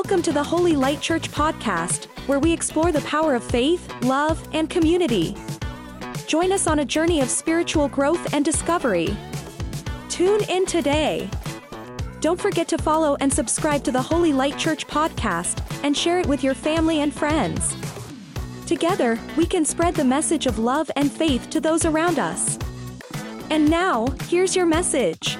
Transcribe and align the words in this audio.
Welcome 0.00 0.22
to 0.22 0.32
the 0.32 0.44
Holy 0.44 0.76
Light 0.76 1.00
Church 1.00 1.28
podcast, 1.32 2.04
where 2.28 2.38
we 2.38 2.52
explore 2.52 2.92
the 2.92 3.00
power 3.00 3.34
of 3.34 3.42
faith, 3.42 3.92
love, 4.04 4.40
and 4.52 4.70
community. 4.70 5.34
Join 6.28 6.52
us 6.52 6.68
on 6.68 6.78
a 6.78 6.84
journey 6.84 7.20
of 7.20 7.28
spiritual 7.28 7.88
growth 7.88 8.32
and 8.32 8.44
discovery. 8.44 9.16
Tune 10.08 10.40
in 10.48 10.66
today. 10.66 11.28
Don't 12.20 12.40
forget 12.40 12.68
to 12.68 12.78
follow 12.78 13.16
and 13.18 13.32
subscribe 13.32 13.82
to 13.82 13.90
the 13.90 14.00
Holy 14.00 14.32
Light 14.32 14.56
Church 14.56 14.86
podcast 14.86 15.60
and 15.82 15.96
share 15.96 16.20
it 16.20 16.26
with 16.26 16.44
your 16.44 16.54
family 16.54 17.00
and 17.00 17.12
friends. 17.12 17.74
Together, 18.68 19.18
we 19.36 19.46
can 19.46 19.64
spread 19.64 19.96
the 19.96 20.04
message 20.04 20.46
of 20.46 20.60
love 20.60 20.88
and 20.94 21.10
faith 21.10 21.50
to 21.50 21.60
those 21.60 21.84
around 21.84 22.20
us. 22.20 22.56
And 23.50 23.68
now, 23.68 24.06
here's 24.28 24.54
your 24.54 24.64
message. 24.64 25.36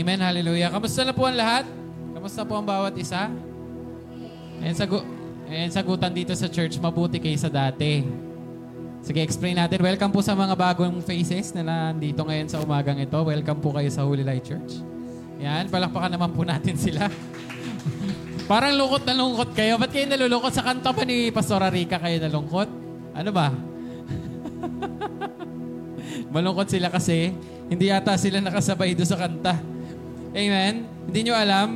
Amen, 0.00 0.16
hallelujah. 0.16 0.72
Kamusta 0.72 1.04
na 1.04 1.12
po 1.12 1.28
ang 1.28 1.36
lahat? 1.36 1.68
Kamusta 2.16 2.40
po 2.40 2.56
ang 2.56 2.64
bawat 2.64 2.96
isa? 2.96 3.28
Ayan, 4.64 4.72
sagu 4.72 5.04
ayan 5.44 5.68
sagutan 5.68 6.08
dito 6.08 6.32
sa 6.32 6.48
church, 6.48 6.80
mabuti 6.80 7.20
kaysa 7.20 7.52
dati. 7.52 8.08
Sige, 9.04 9.20
explain 9.20 9.60
natin. 9.60 9.76
Welcome 9.76 10.08
po 10.08 10.24
sa 10.24 10.32
mga 10.32 10.56
bagong 10.56 11.04
faces 11.04 11.52
na 11.52 11.60
nandito 11.60 12.24
ngayon 12.24 12.48
sa 12.48 12.64
umagang 12.64 12.96
ito. 12.96 13.12
Welcome 13.20 13.60
po 13.60 13.76
kayo 13.76 13.92
sa 13.92 14.08
Holy 14.08 14.24
Light 14.24 14.40
Church. 14.40 14.80
Yan, 15.36 15.68
palakpakan 15.68 16.16
naman 16.16 16.32
po 16.32 16.48
natin 16.48 16.80
sila. 16.88 17.04
Parang 18.48 18.72
lungkot 18.72 19.04
na 19.04 19.12
lungkot 19.12 19.52
kayo. 19.52 19.76
Ba't 19.76 19.92
kayo 19.92 20.08
nalulungkot? 20.08 20.56
Sa 20.56 20.64
kanta 20.64 20.96
pa 20.96 21.04
ni 21.04 21.28
Pastora 21.28 21.68
Rica 21.68 22.00
kayo 22.00 22.16
nalungkot? 22.24 22.72
Ano 23.20 23.30
ba? 23.36 23.52
Malungkot 26.32 26.72
sila 26.72 26.88
kasi 26.88 27.36
hindi 27.68 27.92
yata 27.92 28.16
sila 28.16 28.40
nakasabay 28.40 28.96
doon 28.96 29.04
sa 29.12 29.20
kanta. 29.20 29.79
Amen? 30.30 30.86
Hindi 31.10 31.20
nyo 31.26 31.34
alam 31.34 31.68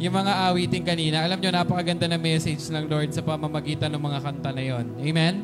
yung 0.00 0.14
mga 0.16 0.32
awiting 0.48 0.84
kanina. 0.84 1.24
Alam 1.24 1.40
nyo, 1.40 1.50
napakaganda 1.52 2.08
na 2.08 2.16
message 2.16 2.64
ng 2.72 2.88
Lord 2.88 3.12
sa 3.12 3.20
pamamagitan 3.20 3.92
ng 3.92 4.00
mga 4.00 4.18
kanta 4.24 4.50
na 4.52 4.64
yon. 4.64 4.86
Amen? 4.96 5.34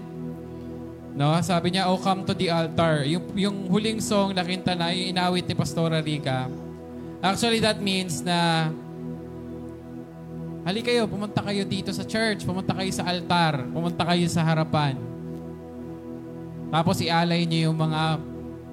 No? 1.12 1.36
Sabi 1.44 1.76
niya, 1.76 1.88
Oh, 1.92 2.00
come 2.00 2.24
to 2.24 2.32
the 2.32 2.48
altar. 2.48 3.04
Yung, 3.04 3.24
yung 3.36 3.56
huling 3.68 4.00
song 4.00 4.32
na 4.32 4.44
kinta 4.44 4.72
na, 4.72 4.92
yung 4.92 5.12
inawit 5.16 5.44
ni 5.44 5.56
Pastora 5.56 6.00
Rica, 6.00 6.48
actually 7.20 7.60
that 7.60 7.80
means 7.80 8.20
na 8.24 8.68
Hali 10.66 10.82
kayo, 10.82 11.06
pumunta 11.06 11.46
kayo 11.46 11.62
dito 11.62 11.94
sa 11.94 12.02
church, 12.02 12.42
pumunta 12.42 12.74
kayo 12.74 12.90
sa 12.90 13.06
altar, 13.06 13.70
pumunta 13.70 14.02
kayo 14.02 14.26
sa 14.26 14.42
harapan. 14.42 14.98
Tapos 16.74 16.98
ialay 16.98 17.46
niyo 17.46 17.70
yung 17.70 17.78
mga 17.78 18.18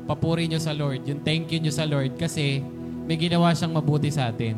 papuri 0.09 0.49
niyo 0.49 0.57
sa 0.57 0.73
Lord, 0.73 1.05
yung 1.05 1.21
thank 1.21 1.53
you 1.53 1.61
niyo 1.61 1.69
sa 1.69 1.85
Lord 1.85 2.17
kasi 2.17 2.65
may 3.03 3.19
ginawa 3.19 3.51
siyang 3.51 3.75
mabuti 3.75 4.09
sa 4.09 4.31
atin. 4.31 4.55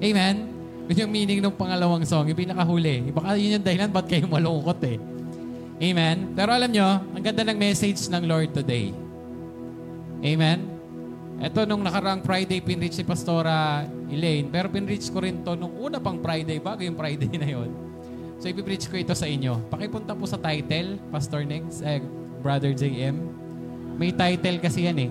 Amen? 0.00 0.54
Yun 0.84 1.08
yung 1.08 1.12
meaning 1.12 1.40
ng 1.40 1.56
pangalawang 1.56 2.04
song, 2.04 2.28
yung 2.28 2.36
pinakahuli. 2.36 3.08
Baka 3.08 3.40
yun 3.40 3.56
yung 3.56 3.64
dahilan 3.64 3.88
ba't 3.88 4.04
kayo 4.04 4.28
malungkot 4.28 4.80
eh. 4.84 5.00
Amen? 5.80 6.36
Pero 6.36 6.52
alam 6.52 6.70
nyo, 6.70 7.00
ang 7.00 7.22
ganda 7.24 7.42
ng 7.42 7.56
message 7.56 8.04
ng 8.12 8.22
Lord 8.28 8.52
today. 8.52 8.92
Amen? 10.20 10.58
Ito, 11.40 11.66
nung 11.66 11.82
nakaraang 11.82 12.22
Friday, 12.22 12.62
pinreach 12.62 13.00
si 13.00 13.04
Pastora 13.04 13.88
Elaine. 14.06 14.46
Pero 14.52 14.70
pinreach 14.70 15.08
ko 15.10 15.24
rin 15.24 15.42
to 15.42 15.58
nung 15.58 15.74
una 15.80 15.98
pang 15.98 16.20
Friday, 16.20 16.60
bago 16.62 16.84
yung 16.84 16.94
Friday 16.94 17.32
na 17.40 17.48
yon. 17.48 17.70
So, 18.38 18.52
ipipreach 18.52 18.86
ko 18.92 19.00
ito 19.00 19.16
sa 19.16 19.24
inyo. 19.24 19.56
Pakipunta 19.72 20.12
po 20.12 20.28
sa 20.28 20.36
title, 20.36 21.00
Pastor 21.08 21.48
Nex, 21.48 21.80
eh, 21.80 22.04
Brother 22.44 22.76
JM. 22.76 23.16
May 23.96 24.12
title 24.12 24.60
kasi 24.60 24.84
yan 24.84 24.98
eh. 25.00 25.10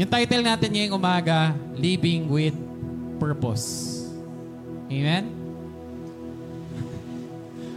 Yung 0.00 0.08
title 0.08 0.40
natin 0.40 0.72
ngayong 0.72 0.96
umaga, 0.96 1.52
Living 1.76 2.24
with 2.24 2.56
Purpose. 3.20 4.00
Amen? 4.88 5.28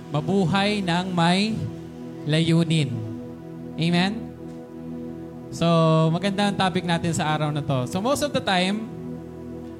Mabuhay 0.07 0.79
ng 0.79 1.11
may 1.11 1.51
layunin. 2.23 2.95
Amen? 3.75 4.23
So, 5.51 5.67
maganda 6.15 6.47
ang 6.47 6.55
topic 6.55 6.87
natin 6.87 7.11
sa 7.11 7.27
araw 7.27 7.51
na 7.51 7.59
to. 7.59 7.91
So, 7.91 7.99
most 7.99 8.23
of 8.23 8.31
the 8.31 8.39
time, 8.39 8.87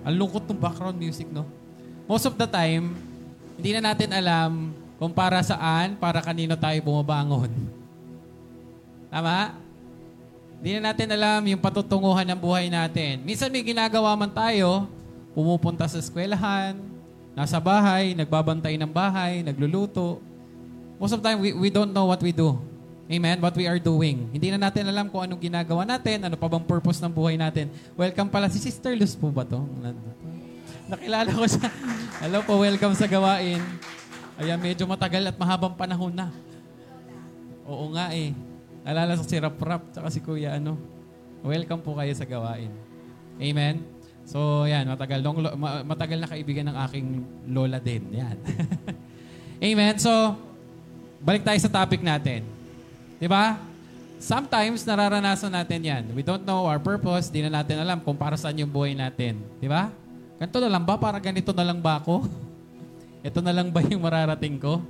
ang 0.03 0.11
lungkot 0.19 0.43
ng 0.43 0.59
background 0.59 0.99
music, 0.99 1.31
no? 1.31 1.47
Most 2.11 2.27
of 2.27 2.35
the 2.35 2.43
time, 2.43 2.91
hindi 3.55 3.71
na 3.71 3.95
natin 3.95 4.11
alam 4.11 4.75
kung 4.99 5.15
para 5.15 5.39
saan, 5.47 5.95
para 5.95 6.19
kanino 6.19 6.59
tayo 6.59 6.75
bumabangon. 6.83 7.47
Tama? 9.07 9.62
Hindi 10.63 10.79
na 10.79 10.95
natin 10.95 11.11
alam 11.11 11.43
yung 11.43 11.59
patutunguhan 11.59 12.23
ng 12.23 12.39
buhay 12.39 12.71
natin. 12.71 13.19
Minsan 13.27 13.51
may 13.51 13.67
ginagawa 13.67 14.15
man 14.15 14.31
tayo, 14.31 14.87
pumupunta 15.35 15.83
sa 15.91 15.99
eskwelahan, 15.99 16.79
nasa 17.35 17.59
bahay, 17.59 18.15
nagbabantay 18.15 18.79
ng 18.79 18.87
bahay, 18.87 19.43
nagluluto. 19.43 20.23
Most 20.95 21.11
of 21.11 21.19
the 21.19 21.27
time, 21.27 21.43
we, 21.43 21.51
we 21.51 21.67
don't 21.67 21.91
know 21.91 22.07
what 22.07 22.23
we 22.23 22.31
do. 22.31 22.55
Amen? 23.11 23.43
What 23.43 23.59
we 23.59 23.67
are 23.67 23.75
doing. 23.75 24.31
Hindi 24.31 24.55
na 24.55 24.71
natin 24.71 24.87
alam 24.87 25.11
kung 25.11 25.27
anong 25.27 25.43
ginagawa 25.43 25.83
natin, 25.83 26.31
ano 26.31 26.39
pa 26.39 26.47
bang 26.47 26.63
purpose 26.63 27.03
ng 27.03 27.11
buhay 27.11 27.35
natin. 27.35 27.67
Welcome 27.99 28.31
pala. 28.31 28.47
Si 28.47 28.63
Sister 28.63 28.95
Luz 28.95 29.19
po 29.19 29.35
ba 29.35 29.43
to? 29.43 29.59
Nakilala 30.87 31.27
ko 31.27 31.43
siya. 31.43 31.67
Hello 32.23 32.39
po, 32.39 32.63
welcome 32.63 32.95
sa 32.95 33.03
gawain. 33.11 33.59
Ayan, 34.39 34.63
medyo 34.63 34.87
matagal 34.87 35.27
at 35.27 35.35
mahabang 35.35 35.75
panahon 35.75 36.15
na. 36.15 36.31
Oo 37.67 37.91
nga 37.91 38.15
eh. 38.15 38.31
Alala 38.83 39.15
sa 39.15 39.23
si 39.23 39.39
Rap 39.39 39.55
Rap, 39.63 39.95
tsaka 39.95 40.11
si 40.11 40.19
Kuya 40.19 40.59
ano. 40.59 40.75
Welcome 41.39 41.79
po 41.79 41.95
kayo 41.95 42.11
sa 42.11 42.27
gawain. 42.27 42.67
Amen? 43.39 43.79
So, 44.27 44.67
yan, 44.67 44.87
matagal, 44.87 45.23
long, 45.23 45.39
matagal 45.87 46.19
na 46.19 46.27
kaibigan 46.27 46.67
ng 46.67 46.77
aking 46.87 47.07
lola 47.47 47.79
din. 47.79 48.03
Yan. 48.11 48.35
Amen? 49.71 49.95
So, 49.99 50.35
balik 51.23 51.47
tayo 51.47 51.59
sa 51.63 51.71
topic 51.71 52.03
natin. 52.03 52.43
Di 53.19 53.27
ba? 53.27 53.55
Sometimes, 54.19 54.83
nararanasan 54.83 55.51
natin 55.51 55.79
yan. 55.83 56.03
We 56.11 56.23
don't 56.23 56.43
know 56.43 56.67
our 56.67 56.79
purpose. 56.79 57.27
Di 57.31 57.43
na 57.43 57.63
natin 57.63 57.79
alam 57.79 58.03
kung 58.03 58.19
para 58.19 58.35
saan 58.35 58.59
yung 58.59 58.71
buhay 58.71 58.95
natin. 58.95 59.39
Di 59.59 59.67
ba? 59.67 59.91
Ganito 60.39 60.59
na 60.59 60.71
lang 60.71 60.83
ba? 60.83 60.95
Para 60.99 61.23
ganito 61.23 61.51
na 61.55 61.63
lang 61.63 61.79
ba 61.79 62.03
ako? 62.03 62.27
Ito 63.27 63.39
na 63.39 63.55
lang 63.55 63.71
ba 63.71 63.79
yung 63.83 64.03
mararating 64.03 64.59
ko? 64.59 64.83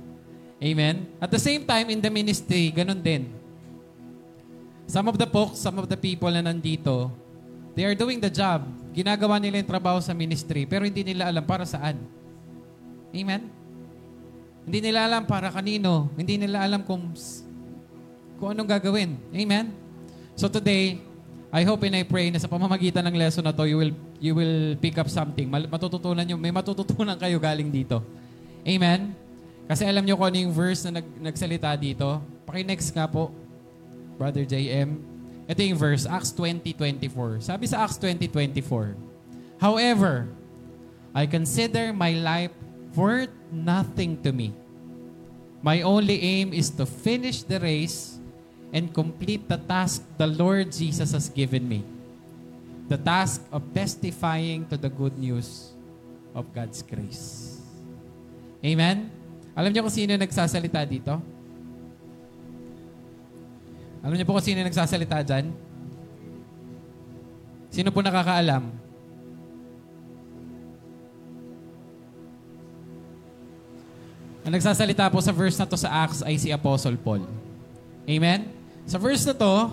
Amen? 0.58 1.06
At 1.22 1.30
the 1.30 1.38
same 1.38 1.62
time, 1.62 1.94
in 1.94 2.02
the 2.02 2.10
ministry, 2.10 2.74
ganun 2.74 2.98
din. 2.98 3.43
Some 4.84 5.08
of 5.08 5.16
the 5.16 5.28
folks, 5.28 5.60
some 5.60 5.80
of 5.80 5.88
the 5.88 5.96
people 5.96 6.28
na 6.28 6.44
nandito, 6.44 7.08
they 7.72 7.88
are 7.88 7.96
doing 7.96 8.20
the 8.20 8.30
job. 8.30 8.64
Ginagawa 8.94 9.40
nila 9.40 9.58
yung 9.58 9.70
trabaho 9.70 9.98
sa 9.98 10.12
ministry, 10.12 10.68
pero 10.68 10.84
hindi 10.84 11.02
nila 11.02 11.32
alam 11.32 11.42
para 11.42 11.64
saan. 11.66 11.98
Amen? 13.14 13.48
Hindi 14.64 14.78
nila 14.90 15.06
alam 15.06 15.28
para 15.28 15.52
kanino. 15.52 16.08
Hindi 16.16 16.40
nila 16.40 16.64
alam 16.64 16.80
kung, 16.82 17.12
kung 18.40 18.56
anong 18.56 18.70
gagawin. 18.80 19.16
Amen? 19.32 19.70
So 20.34 20.48
today, 20.48 20.98
I 21.54 21.62
hope 21.62 21.86
and 21.86 21.94
I 21.94 22.02
pray 22.02 22.34
na 22.34 22.42
sa 22.42 22.50
pamamagitan 22.50 23.06
ng 23.06 23.14
lesson 23.14 23.46
na 23.46 23.54
to, 23.54 23.62
you 23.68 23.78
will, 23.78 23.94
you 24.18 24.34
will 24.34 24.74
pick 24.82 24.98
up 24.98 25.06
something. 25.06 25.46
Matututunan 25.46 26.26
nyo, 26.26 26.34
may 26.34 26.50
matututunan 26.50 27.14
kayo 27.14 27.38
galing 27.38 27.70
dito. 27.70 28.02
Amen? 28.66 29.14
Kasi 29.70 29.86
alam 29.86 30.02
nyo 30.02 30.18
kung 30.18 30.28
ano 30.34 30.38
yung 30.42 30.54
verse 30.54 30.88
na 30.88 30.98
nag, 30.98 31.06
nagsalita 31.30 31.70
dito. 31.78 32.18
Paki-next 32.42 32.90
nga 32.90 33.06
po. 33.06 33.30
Brother 34.16 34.46
JM. 34.46 35.00
Ito 35.44 35.60
yung 35.60 35.76
verse, 35.76 36.08
Acts 36.08 36.32
20.24. 36.32 37.44
Sabi 37.44 37.68
sa 37.68 37.84
Acts 37.84 38.00
20.24, 38.00 38.96
However, 39.60 40.28
I 41.12 41.28
consider 41.28 41.92
my 41.92 42.16
life 42.16 42.54
worth 42.96 43.32
nothing 43.52 44.18
to 44.24 44.32
me. 44.32 44.56
My 45.64 45.80
only 45.80 46.20
aim 46.20 46.52
is 46.52 46.68
to 46.76 46.84
finish 46.84 47.44
the 47.44 47.60
race 47.60 48.20
and 48.74 48.92
complete 48.92 49.48
the 49.48 49.56
task 49.56 50.02
the 50.18 50.26
Lord 50.26 50.74
Jesus 50.74 51.14
has 51.14 51.30
given 51.30 51.64
me. 51.64 51.86
The 52.90 52.98
task 53.00 53.40
of 53.48 53.64
testifying 53.72 54.68
to 54.68 54.76
the 54.76 54.92
good 54.92 55.16
news 55.16 55.72
of 56.36 56.50
God's 56.52 56.82
grace. 56.84 57.56
Amen? 58.60 59.08
Alam 59.54 59.70
niyo 59.72 59.86
kung 59.86 59.94
sino 59.94 60.18
nagsasalita 60.18 60.82
dito? 60.84 61.33
Alam 64.04 64.20
niyo 64.20 64.28
po 64.28 64.36
kung 64.36 64.44
sino 64.44 64.60
nagsasalita 64.60 65.24
dyan? 65.24 65.48
Sino 67.72 67.88
po 67.88 68.04
nakakaalam? 68.04 68.68
Ang 74.44 74.52
nagsasalita 74.52 75.08
po 75.08 75.24
sa 75.24 75.32
verse 75.32 75.56
na 75.56 75.64
to 75.64 75.80
sa 75.80 76.04
Acts 76.04 76.20
ay 76.20 76.36
si 76.36 76.52
Apostle 76.52 77.00
Paul. 77.00 77.24
Amen? 78.04 78.44
Sa 78.84 79.00
verse 79.00 79.24
na 79.24 79.32
to, 79.32 79.72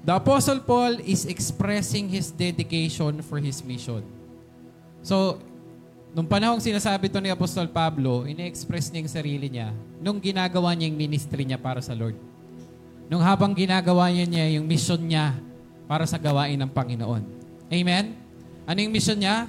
the 0.00 0.16
Apostle 0.16 0.64
Paul 0.64 1.04
is 1.04 1.28
expressing 1.28 2.08
his 2.08 2.32
dedication 2.32 3.20
for 3.20 3.36
his 3.36 3.60
mission. 3.60 4.00
So, 5.04 5.36
nung 6.16 6.24
panahong 6.24 6.64
sinasabi 6.64 7.12
to 7.12 7.20
ni 7.20 7.28
Apostol 7.28 7.68
Pablo, 7.68 8.24
ine-express 8.24 8.88
niya 8.88 9.04
yung 9.04 9.12
sarili 9.12 9.46
niya 9.52 9.68
nung 10.00 10.16
ginagawa 10.16 10.72
niya 10.72 10.88
yung 10.88 10.96
ministry 10.96 11.44
niya 11.44 11.60
para 11.60 11.84
sa 11.84 11.92
Lord. 11.92 12.16
Nung 13.08 13.20
habang 13.20 13.52
ginagawa 13.52 14.08
niya 14.08 14.26
niya 14.26 14.46
yung 14.58 14.66
mission 14.66 15.00
niya 15.00 15.36
para 15.84 16.08
sa 16.08 16.16
gawain 16.16 16.56
ng 16.56 16.70
Panginoon. 16.72 17.22
Amen? 17.68 18.16
Ano 18.64 18.78
yung 18.80 18.92
mission 18.92 19.18
niya? 19.18 19.48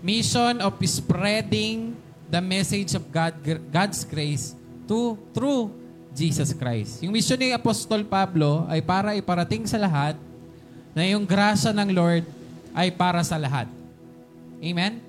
Mission 0.00 0.62
of 0.62 0.78
spreading 0.86 1.98
the 2.30 2.38
message 2.38 2.94
of 2.94 3.02
God, 3.10 3.34
God's 3.74 4.06
grace 4.06 4.54
to 4.86 5.18
through 5.34 5.74
Jesus 6.14 6.54
Christ. 6.54 7.02
Yung 7.02 7.14
mission 7.14 7.38
ni 7.38 7.50
Apostol 7.50 8.06
Pablo 8.06 8.66
ay 8.70 8.82
para 8.82 9.18
iparating 9.18 9.66
sa 9.66 9.78
lahat 9.78 10.14
na 10.94 11.06
yung 11.06 11.26
grasya 11.26 11.74
ng 11.74 11.90
Lord 11.90 12.24
ay 12.74 12.90
para 12.94 13.22
sa 13.26 13.38
lahat. 13.38 13.66
Amen? 14.62 15.02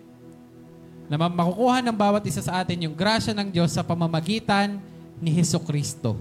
Na 1.05 1.17
makukuha 1.19 1.83
ng 1.83 1.97
bawat 1.97 2.23
isa 2.25 2.41
sa 2.41 2.61
atin 2.61 2.89
yung 2.89 2.95
grasya 2.95 3.35
ng 3.37 3.49
Diyos 3.53 3.73
sa 3.73 3.85
pamamagitan 3.85 4.81
ni 5.21 5.29
Heso 5.29 5.61
Kristo. 5.61 6.17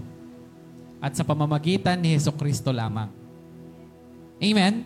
At 1.01 1.17
sa 1.17 1.25
pamamagitan 1.25 1.97
ni 1.97 2.13
Heso 2.13 2.29
Kristo 2.29 2.69
lamang. 2.69 3.09
Amen? 4.37 4.85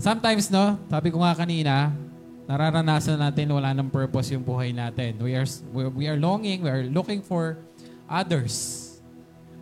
Sometimes, 0.00 0.48
no, 0.48 0.80
sabi 0.88 1.12
ko 1.12 1.20
nga 1.20 1.36
kanina, 1.36 1.92
nararanasan 2.44 3.20
natin 3.20 3.52
wala 3.52 3.72
ng 3.72 3.88
purpose 3.88 4.32
yung 4.32 4.44
buhay 4.44 4.72
natin. 4.72 5.16
We 5.20 5.36
are, 5.36 5.48
we 5.92 6.04
are 6.08 6.18
longing, 6.18 6.64
we 6.64 6.70
are 6.72 6.84
looking 6.88 7.24
for 7.24 7.60
others. 8.08 8.80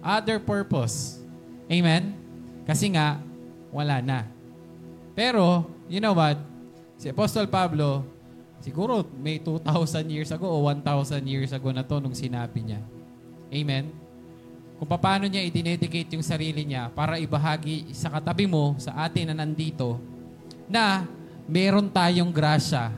Other 0.02 0.42
purpose. 0.42 1.22
Amen? 1.70 2.14
Kasi 2.66 2.90
nga, 2.94 3.22
wala 3.70 4.02
na. 4.02 4.26
Pero, 5.14 5.66
you 5.86 6.02
know 6.02 6.14
what? 6.14 6.38
Si 6.98 7.10
Apostle 7.10 7.46
Pablo, 7.46 8.02
siguro 8.62 9.06
may 9.18 9.38
2,000 9.38 10.06
years 10.10 10.30
ago 10.30 10.46
o 10.46 10.66
1,000 10.66 11.22
years 11.26 11.50
ago 11.50 11.70
na 11.70 11.82
to 11.86 11.98
nung 11.98 12.14
sinabi 12.14 12.62
niya. 12.66 12.82
Amen? 13.52 14.01
Kung 14.82 14.98
paano 14.98 15.30
niya 15.30 15.46
idinedicate 15.46 16.18
yung 16.18 16.26
sarili 16.26 16.66
niya 16.66 16.90
para 16.90 17.14
ibahagi 17.14 17.94
sa 17.94 18.10
katabi 18.10 18.50
mo, 18.50 18.74
sa 18.82 19.06
atin 19.06 19.30
na 19.30 19.46
nandito, 19.46 20.02
na 20.66 21.06
meron 21.46 21.86
tayong 21.86 22.34
grasya 22.34 22.90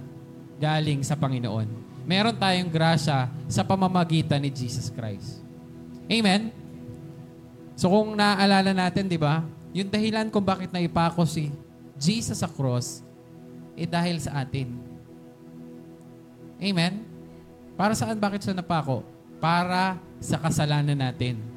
galing 0.56 1.04
sa 1.04 1.12
Panginoon. 1.12 1.68
Meron 2.08 2.40
tayong 2.40 2.72
grasya 2.72 3.28
sa 3.52 3.60
pamamagitan 3.68 4.40
ni 4.40 4.48
Jesus 4.48 4.88
Christ. 4.88 5.44
Amen? 6.08 6.48
So 7.76 7.92
kung 7.92 8.16
naaalala 8.16 8.72
natin, 8.72 9.04
di 9.04 9.20
ba, 9.20 9.44
yung 9.76 9.92
dahilan 9.92 10.32
kung 10.32 10.40
bakit 10.40 10.72
naipako 10.72 11.28
si 11.28 11.52
Jesus 12.00 12.40
sa 12.40 12.48
cross, 12.48 13.04
eh 13.76 13.84
dahil 13.84 14.24
sa 14.24 14.40
atin. 14.40 14.72
Amen? 16.64 17.04
Para 17.76 17.92
saan 17.92 18.16
bakit 18.16 18.40
siya 18.40 18.56
napako? 18.56 19.04
Para 19.36 20.00
sa 20.16 20.40
kasalanan 20.40 20.96
natin. 20.96 21.52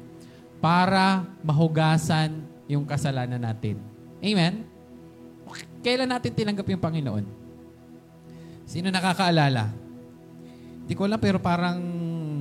Para 0.58 1.22
mahugasan 1.46 2.42
yung 2.66 2.82
kasalanan 2.84 3.38
natin. 3.38 3.78
Amen? 4.18 4.66
Kailan 5.80 6.10
natin 6.10 6.34
tinanggap 6.34 6.66
yung 6.68 6.82
Panginoon? 6.82 7.24
Sino 8.68 8.90
nakakaalala? 8.90 9.70
Hindi 10.84 10.92
ko 10.92 11.06
alam 11.06 11.20
pero 11.22 11.38
parang 11.40 11.78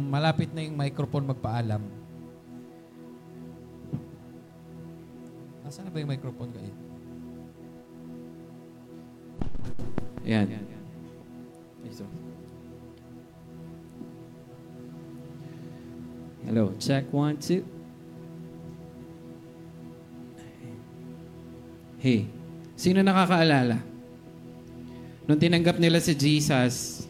malapit 0.09 0.51
na 0.51 0.65
yung 0.65 0.75
microphone 0.75 1.29
magpaalam. 1.29 1.83
Nasaan 5.63 5.87
na 5.87 5.91
ba 5.91 5.99
yung 5.99 6.11
microphone 6.11 6.51
kayo? 6.55 6.73
Yan. 10.27 10.47
Ito. 11.87 12.05
Hello. 16.47 16.71
Check 16.79 17.11
one, 17.11 17.35
two. 17.39 17.76
Hey, 21.97 22.29
sino 22.77 23.01
nakakaalala? 23.01 23.81
Nung 25.25 25.41
tinanggap 25.41 25.81
nila 25.81 25.97
si 25.97 26.13
Jesus 26.13 27.03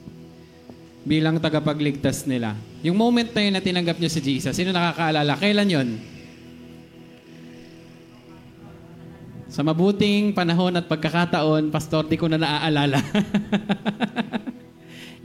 bilang 1.04 1.44
tagapagligtas 1.44 2.24
nila, 2.24 2.56
yung 2.80 2.96
moment 2.96 3.28
na 3.36 3.42
yun 3.44 3.54
na 3.54 3.64
tinanggap 3.64 4.00
niyo 4.00 4.08
si 4.08 4.24
Jesus, 4.24 4.56
sino 4.56 4.72
nakakaalala? 4.72 5.36
Kailan 5.36 5.68
yon? 5.68 5.90
Sa 9.52 9.60
mabuting 9.60 10.32
panahon 10.32 10.80
at 10.80 10.88
pagkakataon, 10.88 11.68
pastor, 11.68 12.08
di 12.08 12.16
ko 12.16 12.32
na 12.32 12.40
naaalala. 12.40 13.04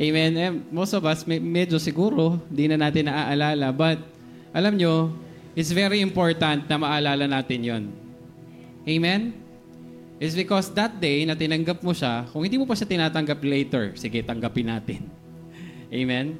Amen. 0.02 0.30
Eh, 0.34 0.50
most 0.74 0.98
of 0.98 1.06
us, 1.06 1.22
medyo 1.26 1.78
siguro, 1.78 2.42
di 2.50 2.66
na 2.66 2.78
natin 2.78 3.06
naaalala. 3.06 3.70
But, 3.70 4.02
alam 4.50 4.74
nyo, 4.74 5.14
it's 5.54 5.70
very 5.70 6.02
important 6.02 6.66
na 6.66 6.76
maalala 6.82 7.30
natin 7.30 7.60
yon. 7.62 7.84
Amen? 8.88 9.42
It's 10.22 10.38
because 10.38 10.70
that 10.78 11.02
day 11.02 11.26
na 11.26 11.34
tinanggap 11.34 11.82
mo 11.82 11.90
siya, 11.90 12.30
kung 12.30 12.46
hindi 12.46 12.54
mo 12.54 12.62
pa 12.62 12.78
siya 12.78 12.86
tinatanggap 12.86 13.42
later, 13.42 13.90
sige, 13.98 14.22
tanggapin 14.22 14.70
natin. 14.70 15.10
Amen? 15.90 16.38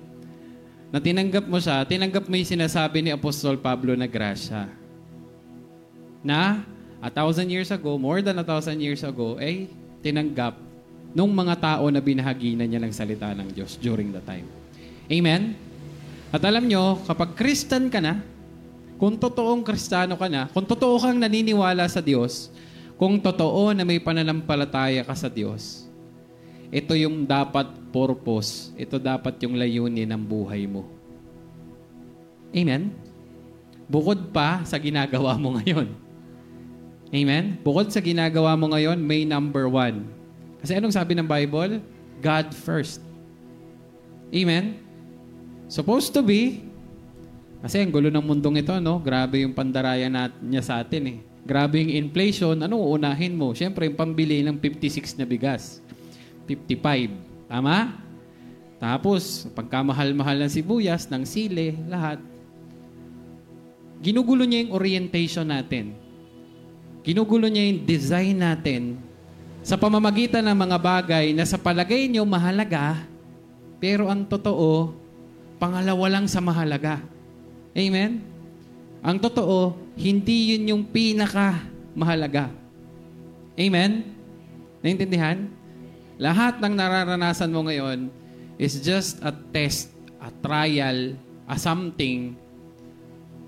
Na 0.94 1.02
tinanggap 1.02 1.50
mo 1.50 1.58
siya, 1.58 1.82
tinanggap 1.82 2.30
mo 2.30 2.38
yung 2.38 2.46
sinasabi 2.46 3.02
ni 3.02 3.10
Apostol 3.10 3.58
Pablo 3.58 3.98
na 3.98 4.06
grasya. 4.06 4.70
Na 6.22 6.62
a 7.02 7.10
thousand 7.10 7.50
years 7.50 7.74
ago, 7.74 7.98
more 7.98 8.22
than 8.22 8.38
a 8.38 8.46
thousand 8.46 8.78
years 8.78 9.02
ago, 9.02 9.34
ay 9.42 9.66
tinanggap 9.98 10.54
nung 11.10 11.34
mga 11.34 11.58
tao 11.58 11.90
na 11.90 11.98
binahaginan 11.98 12.70
niya 12.70 12.78
ng 12.78 12.94
salita 12.94 13.34
ng 13.34 13.50
Diyos 13.50 13.82
during 13.82 14.14
the 14.14 14.22
time. 14.22 14.46
Amen? 15.10 15.58
At 16.30 16.46
alam 16.46 16.70
nyo, 16.70 17.02
kapag 17.02 17.34
Christian 17.34 17.90
ka 17.90 17.98
na, 17.98 18.22
kung 18.94 19.18
totoong 19.18 19.66
Kristiyano 19.66 20.14
ka 20.14 20.30
na, 20.30 20.46
kung 20.54 20.70
totoo 20.70 21.02
kang 21.02 21.18
naniniwala 21.18 21.90
sa 21.90 21.98
Diyos, 21.98 22.46
kung 22.96 23.18
totoo 23.18 23.72
na 23.74 23.82
may 23.82 23.98
pananampalataya 23.98 25.02
ka 25.02 25.14
sa 25.16 25.28
Diyos, 25.28 25.88
ito 26.72 26.96
yung 26.96 27.28
dapat 27.28 27.68
purpose, 27.92 28.72
ito 28.80 28.96
dapat 28.96 29.36
yung 29.44 29.60
layunin 29.60 30.08
ng 30.08 30.22
buhay 30.24 30.64
mo. 30.64 30.88
Amen? 32.52 32.92
Bukod 33.88 34.32
pa 34.32 34.64
sa 34.64 34.80
ginagawa 34.80 35.36
mo 35.36 35.60
ngayon. 35.60 35.92
Amen? 37.12 37.60
Bukod 37.60 37.92
sa 37.92 38.00
ginagawa 38.00 38.56
mo 38.56 38.72
ngayon, 38.72 38.96
may 38.96 39.28
number 39.28 39.68
one. 39.68 40.08
Kasi 40.64 40.72
anong 40.72 40.96
sabi 40.96 41.12
ng 41.12 41.28
Bible? 41.28 41.84
God 42.24 42.56
first. 42.56 43.04
Amen? 44.32 44.80
Supposed 45.68 46.16
to 46.16 46.24
be, 46.24 46.64
kasi 47.60 47.84
ang 47.84 47.92
gulo 47.92 48.08
ng 48.08 48.24
mundong 48.24 48.64
ito, 48.64 48.72
no? 48.80 48.96
Grabe 48.96 49.44
yung 49.44 49.52
pandaraya 49.52 50.08
na, 50.08 50.32
niya 50.40 50.64
sa 50.64 50.80
atin, 50.80 51.04
eh. 51.14 51.18
Grabe 51.42 51.82
yung 51.82 52.06
inflation, 52.06 52.54
ano 52.62 52.78
uunahin 52.78 53.34
mo? 53.34 53.50
Siyempre, 53.50 53.90
yung 53.90 53.98
pambili 53.98 54.46
ng 54.46 54.62
56 54.62 55.18
na 55.18 55.26
bigas. 55.26 55.82
55. 56.46 57.10
Tama? 57.50 57.98
Tapos, 58.78 59.50
pagkamahal-mahal 59.50 60.46
ng 60.46 60.50
sibuyas, 60.50 61.10
ng 61.10 61.26
sile, 61.26 61.74
lahat. 61.90 62.22
Ginugulo 64.02 64.46
niya 64.46 64.66
yung 64.66 64.74
orientation 64.74 65.46
natin. 65.46 65.94
Ginugulo 67.02 67.50
niya 67.50 67.66
yung 67.66 67.82
design 67.86 68.38
natin 68.38 68.98
sa 69.62 69.78
pamamagitan 69.78 70.42
ng 70.46 70.58
mga 70.58 70.78
bagay 70.78 71.26
na 71.34 71.46
sa 71.46 71.58
palagay 71.58 72.10
niyo 72.10 72.26
mahalaga, 72.26 73.02
pero 73.82 74.10
ang 74.10 74.26
totoo, 74.26 74.94
pangalawa 75.58 76.18
lang 76.18 76.26
sa 76.26 76.42
mahalaga. 76.42 77.02
Amen? 77.74 78.31
Ang 79.02 79.18
totoo, 79.18 79.74
hindi 79.98 80.54
yun 80.54 80.70
yung 80.70 80.82
pinaka 80.86 81.58
mahalaga. 81.90 82.46
Amen? 83.58 84.06
Naintindihan? 84.78 85.50
Lahat 86.22 86.62
ng 86.62 86.70
nararanasan 86.70 87.50
mo 87.50 87.66
ngayon 87.66 88.06
is 88.62 88.78
just 88.78 89.18
a 89.26 89.34
test, 89.34 89.90
a 90.22 90.30
trial, 90.38 91.18
a 91.50 91.58
something 91.58 92.38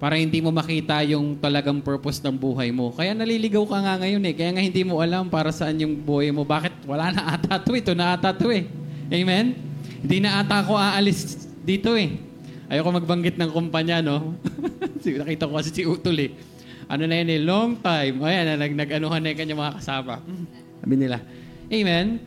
para 0.02 0.18
hindi 0.18 0.42
mo 0.42 0.50
makita 0.50 1.06
yung 1.06 1.38
talagang 1.38 1.78
purpose 1.80 2.18
ng 2.20 2.34
buhay 2.34 2.74
mo. 2.74 2.90
Kaya 2.90 3.14
naliligaw 3.14 3.62
ka 3.64 3.78
nga 3.78 3.94
ngayon 4.02 4.22
eh. 4.26 4.34
Kaya 4.34 4.50
nga 4.52 4.60
hindi 4.60 4.82
mo 4.82 4.98
alam 4.98 5.30
para 5.30 5.54
saan 5.54 5.78
yung 5.80 5.96
buhay 6.02 6.34
mo. 6.34 6.42
Bakit? 6.42 6.84
Wala 6.84 7.14
na 7.14 7.30
ata 7.38 7.62
to. 7.62 7.72
Ito 7.72 7.94
na 7.94 8.18
ata 8.18 8.34
to 8.34 8.50
eh. 8.50 8.66
Amen? 9.08 9.54
Hindi 10.02 10.18
na 10.20 10.42
ata 10.42 10.60
ako 10.66 10.76
aalis 10.76 11.48
dito 11.62 11.94
eh. 11.94 12.20
Ayoko 12.68 12.90
magbanggit 12.96 13.36
ng 13.36 13.50
kumpanya, 13.52 14.00
no? 14.00 14.36
Nakita 15.04 15.48
ko 15.48 15.60
kasi 15.60 15.70
si 15.70 15.82
Utol 15.84 16.16
eh. 16.16 16.30
Ano 16.88 17.04
na 17.08 17.16
yan 17.20 17.28
eh, 17.32 17.40
long 17.40 17.80
time. 17.80 18.20
Ayan, 18.24 18.56
nag, 18.56 18.72
nag-anuhan 18.72 19.20
na 19.20 19.32
yung 19.32 19.40
kanyang 19.40 19.60
mga 19.60 19.74
kasama. 19.80 20.14
Sabi 20.80 20.94
nila, 20.96 21.18
Amen? 21.68 22.20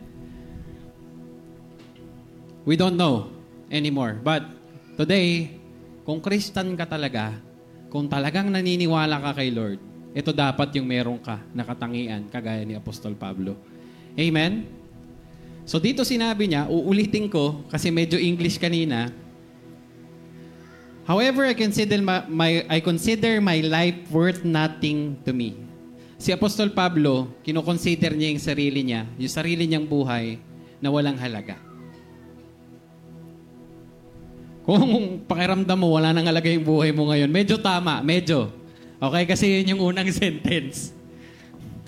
We 2.66 2.74
don't 2.74 2.98
know 2.98 3.30
anymore. 3.70 4.18
But 4.18 4.44
today, 4.98 5.56
kung 6.02 6.18
Christian 6.20 6.74
ka 6.74 6.84
talaga, 6.84 7.32
kung 7.88 8.10
talagang 8.10 8.50
naniniwala 8.52 9.22
ka 9.22 9.30
kay 9.40 9.54
Lord, 9.54 9.80
ito 10.12 10.34
dapat 10.34 10.74
yung 10.76 10.88
meron 10.88 11.20
ka 11.20 11.38
na 11.54 11.62
katangian, 11.62 12.26
kagaya 12.28 12.66
ni 12.66 12.74
Apostol 12.74 13.14
Pablo. 13.14 13.54
Amen? 14.18 14.66
So 15.68 15.76
dito 15.76 16.02
sinabi 16.02 16.48
niya, 16.48 16.66
uulitin 16.66 17.28
ko 17.28 17.62
kasi 17.68 17.92
medyo 17.92 18.16
English 18.16 18.56
kanina. 18.56 19.12
However, 21.08 21.48
I 21.48 21.56
consider 21.56 22.04
my, 22.04 22.20
my 22.28 22.50
I 22.68 22.84
consider 22.84 23.40
my 23.40 23.64
life 23.64 23.96
worth 24.12 24.44
nothing 24.44 25.16
to 25.24 25.32
me. 25.32 25.56
Si 26.20 26.36
Apostol 26.36 26.68
Pablo, 26.76 27.32
kinoconsider 27.40 28.12
niya 28.12 28.28
yung 28.36 28.44
sarili 28.44 28.80
niya, 28.84 29.08
yung 29.16 29.32
sarili 29.32 29.64
niyang 29.64 29.88
buhay 29.88 30.36
na 30.84 30.92
walang 30.92 31.16
halaga. 31.16 31.56
Kung 34.68 35.24
pakiramdam 35.24 35.80
mo, 35.80 35.96
wala 35.96 36.12
nang 36.12 36.28
halaga 36.28 36.52
yung 36.52 36.68
buhay 36.68 36.92
mo 36.92 37.08
ngayon, 37.08 37.32
medyo 37.32 37.56
tama, 37.56 38.04
medyo. 38.04 38.52
Okay, 39.00 39.24
kasi 39.24 39.48
yun 39.48 39.80
yung 39.80 39.82
unang 39.88 40.12
sentence. 40.20 40.92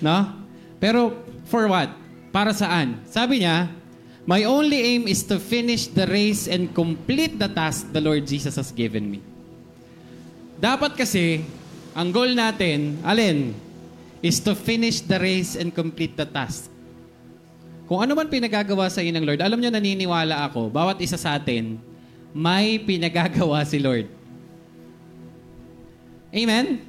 No? 0.00 0.32
Pero, 0.80 1.12
for 1.44 1.68
what? 1.68 1.92
Para 2.32 2.56
saan? 2.56 3.04
Sabi 3.04 3.44
niya, 3.44 3.68
My 4.30 4.46
only 4.46 4.78
aim 4.94 5.10
is 5.10 5.26
to 5.26 5.42
finish 5.42 5.90
the 5.90 6.06
race 6.06 6.46
and 6.46 6.70
complete 6.70 7.34
the 7.34 7.50
task 7.50 7.90
the 7.90 7.98
Lord 7.98 8.22
Jesus 8.30 8.54
has 8.54 8.70
given 8.70 9.10
me. 9.10 9.18
Dapat 10.62 10.94
kasi, 10.94 11.42
ang 11.98 12.14
goal 12.14 12.30
natin, 12.38 13.02
alin, 13.02 13.58
is 14.22 14.38
to 14.38 14.54
finish 14.54 15.02
the 15.02 15.18
race 15.18 15.58
and 15.58 15.74
complete 15.74 16.14
the 16.14 16.22
task. 16.22 16.70
Kung 17.90 18.06
ano 18.06 18.14
man 18.14 18.30
pinagagawa 18.30 18.86
sa 18.86 19.02
inyo 19.02 19.18
ng 19.18 19.26
Lord, 19.26 19.40
alam 19.42 19.58
nyo, 19.58 19.66
naniniwala 19.66 20.46
ako, 20.46 20.70
bawat 20.70 21.02
isa 21.02 21.18
sa 21.18 21.34
atin, 21.34 21.82
may 22.30 22.78
pinagagawa 22.78 23.66
si 23.66 23.82
Lord. 23.82 24.06
Amen? 26.30 26.86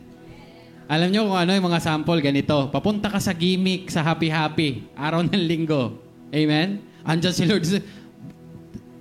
Alam 0.86 1.10
nyo 1.10 1.26
kung 1.26 1.40
ano 1.42 1.58
yung 1.58 1.68
mga 1.74 1.82
sample 1.82 2.22
ganito. 2.22 2.70
Papunta 2.70 3.10
ka 3.10 3.18
sa 3.18 3.34
gimmick, 3.34 3.90
sa 3.90 4.06
happy-happy, 4.06 4.94
araw 4.94 5.26
ng 5.26 5.42
linggo. 5.42 5.98
Amen? 6.30 6.91
Andyan 7.06 7.34
si 7.34 7.44
Lord. 7.46 7.66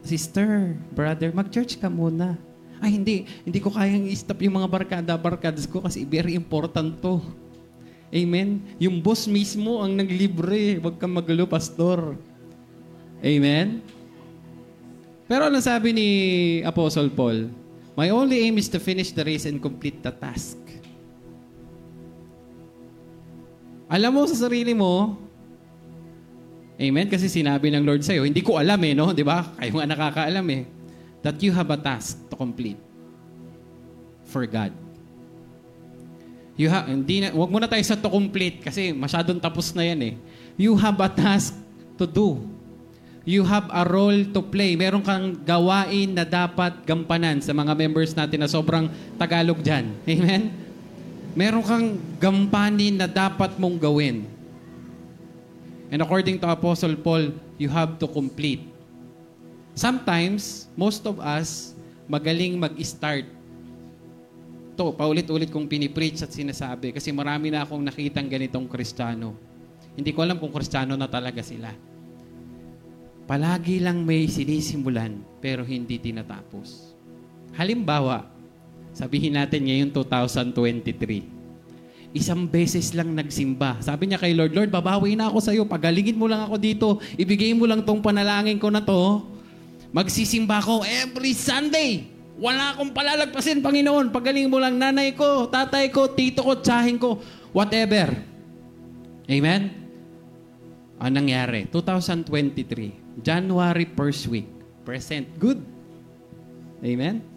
Sister, 0.01 0.75
brother, 0.97 1.31
mag-church 1.31 1.77
ka 1.77 1.87
muna. 1.93 2.35
Ay, 2.81 2.97
hindi. 2.97 3.29
Hindi 3.45 3.59
ko 3.61 3.69
kayang 3.69 4.09
i-stop 4.09 4.41
yung 4.41 4.57
mga 4.57 4.69
barkada-barkadas 4.73 5.69
ko 5.69 5.85
kasi 5.85 6.09
very 6.09 6.33
important 6.33 6.97
to. 7.05 7.21
Amen? 8.11 8.65
Yung 8.81 8.99
boss 8.99 9.29
mismo 9.29 9.85
ang 9.85 9.95
naglibre. 9.95 10.81
Huwag 10.81 10.99
kang 10.99 11.15
magulo, 11.15 11.47
pastor. 11.47 12.17
Amen? 13.21 13.85
Pero 15.31 15.47
ano 15.47 15.63
sabi 15.63 15.95
ni 15.95 16.09
Apostle 16.67 17.13
Paul? 17.13 17.53
My 17.95 18.11
only 18.11 18.49
aim 18.49 18.59
is 18.59 18.67
to 18.73 18.83
finish 18.83 19.13
the 19.15 19.23
race 19.23 19.47
and 19.47 19.63
complete 19.63 20.03
the 20.03 20.11
task. 20.11 20.57
Alam 23.87 24.11
mo 24.17 24.23
sa 24.27 24.49
sarili 24.49 24.75
mo, 24.75 25.19
Amen? 26.81 27.13
Kasi 27.13 27.29
sinabi 27.29 27.69
ng 27.69 27.85
Lord 27.85 28.01
sa'yo, 28.01 28.25
hindi 28.25 28.41
ko 28.41 28.57
alam 28.57 28.81
eh, 28.81 28.97
no? 28.97 29.13
Di 29.13 29.21
ba? 29.21 29.45
Kayo 29.61 29.77
nga 29.77 29.85
nakakaalam 29.85 30.47
eh. 30.49 30.63
That 31.21 31.37
you 31.45 31.53
have 31.53 31.69
a 31.69 31.77
task 31.77 32.17
to 32.33 32.35
complete 32.41 32.81
for 34.25 34.49
God. 34.49 34.73
You 36.57 36.73
ha- 36.73 36.89
hindi 36.89 37.21
na, 37.21 37.37
wag 37.37 37.53
muna 37.53 37.69
tayo 37.69 37.85
sa 37.85 38.01
to 38.01 38.09
complete 38.09 38.65
kasi 38.65 38.97
masyadong 38.97 39.37
tapos 39.37 39.77
na 39.77 39.85
yan 39.85 40.01
eh. 40.01 40.15
You 40.57 40.73
have 40.81 40.97
a 41.05 41.13
task 41.13 41.53
to 42.01 42.09
do. 42.09 42.41
You 43.29 43.45
have 43.45 43.69
a 43.69 43.85
role 43.85 44.25
to 44.33 44.41
play. 44.41 44.73
Meron 44.73 45.05
kang 45.05 45.37
gawain 45.45 46.17
na 46.17 46.25
dapat 46.25 46.81
gampanan 46.89 47.45
sa 47.45 47.53
mga 47.53 47.77
members 47.77 48.17
natin 48.17 48.41
na 48.41 48.49
sobrang 48.49 48.89
Tagalog 49.21 49.61
dyan. 49.61 49.93
Amen? 50.09 50.49
Meron 51.37 51.61
kang 51.61 51.87
gampanin 52.17 52.97
na 52.97 53.05
dapat 53.05 53.61
mong 53.61 53.77
gawin. 53.77 54.40
And 55.91 56.07
according 56.07 56.39
to 56.39 56.47
Apostle 56.47 56.95
Paul, 56.95 57.35
you 57.59 57.67
have 57.67 57.99
to 57.99 58.07
complete. 58.07 58.63
Sometimes, 59.75 60.71
most 60.79 61.03
of 61.03 61.19
us, 61.19 61.75
magaling 62.07 62.55
mag-start. 62.55 63.27
To, 64.79 64.95
paulit-ulit 64.95 65.51
kong 65.51 65.67
pinipreach 65.67 66.23
at 66.23 66.31
sinasabi 66.31 66.95
kasi 66.95 67.11
marami 67.11 67.51
na 67.51 67.67
akong 67.67 67.83
nakitang 67.83 68.31
ganitong 68.31 68.71
kristyano. 68.71 69.35
Hindi 69.99 70.15
ko 70.15 70.23
alam 70.23 70.39
kung 70.39 70.55
kristyano 70.55 70.95
na 70.95 71.11
talaga 71.11 71.43
sila. 71.43 71.75
Palagi 73.27 73.83
lang 73.83 74.07
may 74.07 74.31
sinisimulan 74.31 75.21
pero 75.43 75.67
hindi 75.67 75.99
tinatapos. 75.99 76.95
Halimbawa, 77.59 78.31
sabihin 78.95 79.39
natin 79.39 79.67
ngayon 79.67 79.91
2023 79.91 81.40
isang 82.11 82.47
beses 82.47 82.91
lang 82.91 83.15
nagsimba. 83.15 83.79
Sabi 83.79 84.11
niya 84.11 84.19
kay 84.19 84.35
Lord, 84.35 84.51
Lord, 84.51 84.71
babawi 84.71 85.15
na 85.15 85.31
ako 85.31 85.39
sa 85.39 85.55
iyo. 85.55 85.63
Pagalingin 85.67 86.19
mo 86.19 86.27
lang 86.27 86.43
ako 86.43 86.57
dito. 86.59 86.87
Ibigay 87.15 87.55
mo 87.55 87.71
lang 87.71 87.87
tong 87.87 88.03
panalangin 88.03 88.59
ko 88.59 88.67
na 88.71 88.83
to. 88.83 89.23
Magsisimba 89.95 90.59
ako 90.59 90.83
every 90.87 91.35
Sunday. 91.35 92.07
Wala 92.41 92.75
akong 92.75 92.97
palalagpasin, 92.97 93.61
Panginoon. 93.61 94.11
Pagaling 94.11 94.49
mo 94.49 94.57
lang 94.57 94.81
nanay 94.81 95.13
ko, 95.13 95.47
tatay 95.53 95.93
ko, 95.93 96.09
tito 96.17 96.41
ko, 96.41 96.57
tsahin 96.57 96.97
ko, 96.97 97.21
whatever. 97.53 98.11
Amen? 99.29 99.71
Ang 100.97 101.13
nangyari? 101.13 101.69
2023, 101.69 103.21
January 103.21 103.87
1st 103.93 104.23
week, 104.33 104.49
present. 104.89 105.29
Good. 105.37 105.61
Amen? 106.81 107.30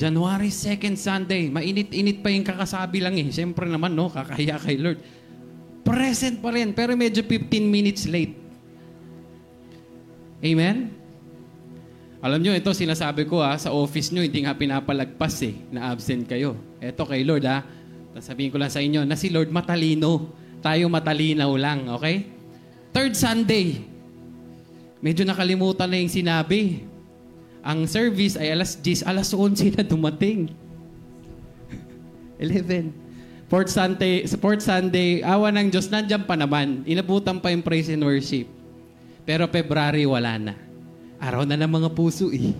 January 0.00 0.48
2nd 0.48 0.96
Sunday, 0.96 1.52
mainit-init 1.52 2.24
pa 2.24 2.32
yung 2.32 2.40
kakasabi 2.40 3.04
lang 3.04 3.20
eh. 3.20 3.28
Siyempre 3.28 3.68
naman, 3.68 3.92
no, 3.92 4.08
kakahiya 4.08 4.56
kay 4.56 4.80
Lord. 4.80 4.96
Present 5.84 6.40
pa 6.40 6.56
rin, 6.56 6.72
pero 6.72 6.96
medyo 6.96 7.20
15 7.20 7.60
minutes 7.68 8.08
late. 8.08 8.32
Amen? 10.40 10.88
Alam 12.24 12.40
nyo, 12.40 12.56
ito 12.56 12.72
sinasabi 12.72 13.28
ko 13.28 13.44
ha, 13.44 13.60
sa 13.60 13.76
office 13.76 14.08
nyo, 14.08 14.24
hindi 14.24 14.40
nga 14.40 14.56
pinapalagpas 14.56 15.36
eh, 15.44 15.52
na 15.68 15.92
absent 15.92 16.24
kayo. 16.24 16.56
Ito 16.80 17.04
kay 17.04 17.20
Lord 17.20 17.44
ha, 17.44 17.60
sabihin 18.24 18.48
ko 18.48 18.56
lang 18.56 18.72
sa 18.72 18.80
inyo, 18.80 19.04
na 19.04 19.20
si 19.20 19.28
Lord 19.28 19.52
matalino. 19.52 20.32
Tayo 20.64 20.88
matalinaw 20.88 21.52
lang, 21.60 21.92
okay? 21.92 22.24
Third 22.92 23.16
Sunday, 23.16 23.84
medyo 25.04 25.28
nakalimutan 25.28 25.92
na 25.92 26.00
yung 26.00 26.12
sinabi. 26.12 26.88
Ang 27.60 27.84
service 27.84 28.40
ay 28.40 28.56
alas 28.56 28.76
10, 28.78 29.04
alas 29.04 29.32
11 29.36 29.76
na 29.76 29.84
dumating. 29.84 30.48
11. 32.40 32.88
Fourth 33.50 33.68
Sunday, 33.68 34.24
Fourth 34.38 34.62
Sunday, 34.64 35.20
awa 35.26 35.50
ng 35.50 35.68
Diyos, 35.68 35.90
nandiyan 35.90 36.24
pa 36.24 36.38
naman. 36.38 36.86
Inabutan 36.86 37.42
pa 37.42 37.50
yung 37.52 37.60
praise 37.60 37.90
and 37.92 38.00
worship. 38.00 38.46
Pero 39.26 39.44
February, 39.50 40.06
wala 40.06 40.38
na. 40.38 40.54
Araw 41.20 41.44
na 41.44 41.58
ng 41.58 41.68
mga 41.68 41.88
puso 41.92 42.32
eh. 42.32 42.54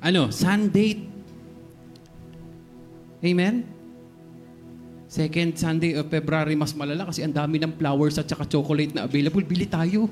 Ano? 0.00 0.32
Sunday. 0.32 1.04
Amen? 3.20 3.68
Second 5.10 5.58
Sunday 5.58 5.98
of 5.98 6.08
February, 6.08 6.56
mas 6.56 6.72
malala 6.72 7.04
kasi 7.04 7.20
ang 7.20 7.34
dami 7.34 7.60
ng 7.60 7.76
flowers 7.76 8.16
at 8.16 8.30
saka 8.30 8.46
chocolate 8.48 8.94
na 8.94 9.04
available. 9.04 9.44
Bili 9.44 9.66
tayo. 9.68 10.08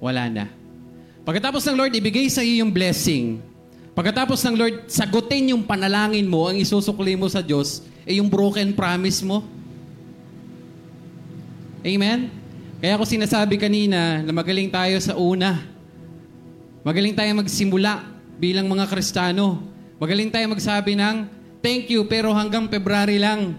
Wala 0.00 0.26
na. 0.32 0.44
Pagkatapos 1.22 1.62
ng 1.68 1.76
Lord, 1.76 1.92
ibigay 1.92 2.26
sa 2.32 2.40
iyo 2.40 2.64
yung 2.64 2.72
blessing. 2.72 3.38
Pagkatapos 3.92 4.40
ng 4.48 4.56
Lord, 4.56 4.76
sagutin 4.88 5.52
yung 5.52 5.62
panalangin 5.62 6.24
mo, 6.24 6.48
ang 6.48 6.56
isusukli 6.56 7.14
mo 7.20 7.28
sa 7.28 7.44
Diyos, 7.44 7.84
eh 8.08 8.16
yung 8.16 8.32
broken 8.32 8.72
promise 8.72 9.20
mo. 9.20 9.44
Amen? 11.84 12.32
Kaya 12.80 12.96
ako 12.96 13.04
sinasabi 13.04 13.60
kanina 13.60 14.24
na 14.24 14.32
magaling 14.32 14.72
tayo 14.72 14.96
sa 15.04 15.12
una. 15.20 15.60
Magaling 16.80 17.12
tayo 17.12 17.28
magsimula 17.36 18.08
bilang 18.40 18.64
mga 18.72 18.88
Kristiyano. 18.88 19.60
Magaling 20.00 20.32
tayo 20.32 20.48
magsabi 20.48 20.96
ng, 20.96 21.28
thank 21.60 21.92
you, 21.92 22.08
pero 22.08 22.32
hanggang 22.32 22.64
February 22.72 23.20
lang. 23.20 23.52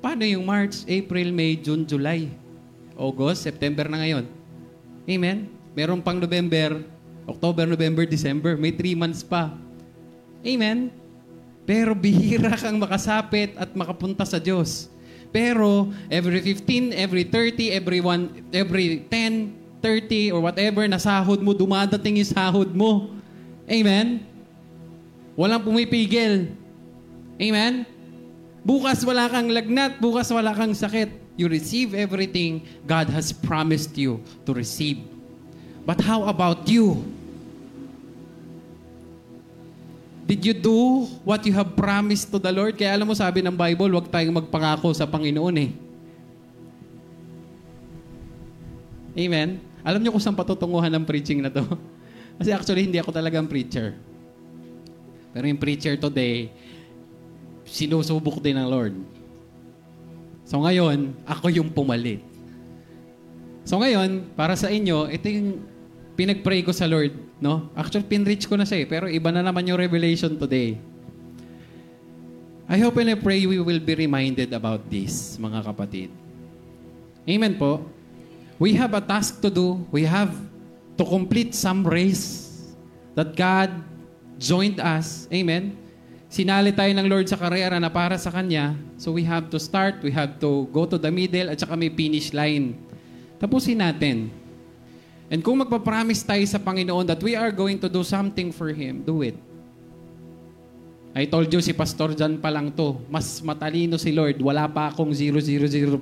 Paano 0.00 0.24
yung 0.24 0.48
March, 0.48 0.88
April, 0.88 1.36
May, 1.36 1.60
June, 1.60 1.84
July? 1.84 2.41
August, 2.96 3.44
September 3.44 3.88
na 3.88 4.02
ngayon. 4.04 4.24
Amen? 5.08 5.50
Meron 5.72 6.00
pang 6.04 6.20
November, 6.20 6.84
October, 7.26 7.64
November, 7.64 8.04
December. 8.04 8.54
May 8.58 8.74
three 8.74 8.94
months 8.94 9.24
pa. 9.24 9.50
Amen? 10.42 10.92
Pero 11.64 11.94
bihira 11.94 12.58
kang 12.62 12.76
makasapit 12.76 13.54
at 13.56 13.70
makapunta 13.72 14.26
sa 14.26 14.36
Diyos. 14.42 14.90
Pero 15.32 15.88
every 16.12 16.44
15, 16.44 16.92
every 16.92 17.24
30, 17.24 17.72
every, 17.72 18.00
one, 18.04 18.28
every 18.52 19.08
10, 19.08 19.80
30, 19.80 20.34
or 20.36 20.44
whatever 20.44 20.84
na 20.84 21.00
sahod 21.00 21.40
mo, 21.40 21.56
dumadating 21.56 22.20
yung 22.20 22.28
sahod 22.28 22.70
mo. 22.70 23.16
Amen? 23.64 24.20
Walang 25.32 25.64
pumipigil. 25.64 26.52
Amen? 27.40 27.88
Bukas 28.62 29.02
wala 29.02 29.26
kang 29.26 29.48
lagnat, 29.50 29.98
bukas 29.98 30.28
wala 30.30 30.52
kang 30.52 30.76
sakit. 30.76 31.21
You 31.36 31.48
receive 31.48 31.96
everything 31.96 32.64
God 32.84 33.08
has 33.08 33.32
promised 33.32 33.96
you 33.96 34.20
to 34.44 34.52
receive. 34.52 35.00
But 35.82 36.00
how 36.04 36.28
about 36.28 36.68
you? 36.68 37.02
Did 40.28 40.46
you 40.46 40.54
do 40.54 41.08
what 41.26 41.44
you 41.44 41.52
have 41.56 41.74
promised 41.74 42.30
to 42.30 42.38
the 42.38 42.52
Lord? 42.52 42.78
Kaya 42.78 42.94
alam 42.94 43.10
mo, 43.10 43.14
sabi 43.16 43.42
ng 43.42 43.52
Bible, 43.52 43.90
huwag 43.90 44.08
tayong 44.08 44.38
magpangako 44.38 44.94
sa 44.94 45.04
Panginoon 45.04 45.56
eh. 45.58 45.70
Amen? 49.12 49.60
Alam 49.82 50.00
niyo 50.00 50.14
kung 50.14 50.22
saan 50.22 50.38
patutunguhan 50.38 50.88
ng 50.88 51.04
preaching 51.04 51.42
na 51.42 51.50
to? 51.52 51.66
Kasi 52.40 52.48
actually, 52.54 52.86
hindi 52.86 52.96
ako 52.96 53.12
talagang 53.12 53.44
preacher. 53.44 53.92
Pero 55.36 55.44
yung 55.44 55.60
preacher 55.60 55.98
today, 55.98 56.48
sinusubok 57.66 58.40
din 58.40 58.56
ng 58.56 58.68
Lord. 58.68 58.94
So 60.52 60.60
ngayon, 60.60 61.16
ako 61.24 61.48
yung 61.48 61.72
pumalit. 61.72 62.20
So 63.64 63.80
ngayon, 63.80 64.36
para 64.36 64.52
sa 64.52 64.68
inyo, 64.68 65.08
ito 65.08 65.24
yung 65.32 65.64
pinag-pray 66.12 66.60
ko 66.60 66.76
sa 66.76 66.84
Lord. 66.84 67.16
No? 67.40 67.72
Actually, 67.72 68.04
pinreach 68.04 68.44
ko 68.44 68.60
na 68.60 68.68
siya 68.68 68.84
eh, 68.84 68.86
pero 68.86 69.08
iba 69.08 69.32
na 69.32 69.40
naman 69.40 69.64
yung 69.64 69.80
revelation 69.80 70.36
today. 70.36 70.76
I 72.68 72.76
hope 72.84 73.00
and 73.00 73.08
I 73.08 73.16
pray 73.16 73.48
we 73.48 73.64
will 73.64 73.80
be 73.80 73.96
reminded 73.96 74.52
about 74.52 74.84
this, 74.92 75.40
mga 75.40 75.72
kapatid. 75.72 76.12
Amen 77.24 77.56
po. 77.56 77.88
We 78.60 78.76
have 78.76 78.92
a 78.92 79.00
task 79.00 79.40
to 79.40 79.48
do. 79.48 79.80
We 79.88 80.04
have 80.04 80.36
to 81.00 81.04
complete 81.08 81.56
some 81.56 81.80
race 81.80 82.60
that 83.16 83.40
God 83.40 83.72
joined 84.36 84.84
us. 84.84 85.32
Amen. 85.32 85.80
Sinali 86.32 86.72
tayo 86.72 86.88
ng 86.96 87.12
Lord 87.12 87.28
sa 87.28 87.36
karera 87.36 87.76
na 87.76 87.92
para 87.92 88.16
sa 88.16 88.32
Kanya. 88.32 88.72
So 88.96 89.12
we 89.12 89.20
have 89.28 89.52
to 89.52 89.60
start, 89.60 90.00
we 90.00 90.08
have 90.16 90.40
to 90.40 90.64
go 90.72 90.88
to 90.88 90.96
the 90.96 91.12
middle, 91.12 91.52
at 91.52 91.60
saka 91.60 91.76
may 91.76 91.92
finish 91.92 92.32
line. 92.32 92.72
Tapusin 93.36 93.84
natin. 93.84 94.32
And 95.28 95.44
kung 95.44 95.60
magpapromise 95.60 96.24
tayo 96.24 96.40
sa 96.48 96.56
Panginoon 96.56 97.04
that 97.12 97.20
we 97.20 97.36
are 97.36 97.52
going 97.52 97.76
to 97.84 97.88
do 97.92 98.00
something 98.00 98.48
for 98.48 98.72
Him, 98.72 99.04
do 99.04 99.20
it. 99.20 99.36
I 101.12 101.28
told 101.28 101.52
you, 101.52 101.60
si 101.60 101.76
Pastor 101.76 102.16
John 102.16 102.40
pa 102.40 102.48
lang 102.48 102.72
to. 102.72 102.96
Mas 103.12 103.44
matalino 103.44 104.00
si 104.00 104.08
Lord. 104.08 104.40
Wala 104.40 104.64
pa 104.72 104.88
akong 104.88 105.12
0.00.1%. 105.12 106.00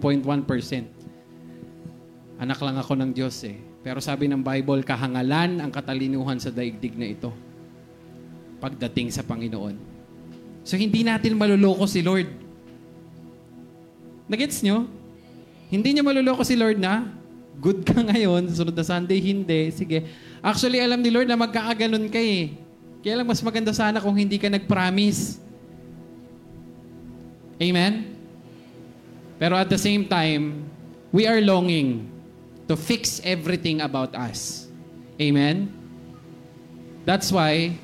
Anak 2.39 2.59
lang 2.63 2.79
ako 2.79 2.95
ng 2.95 3.11
Diyos 3.11 3.35
eh. 3.43 3.59
Pero 3.83 3.99
sabi 3.99 4.31
ng 4.31 4.47
Bible, 4.47 4.87
kahangalan 4.87 5.59
ang 5.59 5.75
katalinuhan 5.75 6.39
sa 6.39 6.55
daigdig 6.55 6.95
na 6.95 7.11
ito. 7.11 7.35
Pagdating 8.63 9.11
sa 9.11 9.27
Panginoon. 9.27 9.90
So 10.65 10.77
hindi 10.77 11.03
natin 11.03 11.37
maluloko 11.37 11.89
si 11.89 12.05
Lord. 12.05 12.29
Nagets 14.31 14.63
nyo? 14.63 14.87
Hindi 15.71 15.95
niya 15.95 16.05
maluloko 16.07 16.43
si 16.43 16.55
Lord 16.59 16.79
na, 16.79 17.07
good 17.61 17.85
ka 17.87 17.99
ngayon, 18.01 18.49
sunod 18.51 18.75
na 18.75 18.85
Sunday, 18.87 19.21
hindi. 19.21 19.71
Sige. 19.71 20.07
Actually, 20.41 20.81
alam 20.81 20.99
ni 20.99 21.11
Lord 21.13 21.29
na 21.29 21.39
magkakaganon 21.39 22.09
ka 22.09 22.19
eh. 22.19 22.57
Kaya 23.01 23.21
lang 23.21 23.29
mas 23.29 23.41
maganda 23.41 23.73
sana 23.73 24.01
kung 24.01 24.17
hindi 24.17 24.37
ka 24.37 24.49
nag-promise. 24.49 25.41
Amen? 27.61 28.17
Pero 29.41 29.57
at 29.57 29.69
the 29.69 29.81
same 29.81 30.05
time, 30.05 30.69
we 31.13 31.25
are 31.25 31.41
longing 31.41 32.09
to 32.69 32.77
fix 32.77 33.21
everything 33.25 33.81
about 33.81 34.13
us. 34.17 34.69
Amen? 35.21 35.69
That's 37.05 37.33
why, 37.33 37.77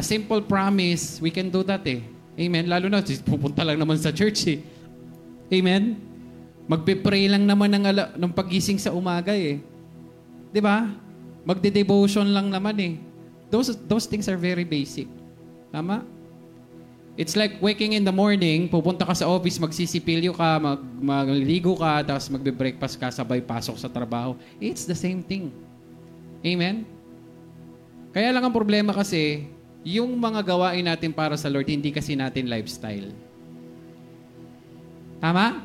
a 0.00 0.02
simple 0.02 0.40
promise, 0.40 1.20
we 1.20 1.28
can 1.28 1.52
do 1.52 1.60
that 1.60 1.84
eh. 1.84 2.00
Amen? 2.40 2.72
Lalo 2.72 2.88
na, 2.88 3.04
pupunta 3.20 3.60
lang 3.60 3.76
naman 3.76 4.00
sa 4.00 4.08
church 4.08 4.48
eh. 4.48 4.58
Amen? 5.52 6.00
Magpe-pray 6.64 7.28
lang 7.28 7.44
naman 7.44 7.68
ng, 7.76 7.84
ala, 7.84 8.04
ng 8.16 8.32
pagising 8.32 8.80
sa 8.80 8.96
umaga 8.96 9.36
eh. 9.36 9.60
Ba? 10.56 10.88
Magde-devotion 11.44 12.32
lang 12.32 12.48
naman 12.48 12.76
eh. 12.80 12.94
Those, 13.52 13.76
those 13.84 14.08
things 14.08 14.24
are 14.24 14.40
very 14.40 14.64
basic. 14.64 15.04
Tama? 15.68 16.00
It's 17.20 17.36
like 17.36 17.60
waking 17.60 17.92
in 17.92 18.06
the 18.06 18.14
morning, 18.14 18.70
pupunta 18.72 19.04
ka 19.04 19.12
sa 19.12 19.28
office, 19.28 19.60
magsisipilyo 19.60 20.32
ka, 20.32 20.56
mag, 20.56 20.80
magligo 20.96 21.76
ka, 21.76 22.00
tapos 22.00 22.32
magbe-breakfast 22.32 22.96
ka, 22.96 23.12
sabay 23.12 23.44
pasok 23.44 23.76
sa 23.76 23.92
trabaho. 23.92 24.32
It's 24.56 24.88
the 24.88 24.96
same 24.96 25.20
thing. 25.20 25.52
Amen? 26.40 26.88
Kaya 28.16 28.32
lang 28.32 28.48
ang 28.48 28.54
problema 28.54 28.96
kasi, 28.96 29.44
yung 29.80 30.12
mga 30.16 30.40
gawain 30.44 30.84
natin 30.84 31.10
para 31.10 31.36
sa 31.40 31.48
Lord, 31.48 31.68
hindi 31.68 31.88
kasi 31.90 32.16
natin 32.18 32.48
lifestyle. 32.50 33.12
Tama? 35.20 35.64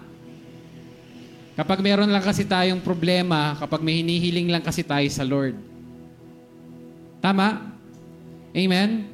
Kapag 1.56 1.80
meron 1.80 2.12
lang 2.12 2.24
kasi 2.24 2.44
tayong 2.44 2.84
problema, 2.84 3.56
kapag 3.56 3.80
may 3.80 4.04
hinihiling 4.04 4.52
lang 4.52 4.64
kasi 4.64 4.84
tayo 4.84 5.08
sa 5.08 5.24
Lord. 5.24 5.56
Tama? 7.24 7.72
Amen? 8.56 9.08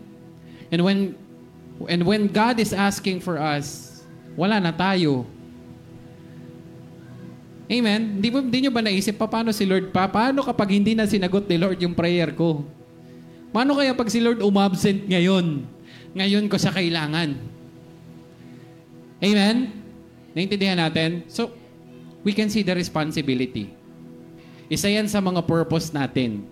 And 0.73 0.81
when 0.81 0.99
And 1.89 2.05
when 2.05 2.29
God 2.29 2.59
is 2.61 2.75
asking 2.75 3.23
for 3.23 3.39
us, 3.39 3.97
wala 4.35 4.61
na 4.61 4.73
tayo. 4.73 5.25
Amen? 7.71 8.19
Hindi, 8.19 8.27
hindi 8.27 8.57
nyo 8.67 8.71
ba 8.75 8.83
naisip, 8.83 9.15
pa, 9.15 9.31
paano 9.31 9.55
si 9.55 9.63
Lord 9.63 9.95
pa? 9.95 10.05
Paano 10.11 10.43
kapag 10.43 10.75
hindi 10.75 10.91
na 10.91 11.07
sinagot 11.07 11.47
ni 11.47 11.55
Lord 11.55 11.79
yung 11.79 11.95
prayer 11.95 12.35
ko? 12.35 12.67
Paano 13.51 13.75
kaya 13.75 13.91
pag 13.91 14.07
si 14.07 14.23
Lord 14.23 14.39
umabsent 14.39 15.11
ngayon? 15.11 15.67
Ngayon 16.15 16.47
ko 16.47 16.55
sa 16.55 16.71
kailangan. 16.71 17.35
Amen? 19.21 19.55
Naintindihan 20.31 20.79
natin? 20.79 21.27
So, 21.27 21.51
we 22.23 22.31
can 22.31 22.47
see 22.47 22.63
the 22.63 22.71
responsibility. 22.71 23.75
Isa 24.71 24.87
yan 24.87 25.11
sa 25.11 25.19
mga 25.19 25.43
purpose 25.43 25.91
natin 25.91 26.47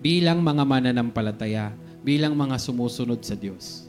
bilang 0.00 0.40
mga 0.40 0.64
mananampalataya, 0.64 1.76
bilang 2.00 2.32
mga 2.32 2.56
sumusunod 2.56 3.20
sa 3.20 3.36
Diyos. 3.36 3.84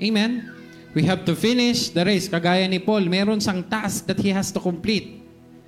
Amen? 0.00 0.48
We 0.96 1.04
have 1.04 1.28
to 1.28 1.36
finish 1.36 1.92
the 1.92 2.08
race. 2.08 2.32
Kagaya 2.32 2.64
ni 2.64 2.80
Paul, 2.80 3.04
meron 3.12 3.36
siyang 3.36 3.68
task 3.68 4.08
that 4.08 4.16
he 4.16 4.32
has 4.32 4.48
to 4.48 4.60
complete. 4.60 5.20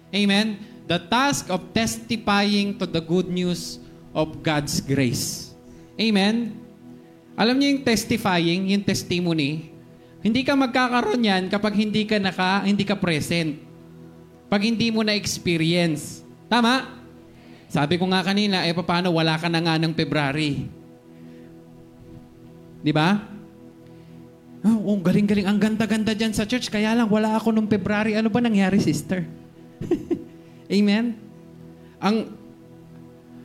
Amen? 0.09 0.57
The 0.89 1.05
task 1.05 1.53
of 1.53 1.61
testifying 1.77 2.81
to 2.81 2.89
the 2.89 3.01
good 3.05 3.29
news 3.29 3.84
of 4.15 4.41
God's 4.41 4.79
grace. 4.79 5.51
Amen? 5.99 6.55
Alam 7.35 7.59
niyo 7.59 7.75
yung 7.75 7.83
testifying, 7.83 8.71
yung 8.71 8.87
testimony, 8.87 9.75
hindi 10.23 10.41
ka 10.47 10.55
magkakaroon 10.55 11.21
yan 11.21 11.43
kapag 11.51 11.75
hindi 11.77 12.07
ka 12.07 12.17
naka, 12.23 12.63
hindi 12.65 12.87
ka 12.87 12.97
present. 12.97 13.59
Pag 14.49 14.65
hindi 14.65 14.89
mo 14.95 15.03
na 15.03 15.13
experience. 15.19 16.23
Tama? 16.47 16.87
Sabi 17.67 17.99
ko 17.99 18.07
nga 18.07 18.23
kanina, 18.23 18.63
eh 18.63 18.73
paano 18.73 19.11
wala 19.11 19.35
ka 19.35 19.51
na 19.51 19.59
nga 19.59 19.75
ng 19.77 19.93
February? 19.93 20.71
Di 22.81 22.95
ba? 22.95 23.19
Oh, 24.65 24.95
oh, 24.95 24.99
galing-galing. 25.03 25.45
Ang 25.45 25.61
ganda-ganda 25.61 26.17
dyan 26.17 26.33
sa 26.33 26.49
church. 26.49 26.73
Kaya 26.73 26.97
lang, 26.97 27.11
wala 27.11 27.37
ako 27.37 27.53
nung 27.53 27.69
February. 27.69 28.17
Ano 28.17 28.33
ba 28.33 28.41
nangyari, 28.41 28.81
sister? 28.81 29.27
Amen? 30.73 31.21
Ang, 32.01 32.33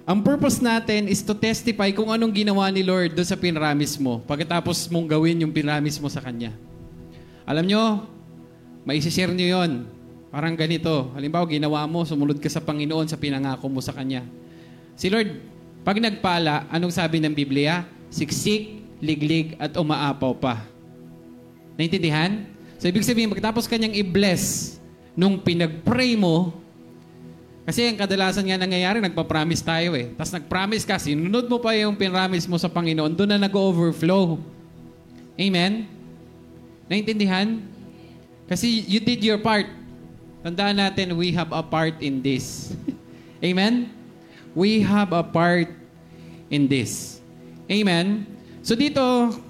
ang 0.09 0.25
purpose 0.25 0.57
natin 0.57 1.05
is 1.05 1.21
to 1.21 1.37
testify 1.37 1.93
kung 1.93 2.09
anong 2.09 2.33
ginawa 2.33 2.65
ni 2.73 2.81
Lord 2.81 3.13
doon 3.13 3.29
sa 3.29 3.37
pinramis 3.37 3.93
mo. 4.01 4.17
Pagkatapos 4.25 4.89
mong 4.89 5.05
gawin 5.05 5.45
yung 5.45 5.53
pinramis 5.53 6.01
mo 6.01 6.09
sa 6.09 6.17
Kanya. 6.17 6.49
Alam 7.45 7.69
nyo, 7.69 8.09
maisishare 8.89 9.29
nyo 9.29 9.45
yon. 9.45 9.85
Parang 10.33 10.57
ganito. 10.57 11.13
Halimbawa, 11.13 11.45
ginawa 11.45 11.85
mo, 11.85 12.01
sumunod 12.09 12.41
ka 12.41 12.49
sa 12.49 12.57
Panginoon 12.57 13.05
sa 13.05 13.21
pinangako 13.21 13.69
mo 13.69 13.85
sa 13.85 13.93
Kanya. 13.93 14.25
Si 14.97 15.13
Lord, 15.13 15.29
pag 15.85 16.01
nagpala, 16.01 16.65
anong 16.73 16.89
sabi 16.89 17.21
ng 17.21 17.37
Biblia? 17.37 17.85
Siksik, 18.09 18.81
liglig, 19.05 19.53
at 19.61 19.77
umaapaw 19.77 20.33
pa. 20.33 20.65
Naintindihan? 21.77 22.49
So, 22.81 22.89
ibig 22.89 23.05
sabihin, 23.05 23.29
pagkatapos 23.29 23.69
kanyang 23.69 23.93
i-bless 23.93 24.75
nung 25.13 25.37
pinag-pray 25.37 26.17
mo, 26.17 26.49
kasi 27.69 27.85
ang 27.85 28.01
kadalasan 28.01 28.49
nga 28.49 28.57
nangyayari, 28.57 28.97
nagpa-promise 28.97 29.61
tayo 29.61 29.93
eh. 29.93 30.09
Tapos 30.17 30.33
nag-promise 30.33 30.89
ka, 30.89 30.97
sinunod 30.97 31.45
mo 31.45 31.61
pa 31.61 31.77
yung 31.77 31.93
pinramise 31.93 32.49
mo 32.49 32.57
sa 32.57 32.65
Panginoon, 32.65 33.13
doon 33.13 33.37
na 33.37 33.45
nag-overflow. 33.45 34.41
Amen? 35.37 35.85
Naintindihan? 36.89 37.61
Kasi 38.49 38.89
you 38.89 38.97
did 38.97 39.21
your 39.21 39.37
part. 39.37 39.69
Tandaan 40.41 40.81
natin, 40.81 41.13
we 41.13 41.29
have 41.29 41.53
a 41.53 41.61
part 41.61 41.93
in 42.01 42.25
this. 42.25 42.73
Amen? 43.45 43.93
We 44.57 44.81
have 44.81 45.13
a 45.13 45.21
part 45.21 45.69
in 46.49 46.65
this. 46.65 47.21
Amen? 47.69 48.25
So 48.65 48.73
dito, 48.73 48.97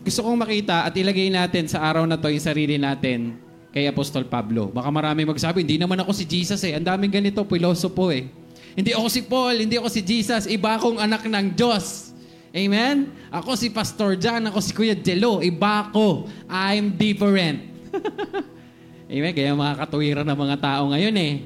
gusto 0.03 0.27
kong 0.27 0.43
makita 0.43 0.83
at 0.83 0.91
ilagay 0.91 1.31
natin 1.31 1.71
sa 1.71 1.87
araw 1.87 2.03
na 2.03 2.19
to 2.19 2.27
yung 2.27 2.43
sarili 2.43 2.75
natin 2.75 3.39
kay 3.69 3.85
Apostol 3.85 4.25
Pablo. 4.25 4.73
Baka 4.73 4.89
marami 4.89 5.25
magsabi, 5.25 5.61
hindi 5.61 5.77
naman 5.77 6.01
ako 6.01 6.11
si 6.13 6.25
Jesus 6.25 6.61
eh. 6.65 6.73
Ang 6.73 6.85
daming 6.85 7.13
ganito, 7.13 7.45
pilosopo 7.45 8.09
eh. 8.09 8.25
Hindi 8.73 8.93
ako 8.93 9.07
si 9.09 9.21
Paul, 9.25 9.65
hindi 9.65 9.77
ako 9.77 9.89
si 9.89 10.01
Jesus. 10.01 10.45
Iba 10.49 10.77
akong 10.77 10.97
anak 10.97 11.25
ng 11.25 11.53
Diyos. 11.53 12.09
Amen? 12.49 13.13
Ako 13.29 13.53
si 13.53 13.69
Pastor 13.69 14.17
John, 14.17 14.49
ako 14.49 14.57
si 14.61 14.73
Kuya 14.73 14.97
Jello. 14.97 15.41
Iba 15.41 15.89
ako. 15.89 16.25
I'm 16.49 16.97
different. 16.97 17.61
Amen? 19.13 19.33
Kaya 19.33 19.53
mga 19.53 19.75
katuwiran 19.85 20.25
ng 20.25 20.37
mga 20.37 20.57
tao 20.57 20.89
ngayon 20.89 21.15
eh. 21.17 21.45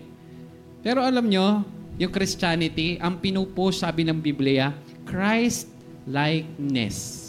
Pero 0.84 1.04
alam 1.04 1.28
nyo, 1.28 1.64
yung 2.00 2.12
Christianity, 2.12 2.98
ang 3.00 3.18
pinupost, 3.20 3.80
sabi 3.84 4.04
ng 4.08 4.20
Biblia, 4.20 4.74
Christ-likeness. 5.08 7.23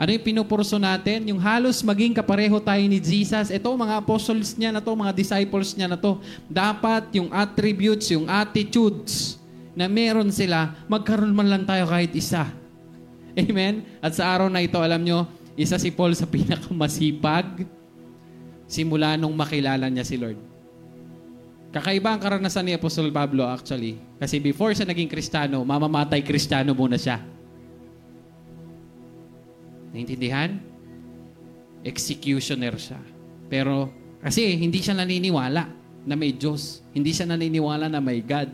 Ano 0.00 0.16
yung 0.16 0.24
pinupurso 0.24 0.80
natin? 0.80 1.28
Yung 1.28 1.36
halos 1.36 1.84
maging 1.84 2.16
kapareho 2.16 2.56
tayo 2.56 2.80
ni 2.88 2.96
Jesus. 2.96 3.52
Ito, 3.52 3.68
mga 3.68 4.00
apostles 4.00 4.56
niya 4.56 4.72
na 4.72 4.80
to, 4.80 4.96
mga 4.96 5.12
disciples 5.12 5.76
niya 5.76 5.92
na 5.92 6.00
to. 6.00 6.16
Dapat 6.48 7.20
yung 7.20 7.28
attributes, 7.28 8.08
yung 8.08 8.24
attitudes 8.24 9.36
na 9.76 9.92
meron 9.92 10.32
sila, 10.32 10.72
magkaroon 10.88 11.36
man 11.36 11.52
lang 11.52 11.68
tayo 11.68 11.84
kahit 11.84 12.16
isa. 12.16 12.48
Amen? 13.36 13.84
At 14.00 14.16
sa 14.16 14.32
araw 14.32 14.48
na 14.48 14.64
ito, 14.64 14.80
alam 14.80 15.04
nyo, 15.04 15.28
isa 15.52 15.76
si 15.76 15.92
Paul 15.92 16.16
sa 16.16 16.24
pinakamasipag 16.24 17.68
simula 18.64 19.20
nung 19.20 19.36
makilala 19.36 19.84
niya 19.92 20.08
si 20.08 20.16
Lord. 20.16 20.40
Kakaiba 21.76 22.16
ang 22.16 22.24
karanasan 22.24 22.64
ni 22.64 22.72
Apostol 22.72 23.12
Pablo 23.12 23.44
actually. 23.44 24.00
Kasi 24.16 24.40
before 24.40 24.72
siya 24.72 24.88
naging 24.88 25.12
kristano, 25.12 25.60
mamamatay 25.60 26.24
kristano 26.24 26.72
muna 26.72 26.96
siya. 26.96 27.20
Naintindihan? 29.90 30.58
Executioner 31.82 32.76
siya. 32.76 33.00
Pero 33.50 33.90
kasi 34.20 34.54
hindi 34.56 34.84
siya 34.84 34.94
naniniwala 34.94 35.64
na 36.04 36.14
may 36.16 36.32
Diyos. 36.32 36.84
Hindi 36.92 37.10
siya 37.12 37.28
naniniwala 37.28 37.88
na 37.88 38.00
may 38.00 38.20
God. 38.20 38.52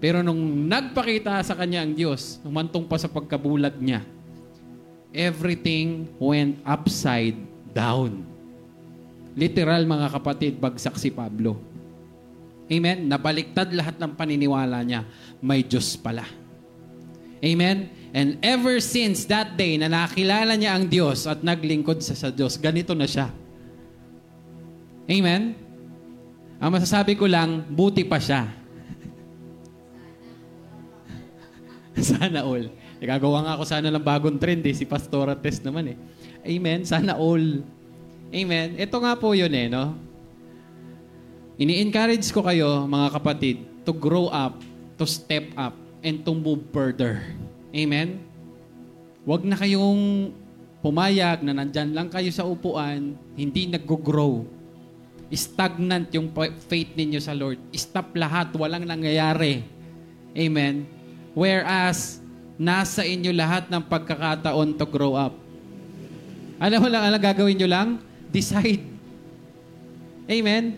Pero 0.00 0.24
nung 0.24 0.40
nagpakita 0.66 1.44
sa 1.44 1.54
kanya 1.54 1.84
ang 1.84 1.92
Diyos, 1.92 2.40
umantong 2.40 2.88
pa 2.88 2.96
sa 2.96 3.06
pagkabulag 3.06 3.76
niya, 3.76 4.00
everything 5.12 6.08
went 6.16 6.56
upside 6.64 7.36
down. 7.76 8.24
Literal 9.36 9.84
mga 9.84 10.08
kapatid, 10.10 10.56
bagsak 10.56 10.96
si 10.96 11.12
Pablo. 11.12 11.60
Amen? 12.70 13.06
Nabaliktad 13.06 13.70
lahat 13.74 13.98
ng 13.98 14.12
paniniwala 14.16 14.80
niya. 14.82 15.04
May 15.42 15.66
Diyos 15.66 15.98
pala. 16.00 16.39
Amen? 17.40 17.88
And 18.12 18.36
ever 18.44 18.82
since 18.84 19.24
that 19.32 19.56
day 19.56 19.80
na 19.80 19.88
nakilala 19.88 20.58
niya 20.60 20.76
ang 20.76 20.90
Diyos 20.92 21.24
at 21.24 21.40
naglingkod 21.40 22.04
sa, 22.04 22.12
sa 22.12 22.28
Diyos, 22.28 22.60
ganito 22.60 22.92
na 22.92 23.08
siya. 23.08 23.32
Amen? 25.08 25.56
Ang 26.60 26.70
masasabi 26.76 27.16
ko 27.16 27.24
lang, 27.24 27.64
buti 27.64 28.04
pa 28.04 28.20
siya. 28.20 28.44
sana 32.04 32.44
all. 32.44 32.68
Nagagawa 33.00 33.48
nga 33.48 33.52
ako 33.56 33.64
sana 33.64 33.88
ng 33.88 34.04
bagong 34.04 34.36
trend 34.36 34.60
eh. 34.68 34.76
Si 34.76 34.84
Pastora 34.84 35.32
Test 35.32 35.64
naman 35.64 35.96
eh. 35.96 35.98
Amen? 36.44 36.84
Sana 36.84 37.16
all. 37.16 37.64
Amen? 38.28 38.76
Ito 38.76 39.00
nga 39.00 39.16
po 39.16 39.32
yun 39.32 39.50
eh, 39.56 39.72
no? 39.72 39.96
Ini-encourage 41.56 42.28
ko 42.32 42.44
kayo, 42.44 42.84
mga 42.84 43.08
kapatid, 43.16 43.56
to 43.84 43.92
grow 43.96 44.28
up, 44.28 44.60
to 45.00 45.04
step 45.08 45.48
up, 45.56 45.76
and 46.00 46.24
to 46.24 46.32
move 46.32 46.64
further. 46.72 47.22
Amen? 47.70 48.20
Huwag 49.24 49.44
na 49.44 49.56
kayong 49.56 50.32
pumayag 50.80 51.44
na 51.44 51.52
nandyan 51.52 51.92
lang 51.92 52.08
kayo 52.08 52.32
sa 52.32 52.48
upuan, 52.48 53.14
hindi 53.36 53.68
nag-grow. 53.68 54.48
Stagnant 55.30 56.10
yung 56.10 56.34
faith 56.66 56.96
ninyo 56.98 57.20
sa 57.22 57.36
Lord. 57.36 57.60
Stop 57.76 58.16
lahat, 58.18 58.50
walang 58.56 58.82
nangyayari. 58.82 59.62
Amen? 60.34 60.88
Whereas, 61.36 62.18
nasa 62.60 63.06
inyo 63.06 63.30
lahat 63.30 63.70
ng 63.70 63.82
pagkakataon 63.86 64.74
to 64.74 64.86
grow 64.90 65.14
up. 65.14 65.32
Alam 66.60 66.78
mo 66.82 66.88
lang, 66.92 67.08
alam 67.08 67.20
gagawin 67.22 67.56
nyo 67.56 67.68
lang? 67.70 67.88
Decide. 68.28 68.84
Amen? 70.28 70.76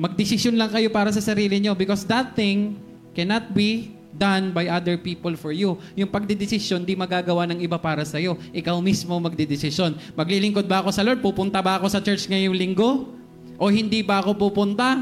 Magdesisyon 0.00 0.56
lang 0.56 0.72
kayo 0.72 0.88
para 0.88 1.12
sa 1.12 1.20
sarili 1.20 1.60
nyo 1.60 1.76
because 1.76 2.08
that 2.08 2.32
thing 2.32 2.80
cannot 3.12 3.52
be 3.52 3.92
done 4.12 4.52
by 4.52 4.68
other 4.68 5.00
people 5.00 5.32
for 5.34 5.50
you. 5.50 5.80
Yung 5.96 6.12
pagdidesisyon, 6.12 6.84
di 6.84 6.92
magagawa 6.92 7.48
ng 7.48 7.64
iba 7.64 7.80
para 7.80 8.04
sa 8.04 8.20
iyo. 8.20 8.36
Ikaw 8.52 8.76
mismo 8.84 9.16
magdidesisyon. 9.16 9.96
Maglilingkod 10.14 10.68
ba 10.68 10.84
ako 10.84 10.92
sa 10.92 11.02
Lord? 11.02 11.24
Pupunta 11.24 11.64
ba 11.64 11.80
ako 11.80 11.88
sa 11.88 12.04
church 12.04 12.28
ngayong 12.28 12.54
linggo? 12.54 13.08
O 13.56 13.72
hindi 13.72 14.04
ba 14.04 14.20
ako 14.20 14.36
pupunta? 14.36 15.00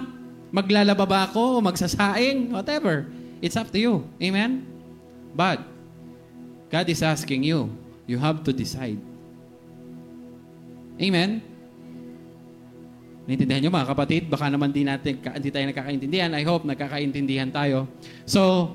Maglalaba 0.55 1.05
ba 1.07 1.27
ako? 1.27 1.59
O 1.59 1.63
magsasaing? 1.63 2.55
Whatever. 2.55 3.11
It's 3.43 3.59
up 3.59 3.69
to 3.75 3.79
you. 3.79 4.07
Amen? 4.23 4.63
But, 5.35 5.63
God 6.71 6.87
is 6.87 7.03
asking 7.03 7.43
you, 7.43 7.71
you 8.07 8.19
have 8.19 8.47
to 8.47 8.55
decide. 8.55 8.99
Amen? 11.01 11.43
Naintindihan 13.31 13.63
nyo 13.63 13.71
mga 13.71 13.89
kapatid? 13.95 14.23
Baka 14.27 14.51
naman 14.51 14.75
di 14.75 14.83
natin, 14.83 15.23
hindi 15.23 15.51
tayo 15.55 15.65
nagkakaintindihan. 15.71 16.31
I 16.35 16.43
hope 16.43 16.67
nagkakaintindihan 16.67 17.55
tayo. 17.55 17.87
So, 18.27 18.75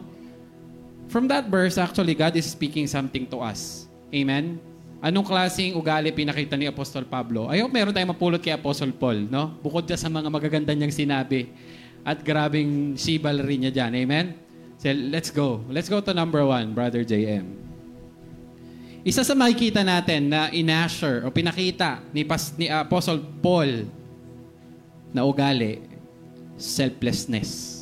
from 1.10 1.28
that 1.30 1.48
verse, 1.50 1.78
actually, 1.78 2.14
God 2.16 2.36
is 2.36 2.46
speaking 2.50 2.86
something 2.88 3.26
to 3.30 3.42
us. 3.42 3.90
Amen? 4.14 4.62
Anong 5.04 5.28
klaseng 5.28 5.78
ugali 5.78 6.10
pinakita 6.10 6.58
ni 6.58 6.66
Apostol 6.66 7.06
Pablo? 7.06 7.46
I 7.52 7.62
hope 7.62 7.70
meron 7.70 7.94
tayong 7.94 8.16
mapulot 8.16 8.42
kay 8.42 8.56
Apostol 8.56 8.90
Paul, 8.96 9.30
no? 9.30 9.54
Bukod 9.62 9.86
sa 9.86 10.10
mga 10.10 10.30
magaganda 10.32 10.72
niyang 10.74 10.94
sinabi 10.94 11.52
at 12.02 12.22
grabing 12.26 12.98
chivalry 12.98 13.60
niya 13.60 13.72
dyan. 13.74 13.92
Amen? 14.02 14.26
So, 14.82 14.90
let's 14.92 15.30
go. 15.30 15.62
Let's 15.70 15.92
go 15.92 16.02
to 16.02 16.14
number 16.14 16.42
one, 16.42 16.74
Brother 16.74 17.06
JM. 17.06 17.66
Isa 19.06 19.22
sa 19.22 19.38
makikita 19.38 19.86
natin 19.86 20.34
na 20.34 20.50
inasher 20.50 21.22
o 21.22 21.30
pinakita 21.30 22.02
ni, 22.10 22.26
Pas, 22.26 22.50
ni 22.58 22.66
Apostle 22.66 23.22
Paul 23.38 23.86
na 25.14 25.22
ugali, 25.22 25.86
selflessness. 26.58 27.75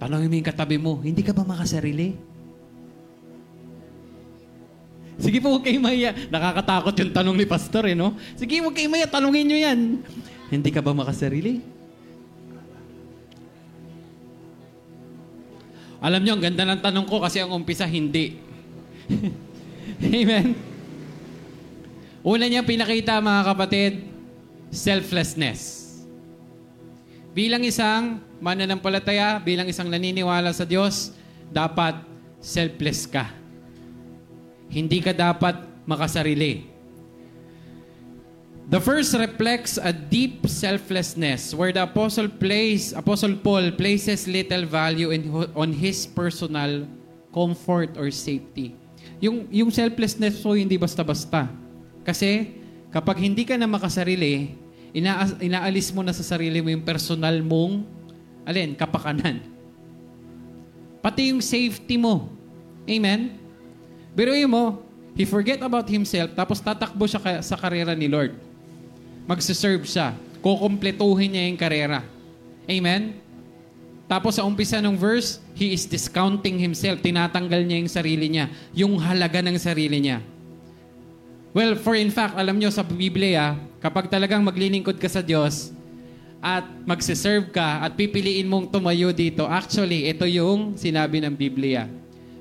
Tanongin 0.00 0.32
mo 0.32 0.36
yung 0.40 0.48
katabi 0.48 0.76
mo, 0.80 0.96
hindi 1.04 1.20
ka 1.20 1.36
ba 1.36 1.44
makasarili? 1.44 2.16
Sige 5.20 5.36
po, 5.44 5.52
huwag 5.52 5.68
kayo 5.68 5.76
maya. 5.76 6.16
Nakakatakot 6.32 6.96
yung 6.96 7.12
tanong 7.12 7.36
ni 7.36 7.44
Pastor, 7.44 7.84
eh, 7.84 7.92
no? 7.92 8.16
Sige, 8.40 8.64
huwag 8.64 8.72
kayo 8.72 8.88
maya. 8.88 9.04
Tanongin 9.04 9.44
nyo 9.44 9.58
yan. 9.60 9.80
Hindi 10.48 10.70
ka 10.72 10.80
ba 10.80 10.96
makasarili? 10.96 11.60
Alam 16.00 16.24
nyo, 16.24 16.32
ang 16.32 16.42
ganda 16.48 16.64
ng 16.64 16.80
tanong 16.80 17.04
ko 17.04 17.20
kasi 17.20 17.44
ang 17.44 17.52
umpisa, 17.52 17.84
hindi. 17.84 18.40
Amen? 20.00 20.56
Una 22.24 22.48
niya 22.48 22.64
pinakita, 22.64 23.20
mga 23.20 23.42
kapatid, 23.52 23.92
selflessness. 24.72 25.79
Bilang 27.30 27.62
isang 27.62 28.18
mananampalataya, 28.42 29.38
bilang 29.38 29.70
isang 29.70 29.86
naniniwala 29.86 30.50
sa 30.50 30.66
Diyos, 30.66 31.14
dapat 31.50 31.94
selfless 32.42 33.06
ka. 33.06 33.30
Hindi 34.70 34.98
ka 34.98 35.14
dapat 35.14 35.62
makasarili. 35.86 36.70
The 38.70 38.78
first 38.78 39.18
reflects 39.18 39.82
a 39.82 39.90
deep 39.90 40.46
selflessness 40.46 41.50
where 41.50 41.74
the 41.74 41.82
apostle 41.82 42.30
place, 42.30 42.94
apostle 42.94 43.34
Paul 43.34 43.74
places 43.74 44.30
little 44.30 44.62
value 44.62 45.10
in, 45.10 45.26
on 45.58 45.74
his 45.74 46.06
personal 46.06 46.86
comfort 47.34 47.98
or 47.98 48.14
safety. 48.14 48.78
Yung 49.18 49.50
yung 49.50 49.74
selflessness 49.74 50.38
po 50.38 50.54
hindi 50.54 50.78
basta-basta. 50.78 51.50
Kasi 52.06 52.54
kapag 52.94 53.18
hindi 53.18 53.42
ka 53.42 53.58
na 53.58 53.66
makasarili, 53.66 54.54
ina 54.90 55.26
inaalis 55.38 55.90
mo 55.94 56.02
na 56.02 56.14
sa 56.14 56.22
sarili 56.22 56.58
mo 56.60 56.68
yung 56.70 56.84
personal 56.84 57.38
mong 57.42 57.86
alin, 58.44 58.74
kapakanan. 58.74 59.42
Pati 61.00 61.32
yung 61.32 61.40
safety 61.40 61.96
mo. 61.96 62.28
Amen? 62.84 63.36
Biruin 64.12 64.50
mo, 64.50 64.82
he 65.14 65.22
forget 65.24 65.62
about 65.62 65.86
himself 65.86 66.34
tapos 66.34 66.58
tatakbo 66.58 67.06
siya 67.06 67.40
sa 67.40 67.56
karera 67.56 67.94
ni 67.94 68.10
Lord 68.10 68.50
magsiserve 69.30 69.86
siya. 69.86 70.18
Kukumpletuhin 70.42 71.30
niya 71.30 71.46
yung 71.46 71.60
karera. 71.60 72.02
Amen? 72.66 73.14
Tapos 74.10 74.34
sa 74.34 74.42
umpisa 74.42 74.82
ng 74.82 74.98
verse, 74.98 75.38
he 75.54 75.70
is 75.70 75.86
discounting 75.86 76.58
himself. 76.58 76.98
Tinatanggal 76.98 77.62
niya 77.62 77.78
yung 77.78 77.92
sarili 77.92 78.26
niya. 78.26 78.50
Yung 78.74 78.98
halaga 78.98 79.38
ng 79.38 79.54
sarili 79.54 80.02
niya. 80.02 80.18
Well, 81.50 81.74
for 81.74 81.98
in 81.98 82.14
fact, 82.14 82.38
alam 82.38 82.62
niyo 82.62 82.70
sa 82.70 82.86
Biblia, 82.86 83.58
kapag 83.82 84.06
talagang 84.06 84.38
maglilingkod 84.46 85.02
ka 85.02 85.10
sa 85.10 85.18
Diyos 85.18 85.74
at 86.38 86.62
magsiserve 86.86 87.50
ka 87.50 87.82
at 87.82 87.98
pipiliin 87.98 88.46
mong 88.46 88.70
tumayo 88.70 89.10
dito, 89.10 89.42
actually, 89.50 90.06
ito 90.06 90.22
yung 90.30 90.78
sinabi 90.78 91.18
ng 91.18 91.34
Biblia. 91.34 91.90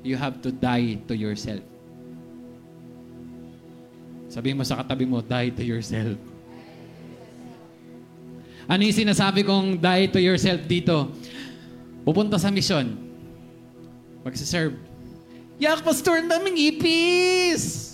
You 0.05 0.13
have 0.13 0.37
to 0.45 0.53
die 0.53 1.01
to 1.09 1.17
yourself. 1.17 1.65
Sabihin 4.29 4.61
mo 4.61 4.63
sa 4.63 4.77
katabi 4.77 5.09
mo, 5.09 5.25
die 5.25 5.49
to 5.57 5.65
yourself. 5.65 6.13
Ano 8.69 8.85
yung 8.85 8.93
sinasabi 8.93 9.41
kong 9.41 9.81
die 9.81 10.05
to 10.13 10.21
yourself 10.21 10.61
dito? 10.69 11.09
Pupunta 12.05 12.37
sa 12.37 12.53
misyon. 12.53 12.93
Magsiserve. 14.21 14.77
Yak, 15.57 15.81
pastor, 15.81 16.21
daming 16.29 16.61
ipis! 16.61 17.88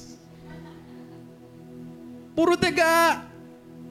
Puro 2.36 2.60
daga! 2.60 3.24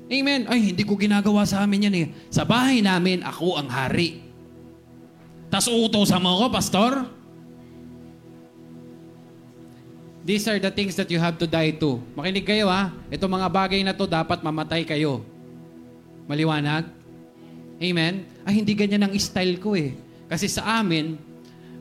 Amen. 0.05 0.45
Ay, 0.53 0.71
hindi 0.71 0.85
ko 0.85 1.01
ginagawa 1.01 1.49
sa 1.49 1.65
amin 1.65 1.89
yan 1.89 1.97
eh. 1.97 2.07
Sa 2.29 2.45
bahay 2.45 2.85
namin, 2.85 3.25
ako 3.25 3.57
ang 3.57 3.73
hari. 3.73 4.21
Tas 5.49 5.65
utosan 5.65 6.21
mo 6.21 6.45
ko, 6.45 6.53
pastor? 6.53 7.09
These 10.25 10.45
are 10.49 10.61
the 10.61 10.73
things 10.73 10.97
that 10.97 11.09
you 11.09 11.21
have 11.21 11.37
to 11.41 11.49
die 11.49 11.73
to. 11.81 12.01
Makinig 12.17 12.49
kayo 12.49 12.69
ha. 12.69 12.93
Ito 13.13 13.29
mga 13.29 13.49
bagay 13.49 13.81
na 13.85 13.93
to 13.97 14.09
dapat 14.09 14.41
mamatay 14.41 14.85
kayo. 14.85 15.25
Maliwanag? 16.25 16.89
Amen? 17.81 18.25
Ay, 18.45 18.61
hindi 18.61 18.73
ganyan 18.73 19.05
ang 19.05 19.13
style 19.21 19.61
ko 19.61 19.77
eh. 19.77 19.93
Kasi 20.29 20.49
sa 20.49 20.81
amin, 20.81 21.21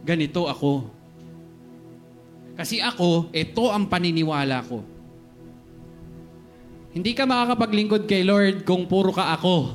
ganito 0.03 0.47
ako. 0.47 0.91
Kasi 2.59 2.83
ako, 2.83 3.31
ito 3.31 3.63
ang 3.71 3.87
paniniwala 3.87 4.59
ko. 4.67 4.83
Hindi 6.93 7.17
ka 7.17 7.25
makakapaglingkod 7.25 8.05
kay 8.05 8.21
Lord 8.21 8.69
kung 8.69 8.85
puro 8.85 9.09
ka 9.09 9.33
ako. 9.33 9.73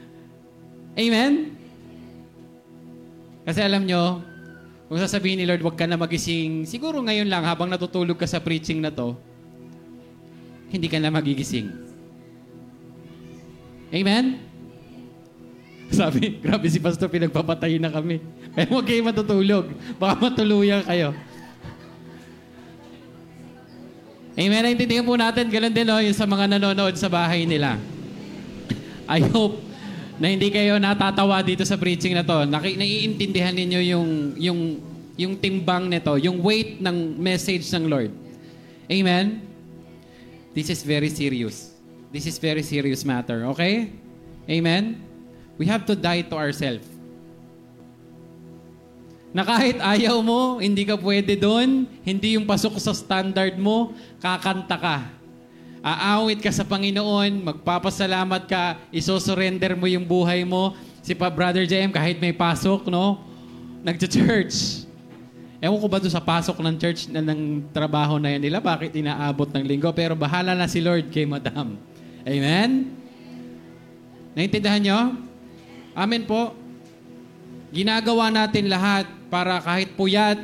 Amen? 1.00 1.52
Kasi 3.44 3.60
alam 3.60 3.84
nyo, 3.84 4.24
kung 4.88 4.98
sasabihin 4.98 5.38
ni 5.38 5.46
Lord, 5.46 5.60
huwag 5.60 5.76
ka 5.76 5.84
na 5.84 6.00
magising, 6.00 6.64
siguro 6.64 6.98
ngayon 7.04 7.28
lang, 7.28 7.44
habang 7.44 7.68
natutulog 7.68 8.16
ka 8.16 8.26
sa 8.26 8.40
preaching 8.40 8.80
na 8.80 8.90
to, 8.90 9.14
hindi 10.72 10.88
ka 10.88 10.96
na 10.96 11.12
magigising. 11.12 11.70
Amen? 13.92 14.40
Sabi, 15.98 16.38
grabe 16.40 16.66
si 16.70 16.78
Pastor, 16.78 17.10
pinagpapatay 17.10 17.76
na 17.76 17.90
kami. 17.90 18.22
Kaya 18.56 18.66
huwag 18.70 18.86
kayo 18.86 19.02
matutulog. 19.04 19.66
Baka 19.98 20.30
matuluyan 20.30 20.82
kayo. 20.86 21.12
Amen? 24.38 24.62
Naintindihan 24.62 25.02
po 25.02 25.18
natin, 25.18 25.50
ganun 25.50 25.74
din 25.74 25.86
no, 25.86 25.98
yung 25.98 26.14
sa 26.14 26.26
mga 26.28 26.58
nanonood 26.58 26.94
sa 26.94 27.10
bahay 27.10 27.42
nila. 27.48 27.80
I 29.10 29.26
hope 29.26 29.58
na 30.20 30.30
hindi 30.30 30.52
kayo 30.52 30.76
natatawa 30.76 31.40
dito 31.42 31.64
sa 31.66 31.80
preaching 31.80 32.14
na 32.14 32.22
to. 32.22 32.46
Naki, 32.46 32.76
naiintindihan 32.76 33.56
ninyo 33.56 33.80
yung, 33.96 34.08
yung, 34.36 34.60
yung 35.16 35.32
timbang 35.40 35.88
nito, 35.88 36.14
yung 36.20 36.44
weight 36.44 36.78
ng 36.78 37.16
message 37.18 37.66
ng 37.72 37.88
Lord. 37.88 38.12
Amen? 38.86 39.40
This 40.52 40.68
is 40.70 40.84
very 40.84 41.08
serious. 41.08 41.72
This 42.12 42.26
is 42.26 42.36
very 42.38 42.62
serious 42.62 43.02
matter, 43.02 43.46
okay? 43.54 43.90
Amen? 44.44 44.98
We 45.58 45.66
have 45.66 45.86
to 45.86 45.94
die 45.96 46.22
to 46.28 46.36
ourselves. 46.36 46.86
Na 49.30 49.46
kahit 49.46 49.78
ayaw 49.78 50.18
mo, 50.20 50.58
hindi 50.58 50.82
ka 50.82 50.98
pwede 50.98 51.38
doon, 51.38 51.86
hindi 52.02 52.34
yung 52.34 52.46
pasok 52.46 52.78
sa 52.82 52.90
standard 52.90 53.54
mo, 53.54 53.94
kakanta 54.18 54.74
ka 54.74 55.20
aawit 55.80 56.44
ka 56.44 56.52
sa 56.52 56.64
Panginoon, 56.64 57.40
magpapasalamat 57.40 58.44
ka, 58.44 58.76
isosurrender 58.92 59.72
mo 59.72 59.88
yung 59.88 60.04
buhay 60.04 60.44
mo. 60.44 60.76
Si 61.00 61.16
pa 61.16 61.32
Brother 61.32 61.64
JM, 61.64 61.88
kahit 61.88 62.20
may 62.20 62.36
pasok, 62.36 62.92
no? 62.92 63.24
Nagcha-church. 63.80 64.84
Ewan 65.60 65.80
ko 65.80 65.88
ba 65.88 66.00
doon 66.00 66.12
sa 66.12 66.24
pasok 66.24 66.60
ng 66.60 66.76
church 66.76 67.08
na 67.08 67.20
ng 67.24 67.64
trabaho 67.72 68.20
na 68.20 68.32
yan 68.32 68.40
nila, 68.44 68.60
bakit 68.60 68.92
inaabot 68.96 69.48
ng 69.48 69.64
linggo? 69.64 69.88
Pero 69.92 70.12
bahala 70.16 70.52
na 70.52 70.68
si 70.68 70.80
Lord 70.80 71.08
kay 71.08 71.24
Madam. 71.24 71.80
Amen? 72.24 72.92
Naintindihan 74.36 74.80
nyo? 74.80 75.00
Amen 75.96 76.28
po. 76.28 76.52
Ginagawa 77.72 78.28
natin 78.28 78.68
lahat 78.68 79.08
para 79.30 79.62
kahit 79.62 79.94
puyat, 79.94 80.36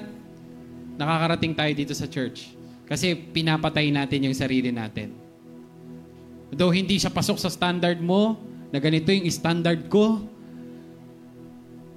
nakakarating 0.97 1.53
tayo 1.53 1.73
dito 1.75 1.93
sa 1.93 2.07
church. 2.07 2.55
Kasi 2.87 3.19
pinapatay 3.19 3.91
natin 3.91 4.31
yung 4.31 4.37
sarili 4.39 4.71
natin. 4.71 5.13
Though 6.55 6.71
hindi 6.71 6.97
siya 6.97 7.11
pasok 7.11 7.43
sa 7.43 7.51
standard 7.51 7.99
mo, 7.99 8.39
na 8.71 8.79
ganito 8.79 9.11
yung 9.11 9.27
standard 9.31 9.91
ko. 9.91 10.23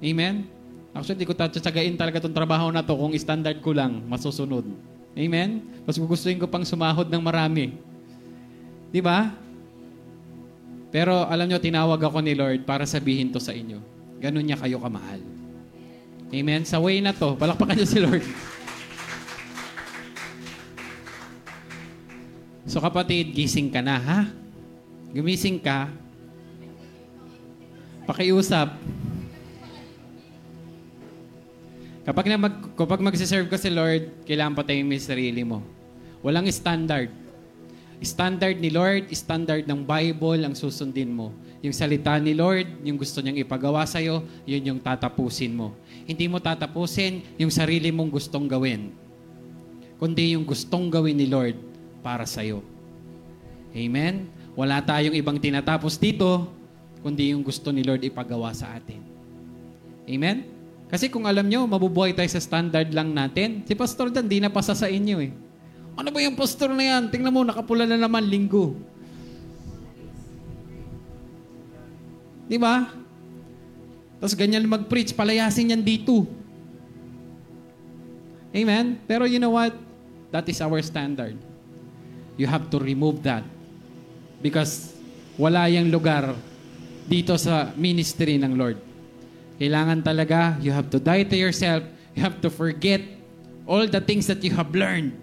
Amen? 0.02 0.46
Actually, 0.90 1.22
di 1.22 1.28
ko 1.28 1.34
tatsagain 1.34 1.94
talaga 1.94 2.18
itong 2.18 2.34
trabaho 2.34 2.66
na 2.74 2.82
to 2.82 2.98
kung 2.98 3.14
standard 3.14 3.62
ko 3.62 3.70
lang, 3.70 4.02
masusunod. 4.10 4.66
Amen? 5.14 5.62
Mas 5.86 5.98
gugustuhin 5.98 6.38
ko 6.42 6.50
pang 6.50 6.66
sumahod 6.66 7.06
ng 7.06 7.22
marami. 7.22 7.78
Di 8.90 8.98
ba? 8.98 9.30
Pero 10.90 11.30
alam 11.30 11.46
nyo, 11.46 11.62
tinawag 11.62 12.02
ako 12.02 12.18
ni 12.18 12.34
Lord 12.34 12.66
para 12.66 12.82
sabihin 12.82 13.30
to 13.30 13.38
sa 13.38 13.54
inyo. 13.54 13.78
Ganun 14.18 14.42
niya 14.42 14.58
kayo 14.58 14.82
kamahal. 14.82 15.22
Amen? 16.30 16.62
Sa 16.62 16.78
way 16.78 17.02
na 17.02 17.10
to, 17.10 17.34
palakpakan 17.34 17.74
niyo 17.74 17.88
si 17.90 17.98
Lord. 17.98 18.22
So 22.70 22.78
kapatid, 22.78 23.34
gising 23.34 23.66
ka 23.74 23.82
na, 23.82 23.98
ha? 23.98 24.20
Gumising 25.10 25.58
ka, 25.58 25.90
pakiusap. 28.06 28.78
Kapag, 32.06 32.26
na 32.26 32.38
mag, 32.38 32.54
kapag 32.74 33.02
magsiserve 33.02 33.50
ka 33.50 33.58
si 33.58 33.70
Lord, 33.70 34.26
kailangan 34.26 34.54
patayin 34.54 34.86
mo 34.86 34.94
yung 34.94 35.02
sarili 35.02 35.42
mo. 35.42 35.62
Walang 36.22 36.46
standard. 36.50 37.10
Standard 38.00 38.56
ni 38.58 38.70
Lord, 38.72 39.10
standard 39.12 39.68
ng 39.68 39.82
Bible 39.84 40.46
ang 40.46 40.54
susundin 40.54 41.12
mo. 41.12 41.30
Yung 41.60 41.76
salita 41.76 42.16
ni 42.16 42.32
Lord, 42.32 42.66
yung 42.82 42.96
gusto 42.96 43.20
niyang 43.20 43.44
ipagawa 43.44 43.84
sa'yo, 43.84 44.24
yun 44.48 44.62
yung 44.74 44.80
tatapusin 44.80 45.52
mo. 45.52 45.76
Hindi 46.10 46.26
mo 46.26 46.42
tatapusin 46.42 47.22
yung 47.38 47.54
sarili 47.54 47.94
mong 47.94 48.10
gustong 48.10 48.50
gawin. 48.50 48.90
Kundi 50.02 50.34
yung 50.34 50.42
gustong 50.42 50.90
gawin 50.90 51.14
ni 51.14 51.30
Lord 51.30 51.54
para 52.02 52.26
sa'yo. 52.26 52.66
Amen? 53.70 54.26
Wala 54.58 54.82
tayong 54.82 55.14
ibang 55.14 55.38
tinatapos 55.38 56.02
dito, 56.02 56.50
kundi 57.06 57.30
yung 57.30 57.46
gusto 57.46 57.70
ni 57.70 57.86
Lord 57.86 58.02
ipagawa 58.02 58.50
sa 58.50 58.74
atin. 58.74 58.98
Amen? 60.10 60.50
Kasi 60.90 61.06
kung 61.06 61.30
alam 61.30 61.46
nyo, 61.46 61.70
mabubuhay 61.70 62.10
tayo 62.10 62.26
sa 62.26 62.42
standard 62.42 62.90
lang 62.90 63.14
natin. 63.14 63.62
Si 63.62 63.78
Pastor 63.78 64.10
Dan, 64.10 64.26
di 64.26 64.42
na 64.42 64.50
pasa 64.50 64.74
sa 64.74 64.90
inyo 64.90 65.22
eh. 65.22 65.30
Ano 65.94 66.10
ba 66.10 66.18
yung 66.18 66.34
pastor 66.34 66.74
na 66.74 66.82
yan? 66.82 67.12
Tingnan 67.12 67.30
mo, 67.30 67.46
nakapula 67.46 67.86
na 67.86 67.94
naman 67.94 68.26
linggo. 68.26 68.74
Di 72.50 72.58
ba? 72.58 72.90
Tapos 74.20 74.36
ganyan 74.36 74.68
mag-preach, 74.68 75.16
palayasin 75.16 75.72
yan 75.72 75.80
dito. 75.80 76.28
Amen? 78.52 79.00
Pero 79.08 79.24
you 79.24 79.40
know 79.40 79.56
what? 79.56 79.72
That 80.28 80.44
is 80.46 80.60
our 80.60 80.78
standard. 80.84 81.34
You 82.36 82.44
have 82.46 82.68
to 82.70 82.78
remove 82.78 83.24
that 83.24 83.42
because 84.44 84.92
wala 85.40 85.68
yung 85.72 85.88
lugar 85.88 86.36
dito 87.08 87.34
sa 87.40 87.72
ministry 87.74 88.36
ng 88.36 88.54
Lord. 88.60 88.78
Kailangan 89.60 90.04
talaga, 90.04 90.56
you 90.60 90.72
have 90.72 90.88
to 90.92 91.00
die 91.00 91.24
to 91.24 91.36
yourself. 91.36 91.84
You 92.16 92.24
have 92.24 92.40
to 92.44 92.48
forget 92.48 93.00
all 93.68 93.84
the 93.88 94.00
things 94.00 94.28
that 94.28 94.40
you 94.44 94.52
have 94.56 94.72
learned 94.72 95.16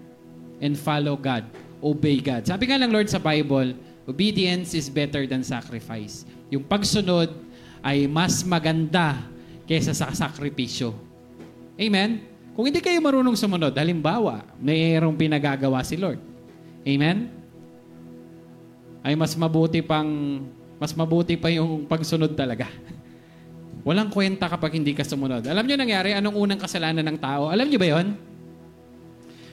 and 0.58 0.78
follow 0.78 1.14
God. 1.14 1.46
Obey 1.78 2.18
God. 2.18 2.46
Sabi 2.46 2.70
nga 2.70 2.78
ng 2.78 2.90
Lord 2.90 3.06
sa 3.06 3.22
Bible, 3.22 3.74
obedience 4.06 4.74
is 4.74 4.90
better 4.90 5.26
than 5.26 5.46
sacrifice. 5.46 6.26
Yung 6.50 6.66
pagsunod 6.66 7.34
ay 7.82 8.08
mas 8.10 8.42
maganda 8.42 9.22
kaysa 9.68 9.92
sa 9.94 10.10
sakripisyo. 10.10 10.94
Amen? 11.78 12.24
Kung 12.58 12.66
hindi 12.66 12.82
kayo 12.82 12.98
marunong 12.98 13.38
sumunod, 13.38 13.74
halimbawa, 13.76 14.42
mayroong 14.58 15.14
pinagagawa 15.14 15.82
si 15.86 15.94
Lord. 15.94 16.18
Amen? 16.82 17.38
ay 19.08 19.14
mas 19.16 19.32
mabuti 19.38 19.80
pang 19.80 20.42
mas 20.78 20.94
mabuti 20.94 21.34
pa 21.34 21.50
yung 21.50 21.88
pagsunod 21.88 22.36
talaga. 22.38 22.70
Walang 23.88 24.12
kwenta 24.12 24.46
kapag 24.46 24.78
hindi 24.78 24.94
ka 24.94 25.02
sumunod. 25.02 25.42
Alam 25.48 25.64
niyo 25.66 25.74
nangyari, 25.74 26.14
anong 26.14 26.36
unang 26.38 26.60
kasalanan 26.60 27.02
ng 27.02 27.18
tao? 27.18 27.50
Alam 27.50 27.66
niyo 27.66 27.82
ba 27.82 27.88
yon? 27.88 28.14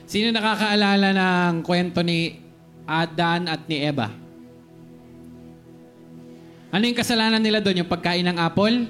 Sino 0.06 0.30
nakakaalala 0.30 1.10
ng 1.10 1.54
kwento 1.66 1.98
ni 2.04 2.38
Adan 2.86 3.50
at 3.50 3.66
ni 3.66 3.82
Eva? 3.82 4.12
Ano 6.76 6.92
yung 6.92 7.00
kasalanan 7.00 7.40
nila 7.40 7.64
doon? 7.64 7.80
Yung 7.80 7.88
pagkain 7.88 8.28
ng 8.28 8.36
apple? 8.36 8.84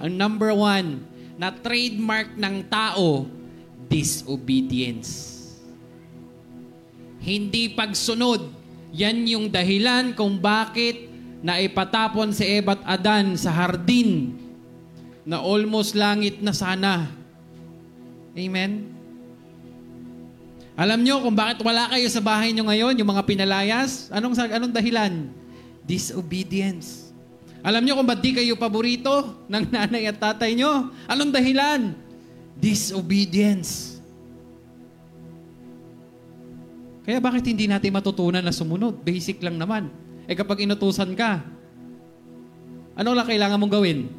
Ang 0.00 0.12
number 0.16 0.48
one 0.56 1.04
na 1.36 1.52
trademark 1.52 2.32
ng 2.40 2.64
tao, 2.72 3.28
disobedience. 3.84 5.44
Hindi 7.20 7.76
pagsunod. 7.76 8.48
Yan 8.96 9.28
yung 9.28 9.52
dahilan 9.52 10.16
kung 10.16 10.40
bakit 10.40 11.12
na 11.44 11.60
ipatapon 11.60 12.32
si 12.32 12.48
Eva 12.48 12.80
Adan 12.88 13.36
sa 13.36 13.52
hardin 13.52 14.32
na 15.28 15.36
almost 15.36 15.92
langit 15.92 16.40
na 16.40 16.56
sana. 16.56 17.12
Amen? 18.32 18.93
Alam 20.74 21.06
nyo 21.06 21.22
kung 21.22 21.38
bakit 21.38 21.62
wala 21.62 21.86
kayo 21.86 22.10
sa 22.10 22.18
bahay 22.18 22.50
nyo 22.50 22.66
ngayon, 22.66 22.98
yung 22.98 23.10
mga 23.14 23.22
pinalayas? 23.22 24.10
Anong, 24.10 24.34
anong 24.34 24.74
dahilan? 24.74 25.30
Disobedience. 25.86 27.14
Alam 27.62 27.86
nyo 27.86 28.02
kung 28.02 28.08
ba't 28.10 28.18
di 28.18 28.34
kayo 28.34 28.58
paborito 28.58 29.38
ng 29.46 29.70
nanay 29.70 30.10
at 30.10 30.18
tatay 30.18 30.58
nyo? 30.58 30.90
Anong 31.06 31.30
dahilan? 31.30 31.94
Disobedience. 32.58 34.02
Kaya 37.06 37.22
bakit 37.22 37.46
hindi 37.46 37.70
natin 37.70 37.94
matutunan 37.94 38.42
na 38.42 38.50
sumunod? 38.50 38.98
Basic 38.98 39.38
lang 39.46 39.54
naman. 39.54 39.92
Eh 40.26 40.34
kapag 40.34 40.64
inutusan 40.66 41.14
ka, 41.14 41.44
ano 42.98 43.10
lang 43.14 43.30
kailangan 43.30 43.60
mong 43.62 43.74
gawin? 43.78 44.10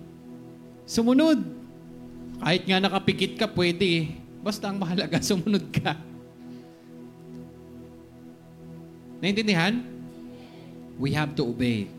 Sumunod. 0.87 1.41
Kahit 2.39 2.63
nga 2.63 2.79
nakapikit 2.79 3.35
ka, 3.35 3.45
pwede 3.51 3.83
eh. 3.83 4.05
Basta 4.39 4.71
ang 4.71 4.79
mahalaga, 4.79 5.19
sumunod 5.25 5.67
ka. 5.73 6.14
Naintindihan? 9.25 9.81
We 11.01 11.17
have 11.17 11.33
to 11.41 11.49
obey. 11.49 11.89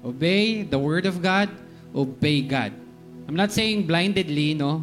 Obey 0.00 0.64
the 0.64 0.80
Word 0.80 1.04
of 1.04 1.20
God. 1.20 1.52
Obey 1.92 2.40
God. 2.40 2.72
I'm 3.28 3.36
not 3.36 3.52
saying 3.52 3.84
blindedly, 3.84 4.56
no? 4.56 4.80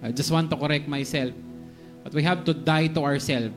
I 0.00 0.16
just 0.16 0.32
want 0.32 0.48
to 0.48 0.56
correct 0.56 0.88
myself. 0.88 1.36
But 2.02 2.16
we 2.16 2.24
have 2.24 2.48
to 2.48 2.56
die 2.56 2.88
to 2.96 3.04
ourselves. 3.04 3.52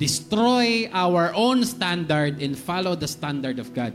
Destroy 0.00 0.88
our 0.92 1.32
own 1.36 1.64
standard 1.64 2.40
and 2.40 2.56
follow 2.56 2.96
the 2.96 3.08
standard 3.08 3.60
of 3.60 3.72
God. 3.72 3.92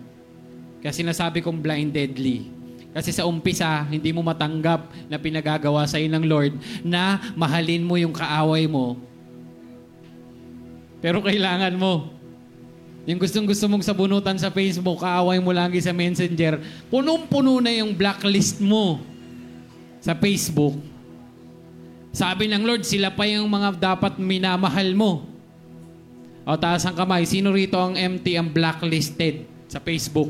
Kaya 0.82 0.94
sinasabi 0.94 1.42
kong 1.46 1.62
blindedly. 1.62 2.50
Kasi 2.92 3.14
sa 3.14 3.30
umpisa, 3.30 3.86
hindi 3.86 4.10
mo 4.10 4.26
matanggap 4.26 4.90
na 5.10 5.18
pinagagawa 5.22 5.86
sa 5.86 6.02
ng 6.02 6.26
Lord 6.26 6.58
na 6.82 7.22
mahalin 7.38 7.86
mo 7.86 7.96
yung 7.98 8.12
kaaway 8.12 8.66
mo. 8.66 8.98
Pero 11.02 11.20
kailangan 11.20 11.74
mo. 11.76 12.14
Yung 13.10 13.18
gustong 13.18 13.50
gusto 13.50 13.66
mong 13.66 13.82
sabunutan 13.82 14.38
sa 14.38 14.54
Facebook, 14.54 15.02
kaaway 15.02 15.42
mo 15.42 15.50
lagi 15.50 15.82
sa 15.82 15.90
Messenger, 15.90 16.62
punong-puno 16.94 17.58
na 17.58 17.74
yung 17.74 17.98
blacklist 17.98 18.62
mo 18.62 19.02
sa 19.98 20.14
Facebook. 20.14 20.78
Sabi 22.14 22.46
ng 22.46 22.62
Lord, 22.62 22.86
sila 22.86 23.10
pa 23.10 23.26
yung 23.26 23.50
mga 23.50 23.74
dapat 23.82 24.22
minamahal 24.22 24.94
mo. 24.94 25.26
O 26.46 26.54
taas 26.58 26.86
ang 26.86 26.94
kamay, 26.94 27.26
sino 27.26 27.50
rito 27.50 27.78
ang 27.82 27.98
empty, 27.98 28.38
ang 28.38 28.50
blacklisted 28.54 29.50
sa 29.66 29.82
Facebook? 29.82 30.30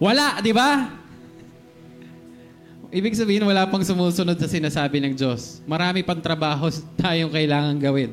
Wala, 0.00 0.40
di 0.40 0.52
ba? 0.56 0.99
Ibig 2.90 3.14
sabihin, 3.14 3.46
wala 3.46 3.70
pang 3.70 3.86
sumusunod 3.86 4.34
sa 4.34 4.50
sinasabi 4.50 4.98
ng 4.98 5.14
Diyos. 5.14 5.62
Marami 5.62 6.02
pang 6.02 6.18
trabaho 6.18 6.66
tayong 7.00 7.30
kailangan 7.30 7.78
gawin. 7.78 8.10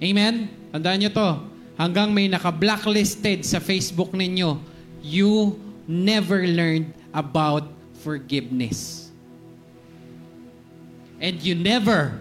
Amen? 0.00 0.48
Tandaan 0.72 0.98
nyo 1.04 1.10
to. 1.12 1.30
Hanggang 1.76 2.08
may 2.08 2.32
naka-blacklisted 2.32 3.44
sa 3.44 3.60
Facebook 3.60 4.16
ninyo, 4.16 4.56
you 5.04 5.60
never 5.84 6.48
learned 6.48 6.96
about 7.12 7.68
forgiveness. 8.00 9.12
And 11.20 11.36
you 11.44 11.52
never 11.52 12.16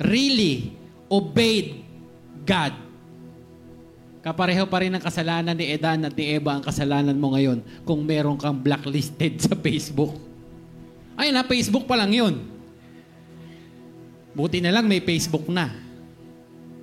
really 0.00 0.72
obeyed 1.12 1.84
God. 2.48 2.83
Kapareho 4.24 4.64
pa 4.64 4.80
rin 4.80 4.96
ang 4.96 5.04
kasalanan 5.04 5.52
ni 5.52 5.68
Edan 5.68 6.08
at 6.08 6.16
ni 6.16 6.32
Eva 6.32 6.56
ang 6.56 6.64
kasalanan 6.64 7.12
mo 7.12 7.36
ngayon 7.36 7.60
kung 7.84 8.00
meron 8.08 8.40
kang 8.40 8.56
blacklisted 8.56 9.36
sa 9.36 9.52
Facebook. 9.52 10.16
Ay 11.12 11.28
na, 11.28 11.44
Facebook 11.44 11.84
pa 11.84 11.92
lang 11.92 12.08
yun. 12.08 12.40
Buti 14.32 14.64
na 14.64 14.72
lang 14.72 14.88
may 14.88 15.04
Facebook 15.04 15.44
na. 15.52 15.76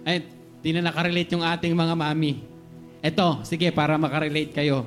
Ay, 0.06 0.22
di 0.62 0.70
na 0.70 0.86
nakarelate 0.86 1.34
yung 1.34 1.42
ating 1.42 1.74
mga 1.74 1.98
mami. 1.98 2.46
Eto, 3.02 3.42
sige, 3.42 3.74
para 3.74 3.98
makarelate 3.98 4.54
kayo. 4.54 4.86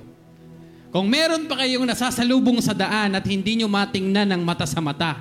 Kung 0.95 1.11
meron 1.11 1.51
pa 1.51 1.59
kayong 1.59 1.91
nasasalubong 1.91 2.63
sa 2.63 2.71
daan 2.71 3.19
at 3.19 3.27
hindi 3.27 3.59
nyo 3.59 3.67
matingnan 3.67 4.31
ng 4.31 4.43
mata 4.47 4.63
sa 4.63 4.79
mata, 4.79 5.19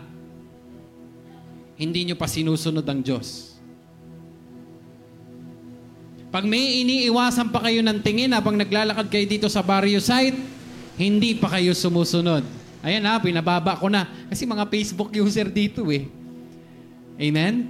hindi 1.74 2.06
nyo 2.06 2.14
pa 2.14 2.30
sinusunod 2.30 2.86
ang 2.86 3.02
Diyos. 3.02 3.53
Pag 6.34 6.50
may 6.50 6.82
iniiwasan 6.82 7.54
pa 7.54 7.62
kayo 7.62 7.86
ng 7.86 8.02
tingin 8.02 8.34
habang 8.34 8.58
naglalakad 8.58 9.06
kayo 9.06 9.30
dito 9.30 9.46
sa 9.46 9.62
barrio 9.62 10.02
site, 10.02 10.34
hindi 10.98 11.38
pa 11.38 11.46
kayo 11.46 11.78
sumusunod. 11.78 12.42
Ayan 12.82 13.06
ha, 13.06 13.22
pinababa 13.22 13.78
ko 13.78 13.86
na. 13.86 14.10
Kasi 14.34 14.50
mga 14.50 14.66
Facebook 14.66 15.14
user 15.14 15.46
dito 15.46 15.86
eh. 15.94 16.10
Amen? 17.22 17.70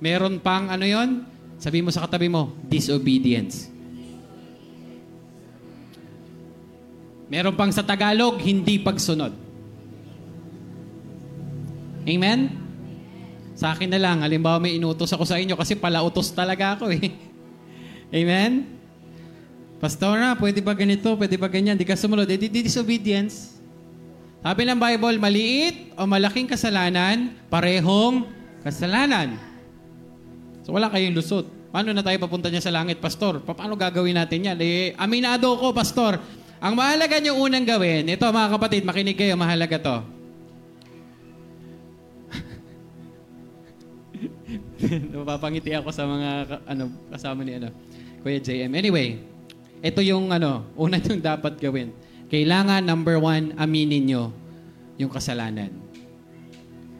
Meron 0.00 0.40
pang 0.40 0.72
ano 0.72 0.88
yon? 0.88 1.28
Sabi 1.60 1.84
mo 1.84 1.92
sa 1.92 2.08
katabi 2.08 2.32
mo, 2.32 2.56
disobedience. 2.64 3.68
Meron 7.28 7.52
pang 7.52 7.68
sa 7.68 7.84
Tagalog, 7.84 8.40
hindi 8.40 8.80
pagsunod. 8.80 9.36
Amen? 12.08 12.67
Sa 13.58 13.74
akin 13.74 13.90
na 13.90 13.98
lang, 13.98 14.22
halimbawa 14.22 14.62
may 14.62 14.78
inutos 14.78 15.10
ako 15.10 15.26
sa 15.26 15.34
inyo 15.34 15.58
kasi 15.58 15.74
palautos 15.74 16.30
talaga 16.30 16.78
ako 16.78 16.94
eh. 16.94 17.10
Amen? 18.14 18.70
Pastora, 19.82 20.38
pwede 20.38 20.62
ba 20.62 20.78
ganito? 20.78 21.10
Pwede 21.18 21.34
ba 21.34 21.50
ganyan? 21.50 21.74
Di 21.74 21.82
ka 21.82 21.98
sumunod. 21.98 22.30
Eh, 22.30 22.38
di 22.38 22.46
disobedience. 22.62 23.58
Sabi 24.46 24.62
ng 24.62 24.78
Bible, 24.78 25.18
maliit 25.18 25.90
o 25.98 26.06
malaking 26.06 26.46
kasalanan, 26.46 27.34
parehong 27.50 28.30
kasalanan. 28.62 29.34
So 30.62 30.70
wala 30.70 30.86
kayong 30.86 31.18
lusot. 31.18 31.50
Paano 31.74 31.90
na 31.90 32.06
tayo 32.06 32.14
papunta 32.22 32.46
niya 32.46 32.62
sa 32.62 32.70
langit, 32.70 33.02
Pastor? 33.02 33.42
Paano 33.42 33.74
gagawin 33.74 34.22
natin 34.22 34.54
yan? 34.54 34.58
Eh, 34.62 34.94
aminado 34.94 35.50
ko, 35.58 35.74
Pastor. 35.74 36.22
Ang 36.62 36.78
mahalaga 36.78 37.18
niyo 37.18 37.34
unang 37.34 37.66
gawin, 37.66 38.06
ito 38.06 38.22
mga 38.22 38.50
kapatid, 38.54 38.82
makinig 38.86 39.18
kayo, 39.18 39.34
mahalaga 39.34 39.78
to. 39.82 40.17
Napapangiti 45.12 45.74
ako 45.74 45.90
sa 45.90 46.06
mga 46.06 46.62
ano 46.66 46.90
kasama 47.10 47.42
ni 47.42 47.58
ano 47.58 47.74
Kuya 48.22 48.42
JM. 48.42 48.74
Anyway, 48.74 49.22
ito 49.78 50.00
yung 50.02 50.30
ano, 50.34 50.66
una 50.78 50.98
yung 50.98 51.22
dapat 51.22 51.58
gawin. 51.58 51.94
Kailangan 52.28 52.84
number 52.84 53.16
one, 53.16 53.54
aminin 53.56 54.04
nyo 54.04 54.24
yung 54.98 55.08
kasalanan. 55.08 55.70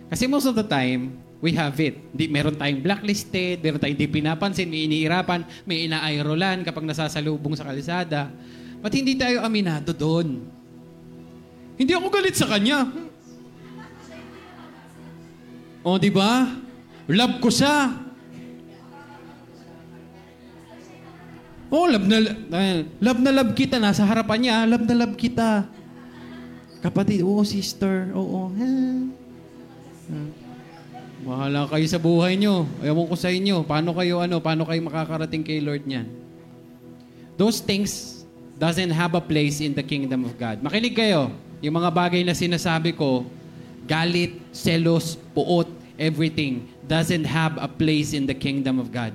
Kasi 0.09 0.25
most 0.25 0.49
of 0.49 0.57
the 0.57 0.65
time, 0.65 1.21
we 1.45 1.53
have 1.53 1.77
it. 1.83 2.01
Di, 2.15 2.31
meron 2.31 2.57
tayong 2.57 2.81
blacklisted, 2.81 3.61
meron 3.61 3.77
tayong 3.77 3.99
hindi 3.99 4.09
pinapansin, 4.09 4.71
may 4.71 4.89
iniirapan, 4.89 5.45
may 5.69 5.85
inaayrolan 5.85 6.65
kapag 6.65 6.87
nasasalubong 6.89 7.53
sa 7.59 7.69
kalisada. 7.69 8.33
Ba't 8.81 8.95
hindi 8.95 9.19
tayo 9.19 9.45
aminado 9.45 9.93
doon? 9.93 10.49
Hindi 11.77 11.93
ako 11.93 12.07
galit 12.09 12.35
sa 12.39 12.49
kanya. 12.49 12.87
O, 15.87 15.95
di 15.97 16.11
ba? 16.11 16.53
Love 17.09 17.41
ko 17.41 17.49
siya. 17.49 17.97
Oh, 21.69 21.85
love 21.89 22.05
na, 22.05 22.17
uh, 22.25 22.81
love 23.01 23.21
na 23.21 23.33
love 23.33 23.53
kita. 23.57 23.81
Nasa 23.81 24.05
harapan 24.05 24.39
niya, 24.45 24.57
love 24.69 24.85
na 24.85 24.97
love 25.05 25.17
kita. 25.17 25.65
Kapatid, 26.85 27.25
oo, 27.25 27.41
sister, 27.45 28.13
oo. 28.13 28.53
Uh, 28.53 29.09
Bahala 31.29 31.69
kayo 31.69 31.85
sa 31.85 32.01
buhay 32.01 32.39
nyo. 32.41 32.65
Ewan 32.81 33.05
ko 33.05 33.17
sa 33.19 33.29
inyo. 33.29 33.67
Paano 33.67 33.93
kayo, 33.93 34.23
ano, 34.23 34.41
paano 34.41 34.65
kayo 34.65 34.81
makakarating 34.81 35.45
kay 35.45 35.61
Lord 35.61 35.85
niyan? 35.85 36.09
Those 37.37 37.61
things 37.61 38.23
doesn't 38.57 38.91
have 38.95 39.13
a 39.13 39.23
place 39.23 39.61
in 39.61 39.77
the 39.77 39.85
kingdom 39.85 40.25
of 40.25 40.33
God. 40.41 40.65
Makinig 40.65 40.97
kayo. 40.97 41.35
Yung 41.61 41.75
mga 41.75 41.91
bagay 41.91 42.23
na 42.23 42.33
sinasabi 42.33 42.95
ko, 42.95 43.27
galit, 43.85 44.39
selos, 44.55 45.19
puot, 45.35 45.69
everything 45.99 46.71
doesn't 46.87 47.27
have 47.27 47.59
a 47.59 47.67
place 47.67 48.15
in 48.15 48.25
the 48.25 48.33
kingdom 48.33 48.79
of 48.79 48.95
God. 48.95 49.13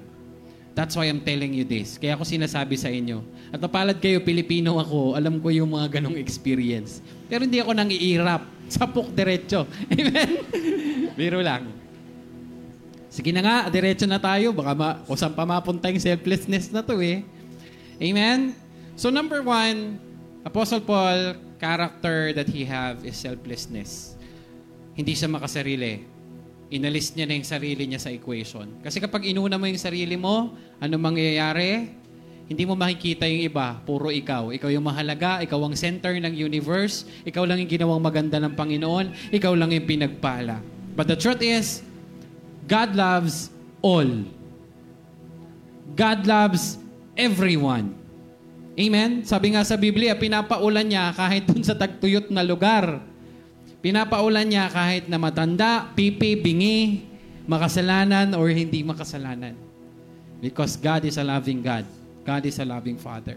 That's 0.75 0.97
why 0.97 1.07
I'm 1.07 1.23
telling 1.23 1.55
you 1.55 1.63
this. 1.63 1.95
Kaya 1.97 2.17
ako 2.17 2.27
sinasabi 2.27 2.75
sa 2.75 2.91
inyo. 2.91 3.23
At 3.53 3.61
napalad 3.61 4.01
kayo, 4.01 4.19
Pilipino 4.25 4.77
ako, 4.81 5.13
alam 5.13 5.39
ko 5.39 5.53
yung 5.53 5.73
mga 5.73 6.01
ganong 6.01 6.17
experience. 6.17 6.99
Pero 7.29 7.45
hindi 7.45 7.61
ako 7.61 7.71
nang 7.77 7.89
iirap. 7.89 8.43
Sapok 8.73 9.13
diretso. 9.13 9.69
Amen? 9.93 10.29
Biro 11.17 11.39
lang. 11.45 11.69
Sige 13.13 13.29
na 13.29 13.45
nga, 13.45 13.57
diretso 13.69 14.09
na 14.09 14.17
tayo. 14.17 14.49
Baka 14.49 14.71
ma, 14.73 14.97
kung 15.05 15.13
saan 15.13 15.37
pa 15.37 15.45
mapunta 15.45 15.93
yung 15.93 16.01
selflessness 16.01 16.73
na 16.73 16.81
to 16.81 16.97
eh. 17.05 17.21
Amen? 18.01 18.57
So 18.97 19.13
number 19.13 19.45
one, 19.45 20.01
Apostle 20.41 20.81
Paul, 20.81 21.37
character 21.61 22.33
that 22.33 22.49
he 22.49 22.65
have 22.65 23.05
is 23.05 23.13
selflessness. 23.13 24.17
Hindi 24.97 25.13
siya 25.13 25.29
makasarili 25.29 26.12
inalis 26.73 27.13
niya 27.13 27.29
na 27.29 27.37
yung 27.37 27.45
sarili 27.45 27.85
niya 27.85 28.01
sa 28.01 28.09
equation. 28.09 28.81
Kasi 28.81 28.97
kapag 28.97 29.29
inuna 29.29 29.61
mo 29.61 29.69
yung 29.69 29.77
sarili 29.77 30.17
mo, 30.17 30.57
ano 30.81 30.93
mangyayari? 30.97 32.01
Hindi 32.49 32.63
mo 32.65 32.73
makikita 32.73 33.29
yung 33.29 33.45
iba, 33.45 33.77
puro 33.85 34.09
ikaw. 34.09 34.49
Ikaw 34.49 34.73
yung 34.73 34.83
mahalaga, 34.83 35.39
ikaw 35.45 35.61
ang 35.69 35.77
center 35.77 36.17
ng 36.17 36.33
universe, 36.33 37.05
ikaw 37.23 37.45
lang 37.45 37.61
yung 37.61 37.69
ginawang 37.69 38.01
maganda 38.01 38.41
ng 38.41 38.57
Panginoon, 38.57 39.31
ikaw 39.31 39.53
lang 39.53 39.69
yung 39.69 39.85
pinagpala. 39.85 40.59
But 40.97 41.07
the 41.07 41.15
truth 41.15 41.45
is, 41.45 41.85
God 42.65 42.97
loves 42.97 43.53
all. 43.85 44.25
God 45.93 46.25
loves 46.25 46.81
everyone. 47.13 47.93
Amen? 48.73 49.21
Sabi 49.21 49.53
nga 49.53 49.61
sa 49.61 49.77
Biblia, 49.77 50.17
pinapaulan 50.17 50.89
niya 50.89 51.13
kahit 51.13 51.45
dun 51.45 51.61
sa 51.61 51.77
tagtuyot 51.77 52.33
na 52.33 52.41
lugar 52.41 53.12
Pinapaulan 53.83 54.47
niya 54.47 54.71
kahit 54.71 55.11
na 55.11 55.19
matanda, 55.19 55.91
pipi, 55.91 56.39
bingi, 56.39 57.03
makasalanan 57.43 58.31
or 58.31 58.47
hindi 58.47 58.79
makasalanan. 58.79 59.59
Because 60.39 60.79
God 60.79 61.03
is 61.03 61.19
a 61.19 61.25
loving 61.27 61.59
God. 61.59 61.83
God 62.23 62.47
is 62.47 62.55
a 62.63 62.65
loving 62.65 62.95
Father. 62.95 63.35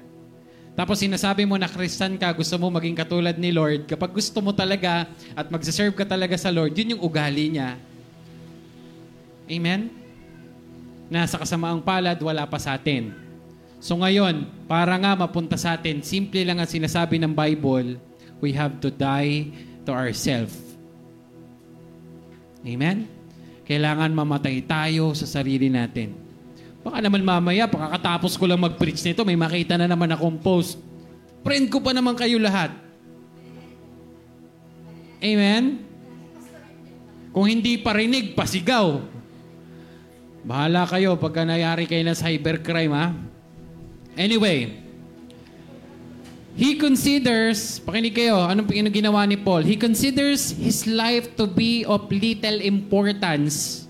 Tapos 0.79 1.03
sinasabi 1.03 1.43
mo 1.49 1.59
na 1.59 1.67
Christian 1.67 2.15
ka, 2.15 2.31
gusto 2.31 2.55
mo 2.63 2.71
maging 2.71 2.95
katulad 2.95 3.35
ni 3.35 3.51
Lord. 3.51 3.91
Kapag 3.91 4.15
gusto 4.15 4.39
mo 4.39 4.55
talaga 4.55 5.11
at 5.35 5.51
magsaserve 5.51 5.99
ka 5.99 6.07
talaga 6.07 6.39
sa 6.39 6.55
Lord, 6.55 6.79
yun 6.79 6.95
yung 6.95 7.03
ugali 7.03 7.51
niya. 7.59 7.75
Amen? 9.51 9.91
Nasa 11.11 11.43
kasamaang 11.43 11.83
palad, 11.83 12.23
wala 12.23 12.47
pa 12.47 12.63
sa 12.63 12.79
atin. 12.79 13.11
So 13.83 13.99
ngayon, 13.99 14.47
para 14.71 14.95
nga 14.95 15.19
mapunta 15.19 15.59
sa 15.59 15.75
atin, 15.75 16.07
simple 16.07 16.39
lang 16.47 16.63
ang 16.63 16.71
sinasabi 16.71 17.19
ng 17.19 17.35
Bible, 17.35 17.99
we 18.39 18.55
have 18.55 18.79
to 18.79 18.95
die 18.95 19.51
to 19.87 19.95
ourselves. 19.95 20.59
Amen? 22.67 23.07
Kailangan 23.63 24.11
mamatay 24.11 24.63
tayo 24.67 25.15
sa 25.15 25.27
sarili 25.27 25.71
natin. 25.71 26.15
Baka 26.83 27.03
naman 27.03 27.23
mamaya, 27.23 27.67
pagkakatapos 27.67 28.39
ko 28.39 28.47
lang 28.47 28.63
mag-preach 28.63 29.03
nito, 29.03 29.27
may 29.27 29.35
makita 29.35 29.75
na 29.75 29.91
naman 29.91 30.11
akong 30.11 30.39
post. 30.39 30.79
Friend 31.43 31.67
ko 31.71 31.83
pa 31.83 31.91
naman 31.95 32.15
kayo 32.15 32.39
lahat. 32.39 32.71
Amen? 35.19 35.83
Kung 37.35 37.47
hindi 37.47 37.79
parinig, 37.83 38.39
pasigaw. 38.39 39.03
Bahala 40.47 40.87
kayo 40.87 41.19
pagka 41.19 41.43
nayari 41.43 41.91
kayo 41.91 42.07
ng 42.07 42.15
cybercrime, 42.15 42.95
ha? 42.95 43.11
Anyway, 44.15 44.86
he 46.57 46.81
considers, 46.81 47.77
pakinig 47.85 48.17
kayo, 48.17 48.41
anong 48.49 48.73
ginawa 48.89 49.29
ni 49.29 49.37
Paul? 49.37 49.61
He 49.61 49.77
considers 49.77 50.57
his 50.57 50.89
life 50.89 51.37
to 51.37 51.45
be 51.45 51.85
of 51.85 52.09
little 52.09 52.65
importance 52.65 53.85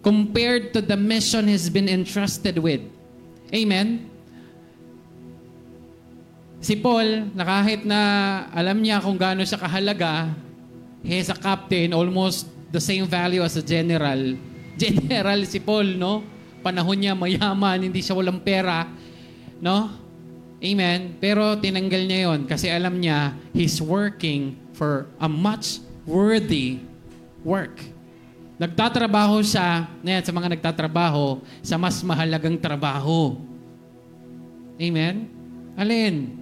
compared 0.00 0.72
to 0.72 0.80
the 0.80 0.96
mission 0.96 1.44
he's 1.44 1.68
been 1.68 1.88
entrusted 1.88 2.56
with. 2.56 2.80
Amen? 3.52 4.08
Si 6.64 6.72
Paul, 6.80 7.28
na 7.36 7.44
kahit 7.44 7.84
na 7.84 8.00
alam 8.56 8.80
niya 8.80 9.04
kung 9.04 9.20
gaano 9.20 9.44
siya 9.44 9.60
kahalaga, 9.60 10.32
he's 11.04 11.28
a 11.28 11.36
captain, 11.36 11.92
almost 11.92 12.48
the 12.72 12.80
same 12.80 13.04
value 13.04 13.44
as 13.44 13.60
a 13.60 13.64
general. 13.64 14.40
General 14.80 15.44
si 15.44 15.60
Paul, 15.60 16.00
no? 16.00 16.24
Panahon 16.64 16.96
niya 16.96 17.12
mayaman, 17.12 17.92
hindi 17.92 18.00
siya 18.00 18.16
walang 18.16 18.40
pera, 18.40 18.88
no? 19.60 20.03
Amen? 20.64 21.20
Pero 21.20 21.60
tinanggal 21.60 22.02
niya 22.08 22.20
yon 22.32 22.48
kasi 22.48 22.72
alam 22.72 22.96
niya 22.96 23.36
he's 23.52 23.76
working 23.84 24.56
for 24.72 25.04
a 25.20 25.28
much 25.28 25.84
worthy 26.08 26.80
work. 27.44 27.76
Nagtatrabaho 28.56 29.44
siya, 29.44 29.84
ngayon 30.00 30.24
sa 30.24 30.32
mga 30.32 30.48
nagtatrabaho, 30.56 31.44
sa 31.60 31.76
mas 31.76 32.00
mahalagang 32.00 32.56
trabaho. 32.56 33.36
Amen? 34.80 35.28
Alin? 35.76 36.32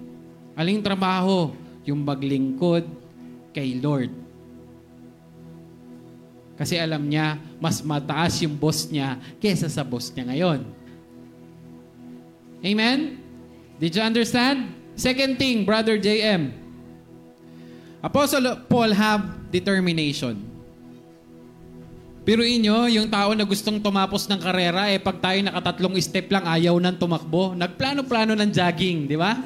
Aling 0.55 0.85
trabaho? 0.85 1.51
Yung 1.83 2.07
maglingkod 2.07 2.87
kay 3.51 3.81
Lord. 3.83 4.13
Kasi 6.55 6.79
alam 6.79 7.03
niya, 7.11 7.43
mas 7.59 7.83
mataas 7.83 8.39
yung 8.45 8.55
boss 8.55 8.87
niya 8.87 9.19
kesa 9.43 9.67
sa 9.67 9.83
boss 9.83 10.15
niya 10.15 10.31
ngayon. 10.31 10.61
Amen? 12.63 13.19
Did 13.83 13.99
you 13.99 14.05
understand? 14.07 14.71
Second 14.95 15.43
thing, 15.43 15.67
Brother 15.67 15.99
JM. 15.99 16.55
Apostle 17.99 18.63
Paul 18.71 18.95
have 18.95 19.51
determination. 19.51 20.39
Pero 22.23 22.47
inyo, 22.47 22.87
yung 22.95 23.11
tao 23.11 23.35
na 23.35 23.43
gustong 23.43 23.83
tumapos 23.83 24.31
ng 24.31 24.39
karera, 24.39 24.87
eh 24.87 25.03
pag 25.03 25.19
tayo 25.19 25.43
nakatatlong 25.43 25.99
step 25.99 26.31
lang, 26.31 26.47
ayaw 26.47 26.79
nang 26.79 26.95
tumakbo. 26.95 27.59
Nagplano-plano 27.59 28.39
ng 28.39 28.51
jogging, 28.55 29.11
di 29.11 29.19
ba? 29.19 29.43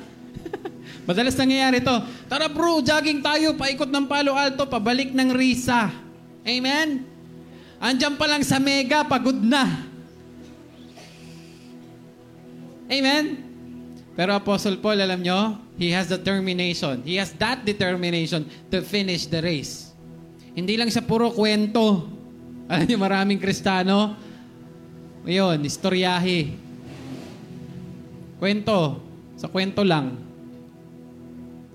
Madalas 1.08 1.32
nangyayari 1.40 1.80
to. 1.80 1.96
Tara 2.28 2.52
bro, 2.52 2.84
jogging 2.84 3.24
tayo, 3.24 3.56
paikot 3.56 3.88
ng 3.88 4.04
Palo 4.04 4.36
Alto, 4.36 4.68
pabalik 4.68 5.16
ng 5.16 5.32
Risa. 5.32 5.88
Amen? 6.44 7.08
Andiyan 7.80 8.20
pa 8.20 8.28
lang 8.28 8.44
sa 8.44 8.60
Mega, 8.60 9.00
pagod 9.08 9.40
na. 9.40 9.64
Amen? 12.92 13.45
Pero 14.16 14.32
Apostle 14.32 14.80
Paul, 14.80 15.04
alam 15.04 15.20
nyo, 15.20 15.60
he 15.76 15.92
has 15.92 16.08
determination. 16.08 17.04
He 17.04 17.20
has 17.20 17.36
that 17.36 17.68
determination 17.68 18.48
to 18.72 18.80
finish 18.80 19.28
the 19.28 19.44
race. 19.44 19.92
Hindi 20.56 20.80
lang 20.80 20.88
siya 20.88 21.04
puro 21.04 21.28
kwento. 21.36 22.08
Alam 22.72 22.88
niyo, 22.88 22.98
maraming 22.98 23.36
kristano, 23.36 24.16
ngayon, 25.28 25.60
istoryahe. 25.62 26.56
Kwento. 28.40 29.04
Sa 29.36 29.52
kwento 29.52 29.84
lang. 29.84 30.16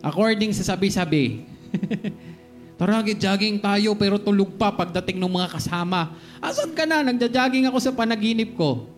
According 0.02 0.52
sa 0.58 0.74
sabi-sabi. 0.74 1.46
Tara, 2.82 3.06
jogging 3.06 3.62
tayo 3.62 3.94
pero 3.94 4.18
tulog 4.18 4.58
pa 4.58 4.74
pagdating 4.74 5.22
ng 5.22 5.30
mga 5.30 5.54
kasama. 5.54 6.18
Asan 6.42 6.74
ka 6.74 6.90
na? 6.90 7.06
Nagja-jogging 7.06 7.70
ako 7.70 7.78
sa 7.78 7.94
panaginip 7.94 8.58
ko. 8.58 8.90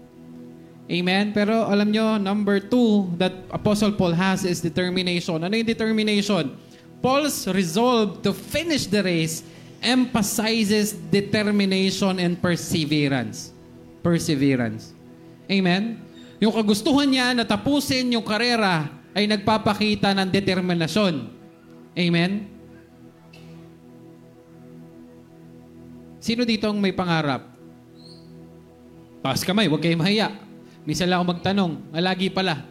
Amen? 0.91 1.31
Pero 1.31 1.63
alam 1.63 1.89
nyo, 1.89 2.19
number 2.19 2.59
two 2.59 3.07
that 3.15 3.31
Apostle 3.49 3.95
Paul 3.95 4.11
has 4.11 4.43
is 4.43 4.59
determination. 4.59 5.39
Ano 5.39 5.55
yung 5.55 5.67
determination? 5.67 6.51
Paul's 6.99 7.47
resolve 7.51 8.23
to 8.23 8.35
finish 8.35 8.87
the 8.87 9.03
race 9.03 9.43
emphasizes 9.83 10.95
determination 11.11 12.19
and 12.19 12.39
perseverance. 12.39 13.51
Perseverance. 13.99 14.95
Amen? 15.51 15.99
Yung 16.39 16.55
kagustuhan 16.55 17.11
niya 17.11 17.35
na 17.35 17.43
tapusin 17.43 18.11
yung 18.11 18.23
karera 18.23 18.87
ay 19.15 19.27
nagpapakita 19.27 20.15
ng 20.15 20.27
determinasyon. 20.31 21.13
Amen? 21.95 22.31
Sino 26.23 26.47
dito 26.47 26.71
ang 26.71 26.79
may 26.79 26.95
pangarap? 26.95 27.51
Taas 29.23 29.43
kamay, 29.43 29.67
huwag 29.67 29.83
kayo 29.83 29.95
mahiya. 29.95 30.42
Minsan 30.83 31.07
lang 31.07 31.23
ako 31.23 31.39
magtanong, 31.39 31.71
malagi 31.95 32.27
pala. 32.27 32.67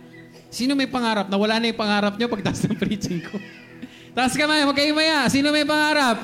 Sino 0.52 0.76
may 0.76 0.84
pangarap 0.84 1.32
na 1.32 1.36
wala 1.40 1.56
na 1.56 1.72
yung 1.72 1.80
pangarap 1.80 2.14
nyo 2.20 2.28
pagtas 2.28 2.60
ng 2.68 2.76
preaching 2.76 3.24
ko? 3.24 3.40
Taas 4.16 4.36
kamay, 4.36 4.68
mahiya. 4.68 5.32
Sino 5.32 5.48
may 5.48 5.64
pangarap? 5.64 6.20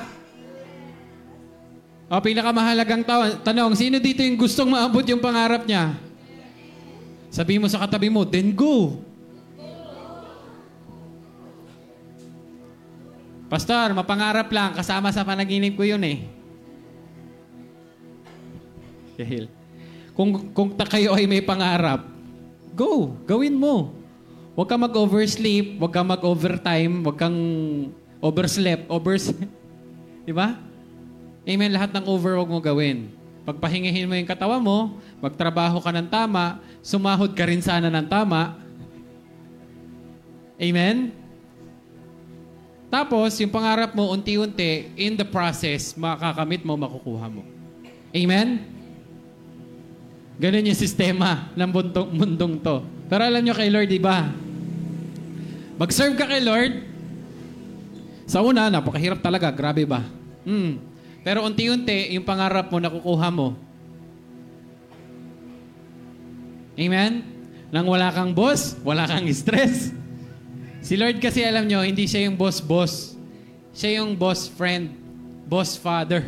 O, 2.09 2.21
pinakamahalagang 2.21 3.01
ta- 3.05 3.41
tanong, 3.41 3.73
sino 3.73 3.97
dito 3.97 4.21
yung 4.21 4.37
gustong 4.37 4.69
maabot 4.69 5.05
yung 5.05 5.21
pangarap 5.21 5.65
niya? 5.65 5.97
Sabi 7.33 7.61
mo 7.61 7.65
sa 7.69 7.81
katabi 7.85 8.09
mo, 8.09 8.25
then 8.25 8.53
go. 8.53 9.01
Pastor, 13.49 13.97
mapangarap 13.97 14.49
lang. 14.53 14.77
Kasama 14.77 15.09
sa 15.09 15.25
panaginip 15.25 15.73
ko 15.73 15.81
yun 15.81 16.01
eh. 16.05 16.29
Kahil. 19.17 19.58
Kung, 20.19 20.51
kung 20.51 20.75
ta 20.75 20.83
kayo 20.83 21.15
ay 21.15 21.23
may 21.23 21.39
pangarap, 21.39 22.03
go. 22.75 23.15
Gawin 23.23 23.55
mo. 23.55 23.95
Huwag 24.51 24.67
kang 24.67 24.83
mag-oversleep, 24.83 25.79
huwag 25.79 25.95
kang 25.95 26.11
mag-overtime, 26.11 26.99
huwag 27.07 27.15
kang 27.15 27.39
overslept, 28.19 28.83
overs... 28.91 29.31
Di 30.27 30.35
ba? 30.35 30.59
Amen, 31.47 31.71
lahat 31.71 31.95
ng 31.95 32.03
over 32.03 32.35
huwag 32.35 32.51
mo 32.51 32.59
gawin. 32.59 33.07
Pagpahingihin 33.47 34.11
mo 34.11 34.19
yung 34.19 34.27
katawa 34.27 34.59
mo, 34.59 34.99
magtrabaho 35.23 35.79
ka 35.79 35.95
ng 35.95 36.11
tama, 36.11 36.59
sumahod 36.83 37.31
ka 37.31 37.47
rin 37.47 37.63
sana 37.63 37.87
ng 37.87 38.07
tama. 38.11 38.59
Amen? 40.59 41.15
Tapos, 42.91 43.39
yung 43.39 43.55
pangarap 43.55 43.95
mo, 43.95 44.11
unti-unti, 44.11 44.91
in 44.99 45.15
the 45.15 45.23
process, 45.23 45.95
makakamit 45.95 46.67
mo, 46.67 46.75
makukuha 46.75 47.31
mo. 47.31 47.47
Amen? 48.11 48.78
Ganun 50.39 50.71
yung 50.71 50.79
sistema 50.79 51.51
ng 51.51 51.67
mundong, 51.67 52.09
mundong 52.15 52.55
to. 52.63 52.79
Pero 53.11 53.27
alam 53.27 53.43
nyo 53.43 53.51
kay 53.51 53.67
Lord, 53.67 53.91
di 53.91 53.99
ba? 53.99 54.31
Mag-serve 55.75 56.15
ka 56.15 56.31
kay 56.31 56.39
Lord. 56.39 56.79
Sa 58.23 58.39
una, 58.39 58.71
napakahirap 58.71 59.19
talaga. 59.19 59.51
Grabe 59.51 59.83
ba? 59.83 59.99
Hmm. 60.47 60.79
Pero 61.27 61.43
unti-unti, 61.43 62.15
yung 62.15 62.23
pangarap 62.23 62.71
mo, 62.71 62.79
nakukuha 62.79 63.27
mo. 63.27 63.59
Amen? 66.79 67.27
Nang 67.67 67.91
wala 67.91 68.07
kang 68.07 68.31
boss, 68.31 68.79
wala 68.87 69.03
kang 69.03 69.27
stress. 69.35 69.91
Si 70.79 70.95
Lord 70.95 71.19
kasi 71.19 71.43
alam 71.43 71.67
nyo, 71.67 71.83
hindi 71.83 72.07
siya 72.07 72.31
yung 72.31 72.39
boss-boss. 72.39 73.19
Siya 73.75 73.99
yung 73.99 74.15
boss 74.15 74.47
friend, 74.47 74.87
boss 75.43 75.75
father. 75.75 76.23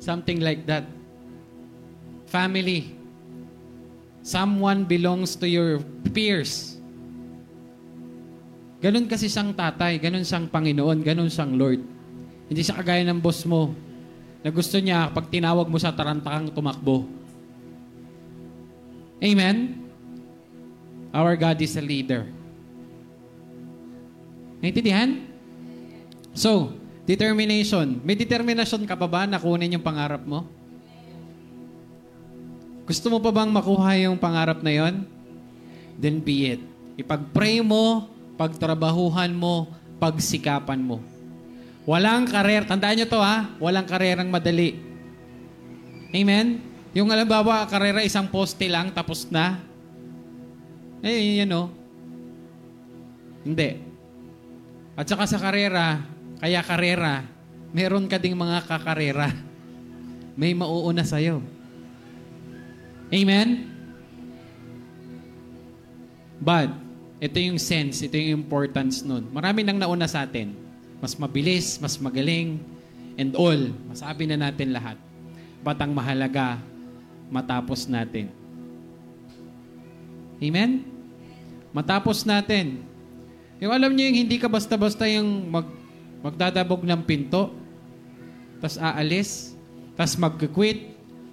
Something 0.00 0.40
like 0.40 0.64
that. 0.64 0.88
Family. 2.32 3.01
Someone 4.22 4.86
belongs 4.86 5.34
to 5.34 5.50
your 5.50 5.82
peers. 6.14 6.78
Ganun 8.82 9.06
kasi 9.06 9.30
siyang 9.30 9.54
tatay, 9.54 9.98
ganun 9.98 10.26
siyang 10.26 10.50
Panginoon, 10.50 11.02
ganun 11.02 11.30
siyang 11.30 11.54
Lord. 11.54 11.82
Hindi 12.50 12.62
siya 12.62 12.78
kagaya 12.78 13.06
ng 13.06 13.22
boss 13.22 13.46
mo 13.46 13.74
na 14.42 14.50
gusto 14.50 14.78
niya 14.78 15.10
pag 15.10 15.30
tinawag 15.30 15.70
mo 15.70 15.78
sa 15.78 15.94
tarantakang 15.94 16.50
tumakbo. 16.50 17.06
Amen? 19.22 19.78
Our 21.14 21.38
God 21.38 21.62
is 21.62 21.78
a 21.78 21.84
leader. 21.84 22.26
Naintindihan? 24.58 25.22
So, 26.34 26.74
determination. 27.06 28.02
May 28.02 28.18
determination 28.18 28.82
ka 28.86 28.98
pa 28.98 29.06
ba 29.06 29.26
na 29.26 29.38
kunin 29.38 29.78
yung 29.78 29.84
pangarap 29.84 30.26
mo? 30.26 30.46
Gusto 32.92 33.08
mo 33.08 33.24
pa 33.24 33.32
bang 33.32 33.48
makuha 33.48 33.96
yung 34.04 34.20
pangarap 34.20 34.60
na 34.60 34.68
yon? 34.68 35.08
Then 35.96 36.20
be 36.20 36.52
it. 36.52 36.60
Ipag-pray 37.00 37.64
mo, 37.64 38.04
pagtrabahuhan 38.36 39.32
mo, 39.32 39.64
pagsikapan 39.96 40.76
mo. 40.76 41.00
Walang 41.88 42.28
karer. 42.28 42.68
Tandaan 42.68 43.00
nyo 43.00 43.08
to 43.08 43.16
ha. 43.16 43.48
Walang 43.56 43.88
karerang 43.88 44.28
madali. 44.28 44.76
Amen? 46.12 46.60
Yung 46.92 47.08
alambawa, 47.08 47.64
karera 47.64 48.04
isang 48.04 48.28
poste 48.28 48.68
lang, 48.68 48.92
tapos 48.92 49.24
na. 49.32 49.56
Eh, 51.00 51.40
yun 51.40 51.48
o. 51.48 51.72
Hindi. 53.40 53.80
At 55.00 55.08
saka 55.08 55.24
sa 55.24 55.40
karera, 55.40 55.96
kaya 56.44 56.60
karera, 56.60 57.24
meron 57.72 58.04
ka 58.04 58.20
ding 58.20 58.36
mga 58.36 58.68
kakarera. 58.68 59.32
May 60.36 60.52
mauuna 60.52 61.08
sa'yo. 61.08 61.61
Amen? 63.12 63.68
But, 66.40 66.72
ito 67.22 67.38
yung 67.38 67.60
sense, 67.60 68.02
ito 68.02 68.18
yung 68.18 68.42
importance 68.42 69.04
nun. 69.04 69.28
Marami 69.30 69.62
nang 69.62 69.78
nauna 69.78 70.10
sa 70.10 70.26
atin. 70.26 70.56
Mas 70.98 71.14
mabilis, 71.14 71.78
mas 71.78 71.94
magaling, 72.00 72.58
and 73.20 73.36
all. 73.38 73.70
Masabi 73.86 74.26
na 74.26 74.40
natin 74.40 74.72
lahat. 74.74 74.96
But 75.62 75.78
ang 75.78 75.94
mahalaga, 75.94 76.58
matapos 77.30 77.86
natin. 77.86 78.32
Amen? 80.42 80.82
Matapos 81.70 82.26
natin. 82.26 82.82
Yung 83.62 83.70
alam 83.70 83.94
niyo 83.94 84.10
yung 84.10 84.26
hindi 84.26 84.36
ka 84.42 84.50
basta-basta 84.50 85.06
yung 85.06 85.46
mag, 85.46 85.68
magdadabog 86.18 86.82
ng 86.82 87.02
pinto, 87.06 87.54
tas 88.58 88.74
aalis, 88.76 89.54
tas 89.94 90.18
mag-quit, 90.18 90.91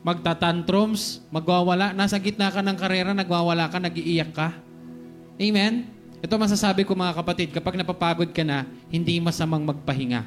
magtatantrums, 0.10 1.22
magwawala, 1.30 1.94
nasa 1.94 2.18
gitna 2.18 2.50
ka 2.50 2.66
ng 2.66 2.74
karera, 2.74 3.14
nagwawala 3.14 3.70
ka, 3.70 3.78
nagiiyak 3.78 4.34
ka. 4.34 4.50
Amen? 5.38 5.86
Ito 6.20 6.34
masasabi 6.36 6.82
ko 6.82 6.98
mga 6.98 7.14
kapatid, 7.22 7.54
kapag 7.54 7.78
napapagod 7.78 8.34
ka 8.34 8.42
na, 8.42 8.66
hindi 8.90 9.22
masamang 9.22 9.62
magpahinga. 9.62 10.26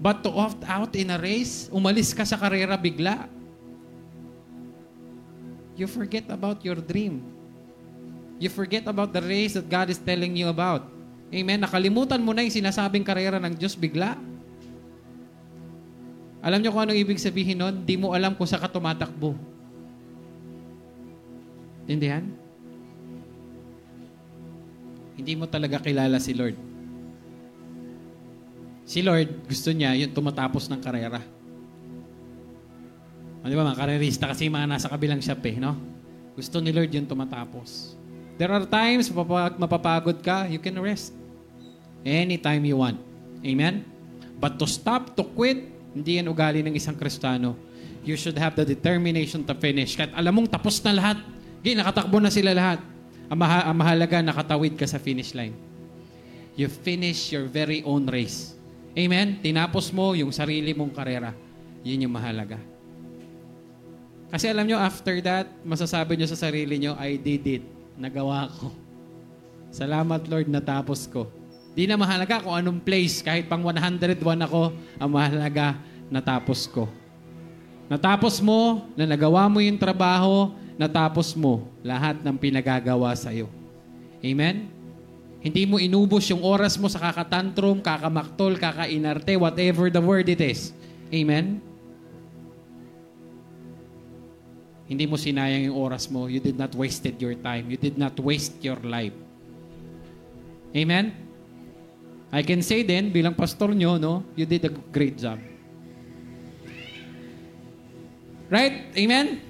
But 0.00 0.24
to 0.24 0.30
opt 0.32 0.64
out 0.64 0.96
in 0.96 1.12
a 1.12 1.18
race, 1.20 1.68
umalis 1.68 2.16
ka 2.16 2.24
sa 2.24 2.40
karera 2.40 2.78
bigla, 2.80 3.28
you 5.76 5.84
forget 5.84 6.24
about 6.32 6.64
your 6.64 6.80
dream. 6.80 7.20
You 8.38 8.48
forget 8.48 8.86
about 8.86 9.12
the 9.12 9.20
race 9.20 9.58
that 9.58 9.66
God 9.66 9.90
is 9.90 9.98
telling 9.98 10.38
you 10.38 10.48
about. 10.48 10.86
Amen? 11.28 11.60
Nakalimutan 11.60 12.22
mo 12.22 12.32
na 12.32 12.46
yung 12.46 12.54
sinasabing 12.54 13.04
karera 13.04 13.36
ng 13.42 13.52
Diyos 13.58 13.76
bigla. 13.76 14.16
Alam 16.48 16.64
niyo 16.64 16.72
kung 16.72 16.88
anong 16.88 16.96
ibig 16.96 17.20
sabihin 17.20 17.60
nun? 17.60 17.84
Di 17.84 18.00
mo 18.00 18.16
alam 18.16 18.32
kung 18.32 18.48
saan 18.48 18.64
ka 18.64 18.72
tumatakbo. 18.72 19.36
Tindihan? 21.84 22.24
Hindi 25.12 25.36
mo 25.36 25.44
talaga 25.44 25.76
kilala 25.76 26.16
si 26.16 26.32
Lord. 26.32 26.56
Si 28.88 29.04
Lord, 29.04 29.44
gusto 29.44 29.68
niya 29.76 29.92
yung 30.00 30.16
tumatapos 30.16 30.72
ng 30.72 30.80
karera. 30.80 31.20
O, 33.44 33.52
di 33.52 33.52
ba, 33.52 33.68
mga 33.68 33.84
karerista 33.84 34.24
kasi 34.32 34.48
mga 34.48 34.72
nasa 34.72 34.88
kabilang 34.88 35.20
shop 35.20 35.44
eh, 35.44 35.60
no? 35.60 35.76
Gusto 36.32 36.64
ni 36.64 36.72
Lord 36.72 36.88
yung 36.96 37.04
tumatapos. 37.04 37.92
There 38.40 38.48
are 38.48 38.64
times 38.64 39.12
mapapag- 39.12 39.60
mapapagod 39.60 40.24
ka, 40.24 40.48
you 40.48 40.56
can 40.56 40.80
rest. 40.80 41.12
Anytime 42.08 42.64
you 42.64 42.80
want. 42.80 42.96
Amen? 43.44 43.84
But 44.40 44.56
to 44.56 44.64
stop, 44.64 45.12
to 45.20 45.28
quit, 45.36 45.77
hindi 45.98 46.22
yan 46.22 46.30
ugali 46.30 46.62
ng 46.62 46.74
isang 46.78 46.94
kristano. 46.94 47.58
You 48.06 48.14
should 48.14 48.38
have 48.38 48.54
the 48.54 48.62
determination 48.62 49.42
to 49.44 49.54
finish. 49.58 49.98
Kahit 49.98 50.14
alam 50.14 50.30
mong 50.30 50.48
tapos 50.54 50.78
na 50.86 50.94
lahat. 50.94 51.18
Okay, 51.58 51.74
nakatakbo 51.74 52.22
na 52.22 52.30
sila 52.30 52.54
lahat. 52.54 52.78
Ang, 53.28 53.38
maha- 53.42 53.66
ang 53.66 53.76
mahalaga, 53.76 54.22
nakatawid 54.22 54.78
ka 54.78 54.86
sa 54.86 54.96
finish 54.96 55.34
line. 55.34 55.52
You 56.54 56.70
finish 56.70 57.34
your 57.34 57.50
very 57.50 57.82
own 57.82 58.06
race. 58.06 58.54
Amen? 58.96 59.42
Tinapos 59.42 59.90
mo 59.92 60.14
yung 60.14 60.30
sarili 60.30 60.72
mong 60.72 60.94
karera. 60.94 61.30
Yun 61.82 62.08
yung 62.08 62.14
mahalaga. 62.14 62.58
Kasi 64.28 64.50
alam 64.50 64.66
nyo, 64.66 64.78
after 64.78 65.18
that, 65.24 65.46
masasabi 65.64 66.18
nyo 66.18 66.28
sa 66.28 66.38
sarili 66.38 66.76
nyo, 66.80 66.98
I 66.98 67.16
did 67.16 67.44
it. 67.46 67.64
Nagawa 67.98 68.50
ko. 68.52 68.70
Salamat 69.70 70.26
Lord, 70.26 70.48
natapos 70.48 71.06
ko. 71.08 71.28
Di 71.72 71.84
na 71.84 71.96
mahalaga 71.96 72.44
kung 72.44 72.54
anong 72.54 72.80
place. 72.80 73.20
Kahit 73.24 73.48
pang 73.48 73.64
101 73.64 74.16
ako, 74.20 74.72
ang 75.00 75.10
mahalaga, 75.10 75.76
natapos 76.08 76.68
ko. 76.68 76.88
Natapos 77.88 78.44
mo, 78.44 78.84
na 78.92 79.08
nagawa 79.08 79.48
mo 79.48 79.64
yung 79.64 79.80
trabaho, 79.80 80.52
natapos 80.76 81.32
mo 81.32 81.66
lahat 81.80 82.20
ng 82.20 82.36
pinagagawa 82.36 83.16
sa'yo. 83.16 83.48
Amen? 84.20 84.68
Hindi 85.38 85.62
mo 85.64 85.78
inubos 85.78 86.26
yung 86.28 86.42
oras 86.42 86.74
mo 86.76 86.90
sa 86.90 86.98
kakatantrum, 86.98 87.78
kakamaktol, 87.78 88.58
kakainarte, 88.58 89.38
whatever 89.38 89.88
the 89.88 90.02
word 90.02 90.26
it 90.28 90.42
is. 90.42 90.74
Amen? 91.14 91.62
Hindi 94.88 95.04
mo 95.04 95.20
sinayang 95.20 95.68
yung 95.68 95.78
oras 95.78 96.08
mo. 96.08 96.26
You 96.26 96.40
did 96.40 96.56
not 96.56 96.72
wasted 96.72 97.20
your 97.20 97.36
time. 97.38 97.68
You 97.68 97.76
did 97.76 98.00
not 98.00 98.16
waste 98.16 98.56
your 98.64 98.80
life. 98.80 99.14
Amen? 100.72 101.27
I 102.28 102.44
can 102.44 102.60
say 102.60 102.84
then, 102.84 103.08
bilang 103.08 103.32
pastor 103.32 103.72
nyo, 103.72 103.96
no, 103.96 104.20
you 104.36 104.44
did 104.44 104.64
a 104.68 104.72
great 104.92 105.16
job. 105.16 105.40
Right? 108.48 108.92
Amen? 108.96 109.40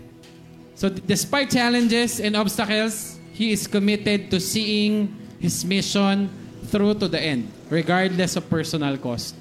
So 0.78 0.86
despite 0.86 1.50
challenges 1.50 2.22
and 2.22 2.38
obstacles, 2.38 3.18
he 3.34 3.50
is 3.50 3.66
committed 3.66 4.30
to 4.30 4.38
seeing 4.38 5.10
his 5.42 5.66
mission 5.66 6.30
through 6.70 6.98
to 7.02 7.06
the 7.10 7.18
end, 7.18 7.50
regardless 7.70 8.38
of 8.38 8.46
personal 8.46 8.94
cost. 8.98 9.34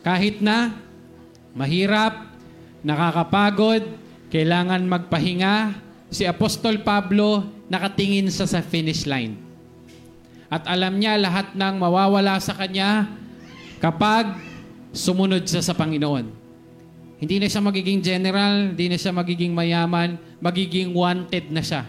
Kahit 0.00 0.40
na 0.40 0.72
mahirap, 1.52 2.32
nakakapagod, 2.80 3.84
kailangan 4.32 4.80
magpahinga, 4.88 5.76
si 6.08 6.24
Apostol 6.24 6.80
Pablo 6.80 7.44
nakatingin 7.68 8.32
sa 8.32 8.48
sa 8.48 8.64
finish 8.64 9.04
line. 9.04 9.49
At 10.50 10.66
alam 10.66 10.98
niya 10.98 11.14
lahat 11.14 11.54
ng 11.54 11.74
mawawala 11.78 12.42
sa 12.42 12.58
kanya 12.58 13.06
kapag 13.78 14.34
sumunod 14.90 15.46
siya 15.46 15.62
sa 15.62 15.78
Panginoon. 15.78 16.26
Hindi 17.22 17.36
na 17.38 17.46
siya 17.46 17.62
magiging 17.62 18.02
general, 18.02 18.74
hindi 18.74 18.90
na 18.90 18.98
siya 18.98 19.14
magiging 19.14 19.54
mayaman, 19.54 20.18
magiging 20.42 20.90
wanted 20.90 21.54
na 21.54 21.62
siya. 21.62 21.86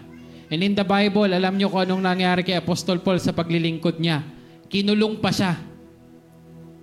And 0.52 0.60
in 0.60 0.76
the 0.76 0.84
Bible, 0.84 1.32
alam 1.32 1.56
niyo 1.56 1.72
kung 1.72 1.88
anong 1.88 2.04
nangyari 2.04 2.44
kay 2.44 2.60
Apostol 2.60 3.00
Paul 3.00 3.16
sa 3.16 3.32
paglilingkod 3.32 3.96
niya. 3.96 4.20
Kinulong 4.68 5.18
pa 5.18 5.32
siya. 5.32 5.56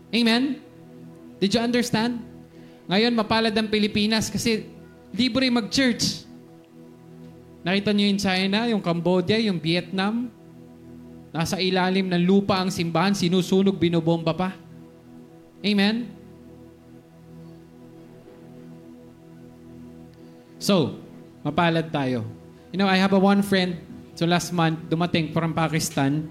Amen? 0.10 0.58
Did 1.38 1.54
you 1.54 1.62
understand? 1.62 2.18
Ngayon, 2.90 3.14
mapalad 3.14 3.54
ang 3.54 3.70
Pilipinas 3.70 4.34
kasi 4.34 4.66
libre 5.14 5.46
mag-church. 5.54 6.26
Nakita 7.62 7.94
niyo 7.94 8.10
yung 8.10 8.20
China, 8.20 8.60
yung 8.66 8.82
Cambodia, 8.82 9.38
yung 9.38 9.62
Vietnam. 9.62 10.34
Nasa 11.30 11.62
ilalim 11.62 12.10
ng 12.10 12.24
lupa 12.26 12.58
ang 12.58 12.74
simbahan, 12.74 13.14
sinusunog, 13.14 13.78
binobomba 13.78 14.34
pa. 14.34 14.50
Amen? 15.62 16.10
So, 20.58 20.98
mapalad 21.46 21.94
tayo. 21.94 22.26
You 22.74 22.78
know, 22.82 22.90
I 22.90 22.98
have 22.98 23.14
a 23.14 23.22
one 23.22 23.46
friend, 23.46 23.78
so 24.18 24.26
last 24.26 24.52
month, 24.52 24.90
dumating 24.90 25.32
from 25.32 25.54
Pakistan, 25.54 26.28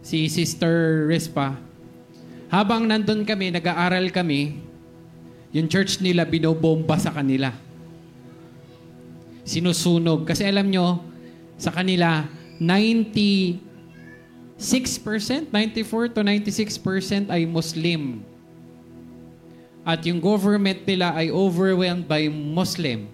si 0.00 0.26
Sister 0.32 1.06
Rispa. 1.06 1.56
Habang 2.48 2.88
nandun 2.88 3.28
kami, 3.28 3.52
nag-aaral 3.52 4.08
kami, 4.08 4.56
yung 5.52 5.68
church 5.68 6.00
nila 6.00 6.24
binobomba 6.24 6.96
sa 6.96 7.12
kanila. 7.12 7.52
Sinusunog. 9.44 10.28
Kasi 10.28 10.44
alam 10.44 10.68
nyo, 10.68 11.00
sa 11.56 11.72
kanila, 11.72 12.24
96%, 14.58 15.54
94 15.54 16.18
to 16.18 16.20
96% 16.26 17.30
ay 17.30 17.46
Muslim. 17.46 18.26
At 19.86 20.02
yung 20.02 20.18
government 20.18 20.82
nila 20.82 21.14
ay 21.14 21.30
overwhelmed 21.30 22.10
by 22.10 22.26
Muslim. 22.26 23.06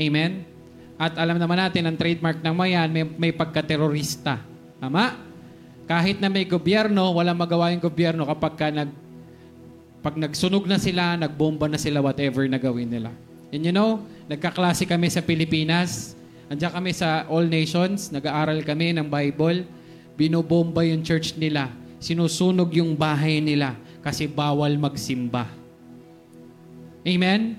Amen? 0.00 0.48
At 0.96 1.20
alam 1.20 1.36
naman 1.36 1.60
natin, 1.60 1.84
ang 1.84 1.96
trademark 2.00 2.40
ng 2.40 2.54
mayan, 2.56 2.88
may, 2.88 3.04
may 3.04 3.32
pagka-terorista. 3.32 4.40
Tama? 4.80 5.20
Kahit 5.84 6.16
na 6.16 6.32
may 6.32 6.48
gobyerno, 6.48 7.12
walang 7.12 7.36
magawa 7.36 7.68
yung 7.72 7.84
gobyerno 7.84 8.24
kapag 8.24 8.54
ka 8.56 8.68
nag, 8.72 8.90
pag 10.00 10.16
nagsunog 10.16 10.64
na 10.64 10.80
sila, 10.80 11.16
nagbomba 11.20 11.68
na 11.68 11.76
sila, 11.76 12.00
whatever 12.00 12.48
na 12.48 12.56
gawin 12.56 12.88
nila. 12.88 13.12
And 13.52 13.60
you 13.60 13.72
know, 13.74 14.00
nagkaklase 14.32 14.88
kami 14.88 15.12
sa 15.12 15.20
Pilipinas. 15.20 16.16
Andiyan 16.48 16.72
kami 16.72 16.90
sa 16.96 17.28
All 17.28 17.46
Nations, 17.46 18.08
nag-aaral 18.08 18.64
kami 18.64 18.96
ng 18.96 19.06
Bible. 19.06 19.68
Binobomba 20.20 20.84
yung 20.84 21.00
church 21.00 21.40
nila. 21.40 21.72
Sinusunog 21.96 22.68
yung 22.76 22.92
bahay 22.92 23.40
nila 23.40 23.80
kasi 24.04 24.28
bawal 24.28 24.76
magsimba. 24.76 25.48
Amen? 27.00 27.56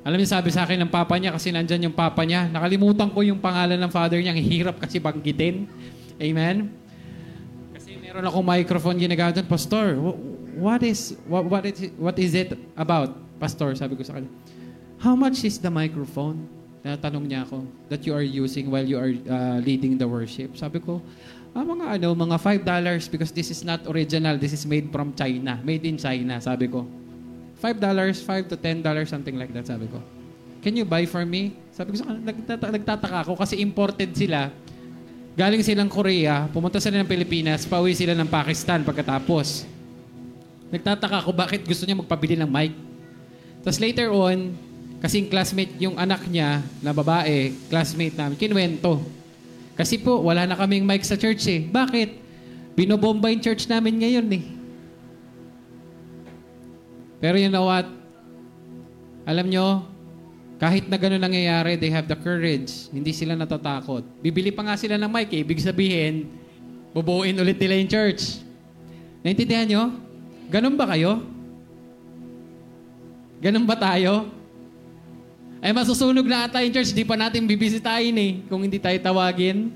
Alam 0.00 0.16
niyo, 0.16 0.32
sabi 0.32 0.48
sa 0.48 0.64
akin 0.64 0.80
ng 0.80 0.88
papa 0.88 1.20
niya, 1.20 1.36
kasi 1.36 1.52
nandyan 1.52 1.92
yung 1.92 1.96
papa 1.96 2.24
niya, 2.24 2.48
nakalimutan 2.48 3.12
ko 3.12 3.20
yung 3.20 3.36
pangalan 3.36 3.76
ng 3.76 3.92
father 3.92 4.16
niya, 4.16 4.32
ang 4.32 4.40
hirap 4.40 4.80
kasi 4.80 4.96
banggitin. 4.96 5.68
Amen? 6.16 6.72
Kasi 7.76 8.00
meron 8.00 8.24
akong 8.24 8.46
microphone 8.48 8.96
ginagamit 8.96 9.36
doon, 9.36 9.48
Pastor, 9.48 10.00
what 10.56 10.80
is, 10.80 11.12
what, 11.28 11.44
what, 11.44 11.64
is, 11.68 11.92
what 12.00 12.16
is 12.16 12.32
it 12.32 12.56
about? 12.80 13.12
Pastor, 13.36 13.76
sabi 13.76 13.92
ko 13.92 14.00
sa 14.00 14.16
kanya, 14.16 14.32
how 15.04 15.12
much 15.12 15.44
is 15.44 15.60
the 15.60 15.68
microphone? 15.68 16.59
Natanong 16.80 17.28
niya 17.28 17.44
ako, 17.44 17.64
that 17.92 18.02
you 18.08 18.16
are 18.16 18.24
using 18.24 18.72
while 18.72 18.86
you 18.86 18.96
are 18.96 19.12
uh, 19.28 19.60
leading 19.60 20.00
the 20.00 20.08
worship. 20.08 20.56
Sabi 20.56 20.80
ko, 20.80 21.04
Ah, 21.50 21.66
mga 21.66 21.98
ano, 21.98 22.14
mga 22.14 22.38
$5 22.62 23.10
because 23.10 23.34
this 23.34 23.50
is 23.50 23.66
not 23.66 23.82
original. 23.90 24.38
This 24.38 24.54
is 24.54 24.62
made 24.62 24.86
from 24.94 25.10
China. 25.18 25.58
Made 25.66 25.82
in 25.82 25.98
China, 25.98 26.38
sabi 26.38 26.70
ko. 26.70 26.86
$5, 27.58 27.74
$5 27.82 28.54
to 28.54 28.56
$10, 28.56 28.86
something 29.10 29.34
like 29.34 29.50
that, 29.50 29.66
sabi 29.66 29.90
ko. 29.90 29.98
Can 30.62 30.78
you 30.78 30.86
buy 30.86 31.10
for 31.10 31.26
me? 31.26 31.58
Sabi 31.74 31.98
ko 31.98 32.06
nagtata- 32.06 32.70
nagtataka 32.70 33.18
ako 33.26 33.32
kasi 33.34 33.58
imported 33.58 34.14
sila. 34.14 34.54
Galing 35.34 35.64
silang 35.66 35.90
Korea, 35.90 36.46
pumunta 36.54 36.78
sila 36.78 37.02
ng 37.02 37.08
Pilipinas, 37.08 37.66
pauwi 37.66 37.98
sila 37.98 38.14
ng 38.14 38.30
Pakistan 38.30 38.86
pagkatapos. 38.86 39.66
Nagtataka 40.70 41.26
ako 41.26 41.34
bakit 41.34 41.66
gusto 41.66 41.82
niya 41.82 41.98
magpabili 41.98 42.38
ng 42.38 42.50
mic. 42.50 42.70
Tapos 43.66 43.82
later 43.82 44.14
on, 44.14 44.54
kasing 45.00 45.32
classmate 45.32 45.72
yung 45.80 45.96
anak 45.96 46.28
niya 46.28 46.60
na 46.84 46.92
babae, 46.92 47.56
classmate 47.72 48.14
namin, 48.14 48.36
kinuwento. 48.36 49.00
Kasi 49.74 49.96
po, 49.96 50.20
wala 50.20 50.44
na 50.44 50.60
kaming 50.60 50.84
mic 50.84 51.00
sa 51.08 51.16
church 51.16 51.40
eh. 51.48 51.64
Bakit? 51.64 52.20
Binobomba 52.76 53.32
yung 53.32 53.40
church 53.40 53.64
namin 53.64 53.96
ngayon 53.96 54.28
eh. 54.28 54.44
Pero 57.20 57.36
you 57.40 57.48
know 57.48 57.64
what? 57.68 57.88
Alam 59.24 59.48
nyo, 59.48 59.88
kahit 60.60 60.88
na 60.92 61.00
gano'n 61.00 61.20
nangyayari, 61.20 61.80
they 61.80 61.88
have 61.88 62.04
the 62.04 62.16
courage. 62.16 62.92
Hindi 62.92 63.16
sila 63.16 63.32
natatakot. 63.32 64.04
Bibili 64.20 64.52
pa 64.52 64.60
nga 64.60 64.76
sila 64.76 65.00
ng 65.00 65.08
mic 65.08 65.32
eh. 65.32 65.40
Ibig 65.40 65.64
sabihin, 65.64 66.28
bubuuin 66.92 67.40
ulit 67.40 67.56
nila 67.56 67.80
yung 67.80 67.88
church. 67.88 68.44
Naintindihan 69.24 69.64
nyo? 69.64 69.82
Ganun 70.52 70.76
ba 70.76 70.92
kayo? 70.92 71.24
Ganun 73.40 73.64
ba 73.64 73.76
tayo? 73.80 74.39
Ay 75.60 75.76
masusunog 75.76 76.24
na 76.24 76.48
ata 76.48 76.64
yung 76.64 76.72
church, 76.72 76.96
di 76.96 77.04
pa 77.04 77.20
natin 77.20 77.44
bibisitahin 77.44 78.16
eh, 78.16 78.32
kung 78.48 78.64
hindi 78.64 78.80
tayo 78.80 78.96
tawagin. 78.96 79.68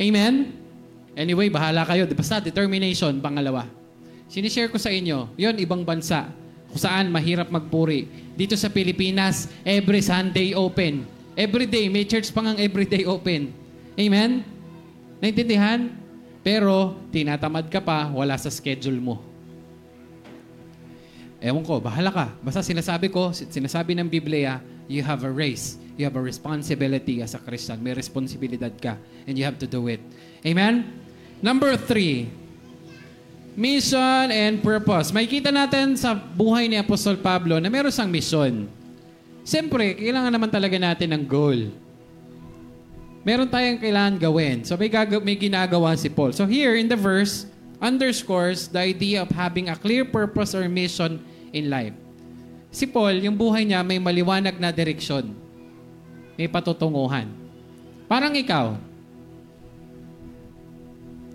Amen? 0.00 0.56
Anyway, 1.12 1.52
bahala 1.52 1.84
kayo. 1.84 2.08
Basta 2.08 2.40
determination, 2.40 3.20
pangalawa. 3.20 3.68
Sinishare 4.32 4.72
ko 4.72 4.80
sa 4.80 4.88
inyo, 4.88 5.28
yon 5.36 5.60
ibang 5.60 5.84
bansa, 5.84 6.32
kung 6.72 6.80
saan 6.80 7.12
mahirap 7.12 7.52
magpuri. 7.52 8.08
Dito 8.32 8.56
sa 8.56 8.72
Pilipinas, 8.72 9.52
every 9.60 10.00
Sunday 10.00 10.56
open. 10.56 11.04
Every 11.36 11.68
day, 11.68 11.92
may 11.92 12.08
church 12.08 12.32
pang 12.32 12.48
ang 12.48 12.56
everyday 12.56 13.04
open. 13.04 13.52
Amen? 13.92 14.40
Naintindihan? 15.20 15.92
Pero, 16.40 16.96
tinatamad 17.12 17.68
ka 17.68 17.84
pa, 17.84 18.08
wala 18.08 18.40
sa 18.40 18.48
schedule 18.48 18.96
mo. 18.96 19.20
Ewan 21.44 21.60
ko, 21.60 21.76
bahala 21.76 22.08
ka. 22.08 22.26
Basta 22.40 22.64
sinasabi 22.64 23.12
ko, 23.12 23.30
sinasabi 23.36 23.92
ng 23.94 24.08
Biblia, 24.08 24.58
you 24.88 25.04
have 25.04 25.22
a 25.22 25.30
race. 25.30 25.76
You 26.00 26.08
have 26.08 26.16
a 26.16 26.24
responsibility 26.24 27.20
as 27.20 27.36
a 27.36 27.40
Christian. 27.40 27.84
May 27.84 27.92
responsibilidad 27.92 28.72
ka. 28.80 28.96
And 29.28 29.36
you 29.36 29.44
have 29.44 29.60
to 29.60 29.68
do 29.68 29.86
it. 29.86 30.00
Amen? 30.42 30.88
Number 31.44 31.76
three, 31.76 32.32
mission 33.54 34.32
and 34.32 34.58
purpose. 34.64 35.12
May 35.12 35.28
kita 35.28 35.52
natin 35.52 35.94
sa 35.94 36.16
buhay 36.16 36.66
ni 36.66 36.80
Apostol 36.80 37.20
Pablo 37.20 37.60
na 37.60 37.68
meron 37.68 37.92
siyang 37.92 38.10
mission. 38.10 38.52
Siyempre, 39.42 39.94
kailangan 39.94 40.32
naman 40.34 40.50
talaga 40.50 40.76
natin 40.80 41.14
ng 41.14 41.24
goal. 41.28 41.70
Meron 43.26 43.50
tayong 43.50 43.82
kailangan 43.82 44.14
gawin. 44.16 44.64
So 44.64 44.78
may, 44.78 44.88
gag- 44.88 45.20
may 45.20 45.36
ginagawa 45.36 45.98
si 45.98 46.08
Paul. 46.08 46.32
So 46.32 46.46
here 46.46 46.78
in 46.78 46.88
the 46.88 46.96
verse, 46.96 47.44
underscores 47.82 48.70
the 48.70 48.80
idea 48.80 49.22
of 49.22 49.30
having 49.34 49.68
a 49.68 49.76
clear 49.76 50.06
purpose 50.06 50.54
or 50.54 50.64
mission 50.70 51.22
in 51.52 51.70
life. 51.70 51.94
Si 52.68 52.84
Paul, 52.84 53.24
yung 53.24 53.36
buhay 53.36 53.64
niya 53.64 53.80
may 53.80 53.96
maliwanag 53.96 54.56
na 54.60 54.68
direksyon. 54.68 55.32
May 56.36 56.46
patutunguhan. 56.46 57.26
Parang 58.06 58.32
ikaw. 58.36 58.76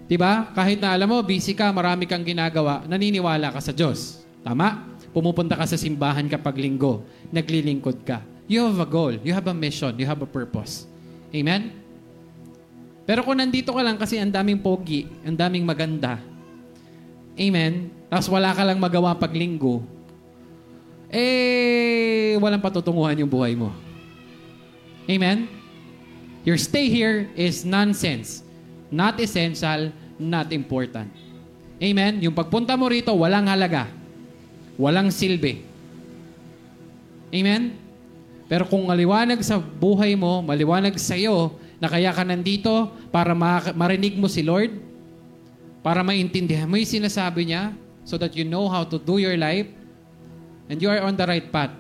Diba? 0.06 0.54
Kahit 0.54 0.78
na 0.78 0.94
alam 0.94 1.10
mo, 1.10 1.20
busy 1.26 1.58
ka, 1.58 1.74
marami 1.74 2.06
kang 2.06 2.24
ginagawa, 2.24 2.86
naniniwala 2.86 3.50
ka 3.50 3.60
sa 3.60 3.74
Diyos. 3.74 4.22
Tama? 4.46 4.94
Pumupunta 5.10 5.58
ka 5.58 5.66
sa 5.66 5.78
simbahan 5.78 6.26
kapag 6.30 6.58
linggo. 6.58 7.06
Naglilingkod 7.34 8.06
ka. 8.06 8.22
You 8.46 8.70
have 8.70 8.82
a 8.82 8.90
goal. 8.90 9.14
You 9.24 9.34
have 9.34 9.50
a 9.50 9.56
mission. 9.56 9.96
You 9.98 10.06
have 10.06 10.22
a 10.22 10.30
purpose. 10.30 10.86
Amen? 11.34 11.74
Pero 13.04 13.26
kung 13.26 13.42
nandito 13.42 13.74
ka 13.74 13.82
lang 13.82 13.98
kasi 14.00 14.22
ang 14.22 14.32
daming 14.32 14.62
pogi, 14.64 15.10
ang 15.26 15.36
daming 15.36 15.66
maganda, 15.68 16.22
Amen? 17.34 17.90
Tapos 18.14 18.30
wala 18.30 18.54
ka 18.54 18.62
lang 18.62 18.78
magawa 18.78 19.18
pag 19.18 19.34
linggo, 19.34 19.82
eh, 21.14 22.34
walang 22.42 22.58
patutunguhan 22.58 23.14
yung 23.22 23.30
buhay 23.30 23.54
mo. 23.54 23.70
Amen? 25.06 25.46
Your 26.42 26.58
stay 26.58 26.90
here 26.90 27.30
is 27.38 27.62
nonsense. 27.62 28.42
Not 28.90 29.22
essential, 29.22 29.94
not 30.18 30.50
important. 30.50 31.14
Amen? 31.78 32.18
Yung 32.26 32.34
pagpunta 32.34 32.74
mo 32.74 32.90
rito, 32.90 33.14
walang 33.14 33.46
halaga. 33.46 33.88
Walang 34.74 35.14
silbi. 35.14 35.62
Amen? 37.30 37.78
Pero 38.50 38.66
kung 38.66 38.90
maliwanag 38.90 39.42
sa 39.46 39.62
buhay 39.62 40.18
mo, 40.18 40.42
maliwanag 40.42 40.98
sa 40.98 41.14
iyo, 41.14 41.58
na 41.78 41.92
kaya 41.92 42.10
ka 42.10 42.24
nandito 42.26 42.90
para 43.14 43.36
ma- 43.38 43.76
marinig 43.76 44.18
mo 44.18 44.26
si 44.26 44.42
Lord, 44.42 44.72
para 45.84 46.02
maintindihan 46.02 46.66
mo 46.66 46.80
yung 46.80 46.90
sinasabi 46.90 47.52
niya, 47.52 47.76
so 48.08 48.16
that 48.16 48.34
you 48.34 48.48
know 48.48 48.66
how 48.66 48.82
to 48.88 48.96
do 48.98 49.20
your 49.20 49.36
life, 49.36 49.68
and 50.68 50.78
you 50.80 50.88
are 50.88 51.04
on 51.04 51.16
the 51.16 51.26
right 51.26 51.48
path. 51.52 51.74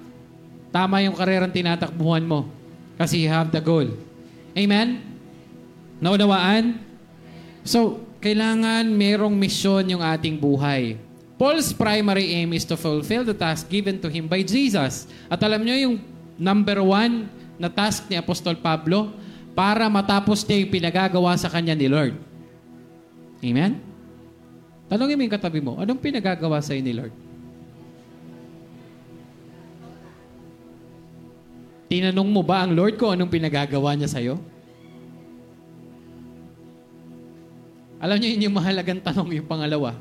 Tama 0.74 1.06
yung 1.06 1.14
karerang 1.14 1.54
tinatakbuhan 1.54 2.26
mo. 2.26 2.50
Kasi 2.98 3.22
you 3.22 3.30
have 3.30 3.50
the 3.54 3.62
goal. 3.62 3.86
Amen? 4.54 5.02
Naunawaan? 6.02 6.82
So, 7.66 8.02
kailangan 8.24 8.86
merong 8.90 9.34
misyon 9.34 9.94
yung 9.94 10.04
ating 10.04 10.38
buhay. 10.38 10.98
Paul's 11.38 11.74
primary 11.74 12.40
aim 12.40 12.54
is 12.54 12.64
to 12.64 12.78
fulfill 12.78 13.26
the 13.26 13.36
task 13.36 13.68
given 13.68 14.00
to 14.00 14.08
him 14.08 14.30
by 14.30 14.42
Jesus. 14.46 15.10
At 15.28 15.42
alam 15.42 15.66
nyo 15.66 15.76
yung 15.76 15.96
number 16.38 16.80
one 16.82 17.28
na 17.58 17.70
task 17.70 18.10
ni 18.10 18.16
Apostol 18.18 18.58
Pablo 18.58 19.14
para 19.54 19.86
matapos 19.90 20.42
niya 20.46 20.66
yung 20.66 20.72
pinagagawa 20.74 21.38
sa 21.38 21.50
kanya 21.50 21.78
ni 21.78 21.86
Lord. 21.86 22.18
Amen? 23.44 23.82
Tanongin 24.90 25.18
mo 25.18 25.22
yung 25.26 25.36
katabi 25.36 25.60
mo, 25.62 25.78
anong 25.82 26.00
pinagagawa 26.02 26.62
sa 26.62 26.74
ni 26.78 26.94
Lord? 26.94 27.23
Tinanong 31.94 32.26
mo 32.26 32.42
ba 32.42 32.66
ang 32.66 32.74
Lord 32.74 32.98
ko 32.98 33.14
anong 33.14 33.30
pinagagawa 33.30 33.94
niya 33.94 34.10
sa'yo? 34.10 34.42
Alam 38.02 38.18
niyo 38.18 38.34
yun 38.34 38.50
yung 38.50 38.58
mahalagang 38.58 38.98
tanong 38.98 39.38
yung 39.38 39.46
pangalawa. 39.46 39.94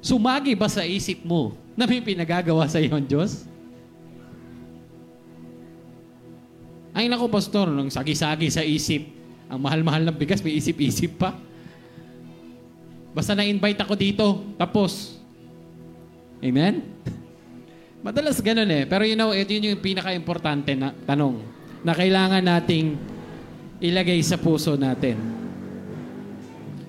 Sumagi 0.00 0.56
ba 0.56 0.72
sa 0.72 0.88
isip 0.88 1.20
mo 1.20 1.52
na 1.76 1.84
may 1.84 2.00
pinagagawa 2.00 2.64
sa 2.64 2.80
iyo 2.80 2.96
ang 2.96 3.04
Diyos? 3.04 3.44
Ay 6.96 7.12
nako, 7.12 7.28
pastor, 7.28 7.68
nung 7.68 7.92
sagi-sagi 7.92 8.48
sa 8.48 8.64
isip, 8.64 9.04
ang 9.52 9.60
mahal-mahal 9.60 10.00
ng 10.08 10.16
bigas, 10.16 10.40
may 10.40 10.56
isip-isip 10.56 11.20
pa. 11.20 11.36
Basta 13.12 13.36
na-invite 13.36 13.84
ako 13.84 13.94
dito, 14.00 14.26
tapos. 14.56 15.20
Amen? 16.40 16.80
Madalas 18.04 18.36
ganun 18.44 18.68
eh. 18.68 18.84
Pero 18.84 19.08
you 19.08 19.16
know, 19.16 19.32
yun 19.32 19.72
yung 19.72 19.80
pinaka-importante 19.80 20.76
na 20.76 20.92
tanong 21.08 21.40
na 21.80 21.96
kailangan 21.96 22.44
nating 22.44 23.00
ilagay 23.80 24.20
sa 24.20 24.36
puso 24.36 24.76
natin. 24.76 25.16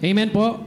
Amen 0.03 0.28
po? 0.36 0.59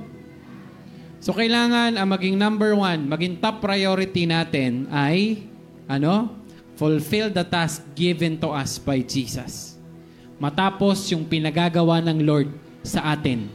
So, 1.21 1.37
kailangan 1.37 2.01
ang 2.01 2.09
maging 2.09 2.41
number 2.41 2.73
one, 2.73 3.13
maging 3.13 3.45
top 3.45 3.61
priority 3.61 4.25
natin 4.25 4.89
ay, 4.89 5.45
ano? 5.85 6.33
Fulfill 6.81 7.29
the 7.29 7.45
task 7.45 7.85
given 7.93 8.41
to 8.41 8.49
us 8.55 8.81
by 8.81 9.05
Jesus. 9.05 9.77
Matapos 10.41 11.11
yung 11.11 11.29
pinagagawa 11.29 12.01
ng 12.01 12.25
Lord 12.25 12.49
sa 12.87 13.13
atin. 13.13 13.51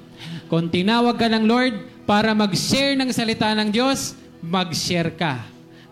Kung 0.52 0.70
tinawag 0.70 1.18
ka 1.18 1.32
ng 1.32 1.48
Lord 1.48 2.06
para 2.06 2.36
mag-share 2.36 2.94
ng 3.00 3.10
salita 3.10 3.50
ng 3.56 3.72
Diyos, 3.72 4.14
mag-share 4.44 5.16
ka. 5.16 5.42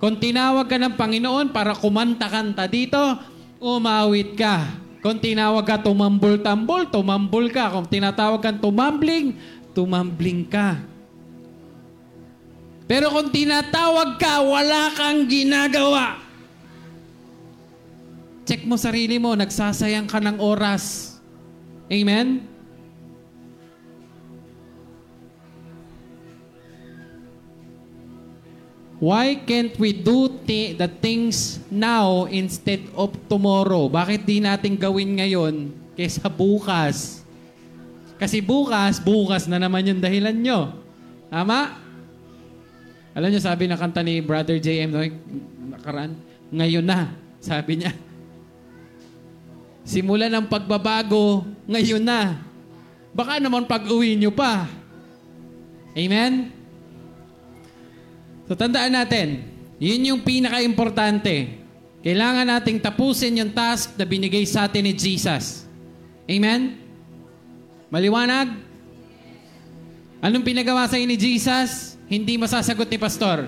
Kung 0.01 0.17
tinawag 0.17 0.65
ka 0.65 0.81
ng 0.81 0.97
Panginoon 0.97 1.53
para 1.53 1.77
kumanta-kanta 1.77 2.65
dito, 2.65 2.97
umawit 3.61 4.33
ka. 4.33 4.81
Kung 5.05 5.21
tinawag 5.21 5.61
ka 5.61 5.77
tumambol-tambol, 5.77 6.89
tumambol 6.89 7.53
ka. 7.53 7.69
Kung 7.69 7.85
tinatawag 7.85 8.41
kang 8.41 8.57
tumambling, 8.57 9.37
tumambling 9.77 10.49
ka. 10.49 10.81
Pero 12.89 13.13
kung 13.13 13.29
tinatawag 13.29 14.17
ka, 14.17 14.41
wala 14.41 14.89
kang 14.97 15.29
ginagawa. 15.29 16.17
Check 18.49 18.65
mo 18.65 18.81
sarili 18.81 19.21
mo, 19.21 19.37
nagsasayang 19.37 20.09
ka 20.09 20.17
ng 20.17 20.41
oras. 20.41 21.15
Amen? 21.93 22.50
Why 29.01 29.33
can't 29.33 29.73
we 29.81 29.97
do 29.97 30.29
the 30.45 30.85
things 31.01 31.57
now 31.73 32.29
instead 32.29 32.85
of 32.93 33.09
tomorrow? 33.25 33.89
Bakit 33.89 34.29
di 34.29 34.37
natin 34.37 34.77
gawin 34.77 35.17
ngayon 35.17 35.73
kaysa 35.97 36.29
bukas? 36.29 37.25
Kasi 38.21 38.45
bukas, 38.45 39.01
bukas 39.01 39.49
na 39.49 39.57
naman 39.57 39.89
yung 39.89 39.97
dahilan 39.97 40.37
nyo. 40.37 40.77
Tama? 41.33 41.81
Alam 43.17 43.33
niyo, 43.33 43.41
sabi 43.41 43.65
na 43.65 43.73
kanta 43.73 44.05
ni 44.05 44.21
Brother 44.21 44.61
J.M. 44.61 44.93
No, 44.93 45.01
nakaraan, 45.73 46.13
ngayon 46.53 46.85
na, 46.85 47.09
sabi 47.41 47.81
niya. 47.81 47.97
Simula 49.81 50.29
ng 50.29 50.45
pagbabago, 50.45 51.41
ngayon 51.65 52.05
na. 52.05 52.37
Baka 53.17 53.41
naman 53.41 53.65
pag-uwi 53.65 54.13
nyo 54.13 54.29
pa. 54.29 54.69
Amen? 55.97 56.60
So 58.51 58.59
tandaan 58.59 58.91
natin, 58.91 59.47
yun 59.79 60.11
yung 60.11 60.27
pinaka-importante. 60.27 61.55
Kailangan 62.03 62.43
nating 62.43 62.83
tapusin 62.83 63.39
yung 63.39 63.55
task 63.55 63.95
na 63.95 64.03
binigay 64.03 64.43
sa 64.43 64.67
atin 64.67 64.83
ni 64.83 64.91
Jesus. 64.91 65.63
Amen? 66.27 66.75
Maliwanag? 67.87 68.51
Anong 70.19 70.43
pinagawa 70.43 70.83
sa 70.83 70.99
ni 70.99 71.15
Jesus? 71.15 71.95
Hindi 72.11 72.35
masasagot 72.35 72.91
ni 72.91 72.99
Pastor. 72.99 73.47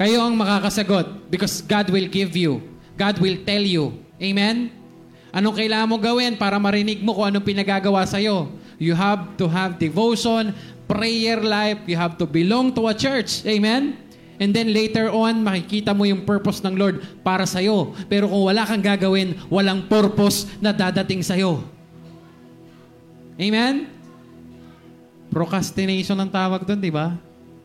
Kayo 0.00 0.24
ang 0.24 0.32
makakasagot 0.32 1.28
because 1.28 1.60
God 1.60 1.92
will 1.92 2.08
give 2.08 2.32
you. 2.32 2.64
God 2.96 3.20
will 3.20 3.36
tell 3.44 3.60
you. 3.60 4.00
Amen? 4.16 4.72
Anong 5.28 5.60
kailangan 5.60 5.92
mo 5.92 6.00
gawin 6.00 6.40
para 6.40 6.56
marinig 6.56 7.04
mo 7.04 7.12
kung 7.12 7.28
anong 7.28 7.44
pinagagawa 7.44 8.08
sa'yo? 8.08 8.48
You 8.80 8.96
have 8.96 9.36
to 9.36 9.44
have 9.44 9.76
devotion, 9.76 10.56
prayer 10.88 11.44
life. 11.44 11.84
You 11.84 12.00
have 12.00 12.16
to 12.16 12.24
belong 12.24 12.72
to 12.80 12.88
a 12.88 12.96
church. 12.96 13.44
Amen? 13.44 14.08
And 14.40 14.50
then 14.52 14.72
later 14.72 15.12
on, 15.12 15.44
makikita 15.44 15.92
mo 15.92 16.08
yung 16.08 16.24
purpose 16.24 16.64
ng 16.64 16.74
Lord 16.76 17.04
para 17.20 17.44
sa'yo. 17.44 17.92
Pero 18.08 18.28
kung 18.28 18.48
wala 18.48 18.64
kang 18.64 18.80
gagawin, 18.80 19.36
walang 19.52 19.84
purpose 19.86 20.48
na 20.58 20.72
dadating 20.72 21.20
sa'yo. 21.20 21.62
Amen? 23.36 23.88
Procrastination 25.32 26.16
ang 26.20 26.28
tawag 26.28 26.64
doon, 26.68 26.80
di 26.80 26.92
ba? 26.92 27.16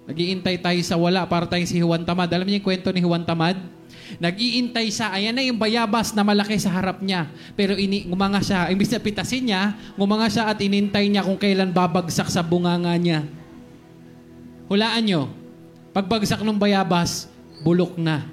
Nagiintay 0.07 0.55
tayo 0.63 0.79
sa 0.87 0.95
wala 0.95 1.27
para 1.27 1.43
tayong 1.43 1.67
si 1.67 1.83
Juan 1.83 2.07
Tamad. 2.07 2.31
Alam 2.31 2.47
niyo 2.47 2.63
yung 2.63 2.67
kwento 2.67 2.87
ni 2.95 3.03
Juan 3.03 3.27
Tamad? 3.27 3.59
Nagiintay 4.23 4.87
siya, 4.87 5.11
ayan 5.11 5.35
na 5.35 5.43
yung 5.43 5.59
bayabas 5.59 6.15
na 6.15 6.23
malaki 6.23 6.55
sa 6.55 6.71
harap 6.71 7.03
niya. 7.03 7.27
Pero 7.59 7.75
ini, 7.75 8.07
ngumanga 8.07 8.39
siya, 8.39 8.71
imbis 8.71 8.87
na 8.87 9.03
pitasin 9.03 9.43
niya, 9.51 9.75
ngumanga 9.99 10.31
siya 10.31 10.47
at 10.47 10.63
inintay 10.63 11.11
niya 11.11 11.27
kung 11.27 11.35
kailan 11.35 11.75
babagsak 11.75 12.31
sa 12.31 12.39
bunganga 12.39 12.95
niya. 12.95 13.27
Hulaan 14.71 15.03
niyo, 15.03 15.27
pagbagsak 15.97 16.45
ng 16.45 16.61
bayabas, 16.61 17.25
bulok 17.65 17.97
na. 17.97 18.29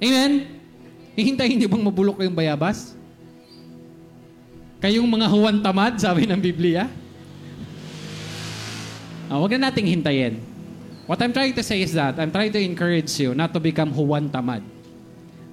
Amen? 0.00 0.48
Hihintayin 1.12 1.60
niyo 1.60 1.68
bang 1.68 1.84
mabulok 1.84 2.24
yung 2.24 2.32
bayabas? 2.32 2.96
Kayong 4.80 5.04
mga 5.04 5.28
huwan 5.28 5.60
tamad, 5.60 6.00
sabi 6.00 6.24
ng 6.24 6.40
Biblia. 6.40 6.88
Uh, 9.28 9.36
huwag 9.36 9.52
na 9.60 9.68
nating 9.68 9.92
hintayin. 9.92 10.40
What 11.04 11.20
I'm 11.20 11.36
trying 11.36 11.52
to 11.52 11.60
say 11.60 11.84
is 11.84 11.92
that 11.92 12.16
I'm 12.16 12.32
trying 12.32 12.56
to 12.56 12.60
encourage 12.64 13.12
you 13.20 13.36
not 13.36 13.52
to 13.52 13.60
become 13.60 13.92
huwan 13.92 14.32
tamad. 14.32 14.64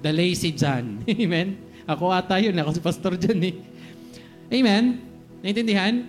The 0.00 0.16
lazy 0.16 0.56
John. 0.56 1.04
Amen? 1.04 1.60
Ako 1.84 2.08
ata 2.08 2.40
yun. 2.40 2.56
Ako 2.56 2.72
si 2.72 2.80
Pastor 2.80 3.20
John 3.20 3.36
eh. 3.44 3.54
Amen? 4.48 5.04
Naintindihan? 5.44 6.08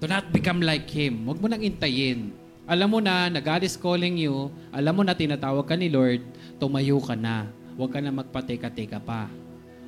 Do 0.00 0.08
not 0.08 0.32
become 0.32 0.64
like 0.64 0.88
him. 0.88 1.28
Huwag 1.28 1.38
mo 1.38 1.46
nang 1.46 1.60
intayin. 1.60 2.41
Alam 2.62 2.88
mo 2.88 2.98
na 3.02 3.26
na 3.26 3.42
God 3.42 3.66
is 3.66 3.74
calling 3.74 4.14
you. 4.22 4.46
Alam 4.70 5.00
mo 5.00 5.02
na 5.02 5.18
tinatawag 5.18 5.66
ka 5.66 5.74
ni 5.74 5.90
Lord. 5.90 6.22
Tumayo 6.62 7.02
ka 7.02 7.18
na. 7.18 7.50
Huwag 7.74 7.90
ka 7.90 7.98
na 7.98 8.14
magpateka-teka 8.14 9.02
pa. 9.02 9.26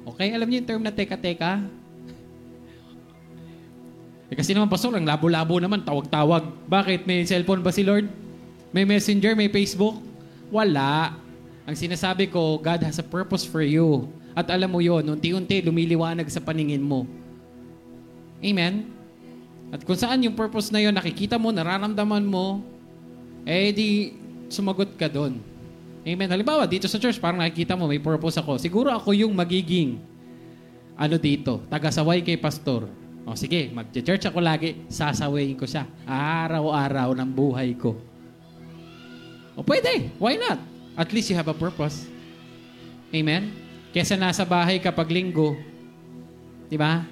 Okay? 0.05 0.35
Alam 0.35 0.51
niyo 0.51 0.59
yung 0.63 0.69
term 0.69 0.83
na 0.83 0.95
teka-teka? 0.95 1.63
Eh, 4.33 4.41
kasi 4.41 4.57
naman, 4.57 4.73
Pastor, 4.73 4.97
ang 4.97 5.05
labo-labo 5.05 5.61
naman, 5.61 5.85
tawag-tawag. 5.85 6.49
Bakit? 6.65 7.05
May 7.05 7.29
cellphone 7.29 7.61
ba 7.61 7.69
si 7.69 7.85
Lord? 7.85 8.09
May 8.73 8.89
messenger? 8.89 9.37
May 9.37 9.53
Facebook? 9.53 10.01
Wala. 10.49 11.13
Ang 11.69 11.77
sinasabi 11.77 12.33
ko, 12.33 12.57
God 12.57 12.81
has 12.89 12.97
a 12.97 13.05
purpose 13.05 13.45
for 13.45 13.61
you. 13.61 14.09
At 14.33 14.49
alam 14.49 14.73
mo 14.73 14.81
yon, 14.81 15.05
unti-unti 15.05 15.61
lumiliwanag 15.61 16.25
sa 16.33 16.41
paningin 16.41 16.81
mo. 16.81 17.05
Amen? 18.41 18.94
At 19.71 19.87
kung 19.87 19.97
saan 19.97 20.25
yung 20.27 20.37
purpose 20.37 20.69
na 20.75 20.83
yon 20.83 20.97
nakikita 20.97 21.39
mo, 21.39 21.55
nararamdaman 21.55 22.25
mo, 22.27 22.61
eh 23.45 23.73
di 23.73 24.17
sumagot 24.49 24.97
ka 24.97 25.09
doon. 25.09 25.41
Amen. 26.05 26.29
Halimbawa, 26.29 26.69
dito 26.69 26.85
sa 26.85 27.01
church, 27.01 27.17
parang 27.17 27.41
nakikita 27.41 27.73
mo, 27.73 27.89
may 27.89 28.03
purpose 28.03 28.37
ako. 28.37 28.61
Siguro 28.61 28.93
ako 28.93 29.17
yung 29.17 29.33
magiging 29.33 29.97
ano 30.95 31.17
dito, 31.19 31.65
tagasaway 31.73 32.23
kay 32.23 32.39
pastor. 32.39 32.87
O 33.25 33.33
sige, 33.33 33.73
mag-church 33.73 34.29
ako 34.29 34.39
lagi, 34.45 34.85
sasawayin 34.93 35.57
ko 35.57 35.65
siya. 35.65 35.89
Araw-araw 36.05 37.17
ng 37.17 37.31
buhay 37.33 37.73
ko. 37.73 37.97
O 39.57 39.65
pwede, 39.65 40.13
why 40.21 40.37
not? 40.37 40.61
At 40.93 41.11
least 41.11 41.33
you 41.33 41.37
have 41.41 41.49
a 41.49 41.57
purpose. 41.57 42.05
Amen? 43.11 43.51
Kesa 43.97 44.19
nasa 44.19 44.45
bahay 44.45 44.77
kapag 44.77 45.09
linggo, 45.09 45.57
di 46.69 46.77
ba? 46.77 47.07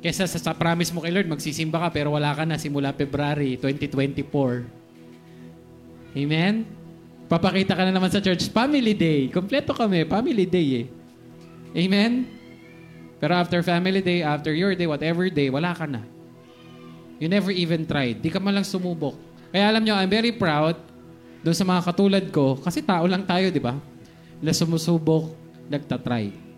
Kesa 0.00 0.24
sa, 0.24 0.40
sa 0.40 0.56
promise 0.56 0.88
mo 0.96 1.04
kay 1.04 1.12
Lord, 1.12 1.28
magsisimba 1.28 1.76
ka 1.76 1.92
pero 1.92 2.16
wala 2.16 2.32
ka 2.32 2.48
na 2.48 2.56
simula 2.56 2.88
February 2.96 3.60
2024. 3.60 6.16
Amen? 6.16 6.64
Papakita 7.28 7.76
ka 7.76 7.84
na 7.84 7.92
naman 7.92 8.10
sa 8.10 8.24
church, 8.24 8.48
family 8.50 8.96
day. 8.96 9.28
Kompleto 9.28 9.76
kami, 9.76 10.08
family 10.08 10.48
day 10.48 10.68
eh. 10.82 10.86
Amen? 11.84 12.24
Pero 13.20 13.36
after 13.36 13.60
family 13.60 14.00
day, 14.00 14.24
after 14.24 14.56
your 14.56 14.72
day, 14.72 14.88
whatever 14.88 15.28
day, 15.28 15.52
wala 15.52 15.76
ka 15.76 15.84
na. 15.84 16.00
You 17.20 17.28
never 17.28 17.52
even 17.52 17.84
tried. 17.84 18.24
Di 18.24 18.32
ka 18.32 18.40
man 18.40 18.56
lang 18.56 18.64
sumubok. 18.64 19.20
Kaya 19.52 19.68
alam 19.68 19.84
nyo, 19.84 20.00
I'm 20.00 20.08
very 20.08 20.32
proud 20.32 20.80
doon 21.44 21.56
sa 21.56 21.68
mga 21.68 21.84
katulad 21.84 22.24
ko, 22.32 22.56
kasi 22.56 22.80
tao 22.80 23.04
lang 23.04 23.28
tayo, 23.28 23.52
di 23.52 23.60
ba? 23.60 23.76
Na 24.40 24.52
sumusubok, 24.52 25.36
nagtatry. 25.68 26.49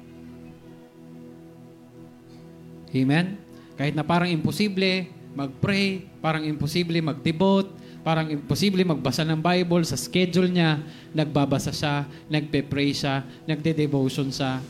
Amen? 2.93 3.41
Kahit 3.75 3.97
na 3.97 4.05
parang 4.05 4.29
imposible 4.29 5.09
mag-pray, 5.33 6.05
parang 6.21 6.45
imposible 6.45 7.01
mag-devote, 7.01 7.73
parang 8.05 8.29
imposible 8.29 8.85
magbasa 8.85 9.25
ng 9.25 9.41
Bible 9.41 9.87
sa 9.89 9.97
schedule 9.97 10.51
niya, 10.51 10.83
nagbabasa 11.17 11.73
siya, 11.73 12.05
nagpe-pray 12.29 12.93
siya, 12.93 13.25
nagde-devotion 13.49 14.29
siya, 14.29 14.61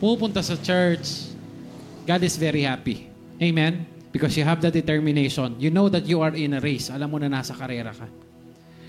pupunta 0.00 0.40
sa 0.40 0.56
church, 0.56 1.34
God 2.02 2.22
is 2.26 2.34
very 2.34 2.66
happy. 2.66 3.06
Amen? 3.38 3.86
Because 4.10 4.34
you 4.34 4.42
have 4.42 4.58
the 4.58 4.70
determination. 4.70 5.54
You 5.58 5.70
know 5.70 5.86
that 5.90 6.06
you 6.06 6.18
are 6.22 6.34
in 6.34 6.58
a 6.58 6.60
race. 6.60 6.90
Alam 6.90 7.14
mo 7.14 7.18
na 7.22 7.30
nasa 7.30 7.54
karera 7.54 7.94
ka. 7.94 8.06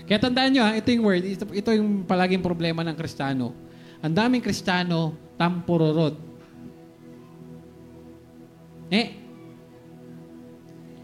Kaya 0.04 0.18
tandaan 0.20 0.52
nyo, 0.52 0.62
ha, 0.66 0.76
ito 0.76 0.92
yung 0.92 1.04
word, 1.06 1.24
ito, 1.24 1.44
ito 1.48 1.70
yung 1.72 2.04
palaging 2.04 2.44
problema 2.44 2.84
ng 2.84 2.92
kristiyano. 2.92 3.56
Ang 4.04 4.12
daming 4.12 4.44
kristiyano, 4.44 5.16
tampururot. 5.40 6.33
Eh, 8.92 9.24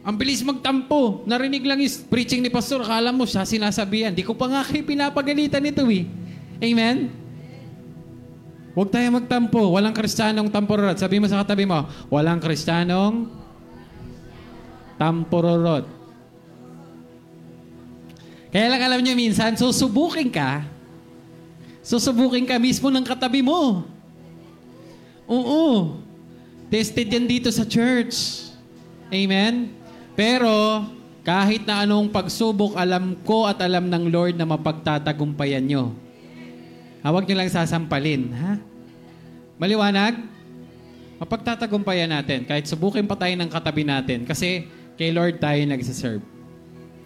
ang 0.00 0.16
bilis 0.16 0.40
magtampo. 0.40 1.22
Narinig 1.28 1.64
lang 1.64 1.78
yung 1.80 1.92
preaching 2.08 2.40
ni 2.40 2.48
pastor. 2.48 2.80
Akala 2.80 3.12
mo 3.12 3.28
siya 3.28 3.44
sinasabihan. 3.44 4.16
Di 4.16 4.24
ko 4.24 4.32
pa 4.32 4.48
nga 4.48 4.64
kayo 4.64 4.80
pinapagalitan 4.80 5.60
ito 5.60 5.84
eh. 5.92 6.08
Amen? 6.60 7.12
Huwag 8.72 8.88
tayo 8.88 9.06
magtampo. 9.12 9.76
Walang 9.76 9.92
kristyanong 9.92 10.48
tampururot. 10.48 10.96
Sabi 10.96 11.20
mo 11.20 11.28
sa 11.28 11.44
katabi 11.44 11.68
mo, 11.68 11.84
walang 12.08 12.40
kristyanong 12.40 13.28
tampururot. 14.96 15.84
Kaya 18.50 18.66
lang 18.66 18.82
alam 18.82 19.00
nyo 19.04 19.14
minsan, 19.14 19.54
susubukin 19.54 20.32
ka. 20.32 20.64
Susubukin 21.84 22.48
ka 22.48 22.56
mismo 22.56 22.88
ng 22.88 23.04
katabi 23.04 23.44
mo. 23.44 23.84
Oo. 25.28 26.00
Tested 26.70 27.10
yan 27.10 27.26
dito 27.26 27.50
sa 27.50 27.66
church. 27.66 28.46
Amen? 29.10 29.74
Pero, 30.14 30.86
kahit 31.26 31.66
na 31.66 31.82
anong 31.82 32.14
pagsubok, 32.14 32.78
alam 32.78 33.18
ko 33.26 33.50
at 33.50 33.58
alam 33.58 33.90
ng 33.90 34.06
Lord 34.06 34.38
na 34.38 34.46
mapagtatagumpayan 34.46 35.66
nyo. 35.66 35.90
Huwag 37.02 37.26
nyo 37.26 37.36
lang 37.42 37.50
sasampalin, 37.50 38.30
ha? 38.30 38.52
Maliwanag? 39.58 40.14
Mapagtatagumpayan 41.20 42.08
natin 42.08 42.48
kahit 42.48 42.64
subukin 42.70 43.04
pa 43.04 43.18
tayo 43.18 43.34
ng 43.36 43.50
katabi 43.50 43.84
natin 43.84 44.24
kasi 44.24 44.64
kay 44.96 45.12
Lord 45.12 45.36
tayo 45.42 45.60
nagsiserve. 45.66 46.24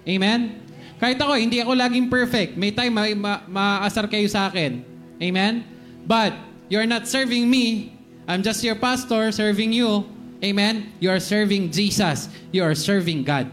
Amen? 0.05 0.61
Kahit 1.01 1.19
ako, 1.19 1.35
hindi 1.41 1.59
ako 1.59 1.73
laging 1.75 2.07
perfect. 2.13 2.55
May 2.55 2.71
time 2.71 2.95
ma- 2.95 3.17
ma- 3.17 3.43
maasar 3.49 4.07
kayo 4.07 4.29
sa 4.29 4.53
akin. 4.53 4.85
Amen? 5.19 5.65
But, 6.05 6.37
you're 6.69 6.87
not 6.87 7.09
serving 7.09 7.49
me. 7.49 7.94
I'm 8.25 8.41
just 8.41 8.65
your 8.65 8.77
pastor 8.81 9.29
serving 9.33 9.77
you. 9.77 10.09
Amen? 10.41 10.93
You 11.01 11.13
are 11.13 11.21
serving 11.21 11.73
Jesus. 11.73 12.29
You 12.53 12.65
are 12.65 12.77
serving 12.77 13.25
God. 13.25 13.49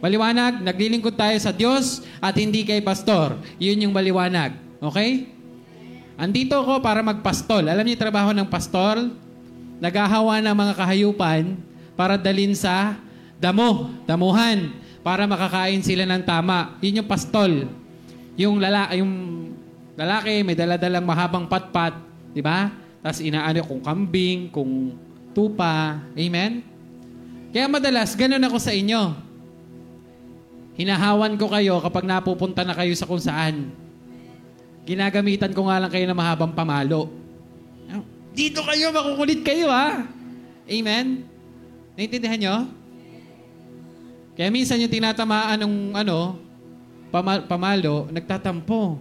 Maliwanag, 0.00 0.60
naglilingkod 0.60 1.16
tayo 1.16 1.36
sa 1.40 1.52
Diyos 1.52 2.04
at 2.20 2.36
hindi 2.36 2.64
kay 2.64 2.84
pastor. 2.84 3.36
Yun 3.56 3.88
yung 3.88 3.94
maliwanag. 3.96 4.52
Okay? 4.80 5.32
Andito 6.16 6.56
ako 6.56 6.80
para 6.80 7.00
magpastol. 7.04 7.68
Alam 7.68 7.84
niyo 7.84 7.96
yung 7.96 8.04
trabaho 8.08 8.30
ng 8.32 8.48
pastor? 8.48 9.08
Nagahawa 9.80 10.40
ng 10.40 10.56
mga 10.56 10.72
kahayupan 10.76 11.42
para 11.96 12.16
dalin 12.16 12.56
sa 12.56 12.96
damo, 13.36 13.92
damuhan, 14.08 14.72
para 15.04 15.28
makakain 15.28 15.84
sila 15.84 16.08
ng 16.08 16.24
tama. 16.24 16.76
Yun 16.80 17.04
yung 17.04 17.08
pastol. 17.08 17.52
Yung, 18.36 18.56
lala, 18.60 18.92
yung 18.96 19.12
lalaki 19.96 20.44
may 20.44 20.56
daladalang 20.56 21.04
mahabang 21.04 21.46
patpat, 21.48 21.96
di 22.32 22.44
ba? 22.44 22.68
Tapos 23.06 23.22
inaano 23.22 23.62
kung 23.62 23.78
kambing, 23.78 24.50
kung 24.50 24.90
tupa. 25.30 26.02
Amen? 26.18 26.58
Kaya 27.54 27.70
madalas, 27.70 28.18
ganun 28.18 28.42
ako 28.42 28.58
sa 28.58 28.74
inyo. 28.74 29.14
Hinahawan 30.74 31.38
ko 31.38 31.46
kayo 31.46 31.78
kapag 31.86 32.02
napupunta 32.02 32.66
na 32.66 32.74
kayo 32.74 32.90
sa 32.98 33.06
kung 33.06 33.22
saan. 33.22 33.70
Ginagamitan 34.82 35.54
ko 35.54 35.70
nga 35.70 35.78
lang 35.78 35.90
kayo 35.94 36.02
ng 36.10 36.18
mahabang 36.18 36.50
pamalo. 36.50 37.06
Dito 38.34 38.66
kayo, 38.66 38.90
makukulit 38.90 39.46
kayo 39.46 39.70
ha. 39.70 40.02
Amen? 40.66 41.22
Naintindihan 41.94 42.42
nyo? 42.42 42.56
Kaya 44.34 44.50
minsan 44.50 44.82
yung 44.82 44.90
tinatamaan 44.90 45.62
ng 45.62 45.94
ano, 45.94 46.42
pama- 47.14 47.46
pamalo, 47.46 48.10
nagtatampo. 48.10 48.98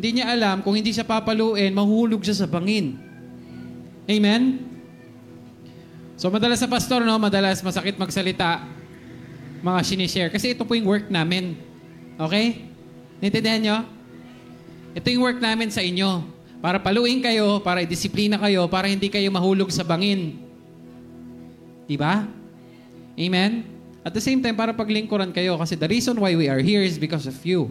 Hindi 0.00 0.16
niya 0.16 0.32
alam 0.32 0.64
kung 0.64 0.72
hindi 0.72 0.96
siya 0.96 1.04
papaluin, 1.04 1.76
mahulog 1.76 2.24
siya 2.24 2.32
sa 2.32 2.48
bangin. 2.48 2.96
Amen? 4.08 4.64
So 6.16 6.32
madalas 6.32 6.56
sa 6.56 6.72
pastor, 6.72 7.04
no, 7.04 7.20
madalas 7.20 7.60
masakit 7.60 8.00
magsalita, 8.00 8.64
mga 9.60 9.80
sinishare. 9.84 10.32
Kasi 10.32 10.56
ito 10.56 10.64
po 10.64 10.72
yung 10.72 10.88
work 10.88 11.12
namin. 11.12 11.52
Okay? 12.16 12.64
Naintindihan 13.20 13.60
nyo? 13.60 13.76
Ito 14.96 15.04
yung 15.12 15.20
work 15.20 15.36
namin 15.36 15.68
sa 15.68 15.84
inyo. 15.84 16.24
Para 16.64 16.80
paluin 16.80 17.20
kayo, 17.20 17.60
para 17.60 17.84
disiplina 17.84 18.40
kayo, 18.40 18.72
para 18.72 18.88
hindi 18.88 19.12
kayo 19.12 19.28
mahulog 19.28 19.68
sa 19.68 19.84
bangin. 19.84 20.40
Diba? 21.84 22.24
Amen? 23.20 23.68
At 24.00 24.16
the 24.16 24.24
same 24.24 24.40
time, 24.40 24.56
para 24.56 24.72
paglingkuran 24.72 25.28
kayo. 25.28 25.60
Kasi 25.60 25.76
the 25.76 25.92
reason 25.92 26.16
why 26.16 26.32
we 26.32 26.48
are 26.48 26.64
here 26.64 26.80
is 26.80 26.96
because 26.96 27.28
of 27.28 27.36
you. 27.44 27.68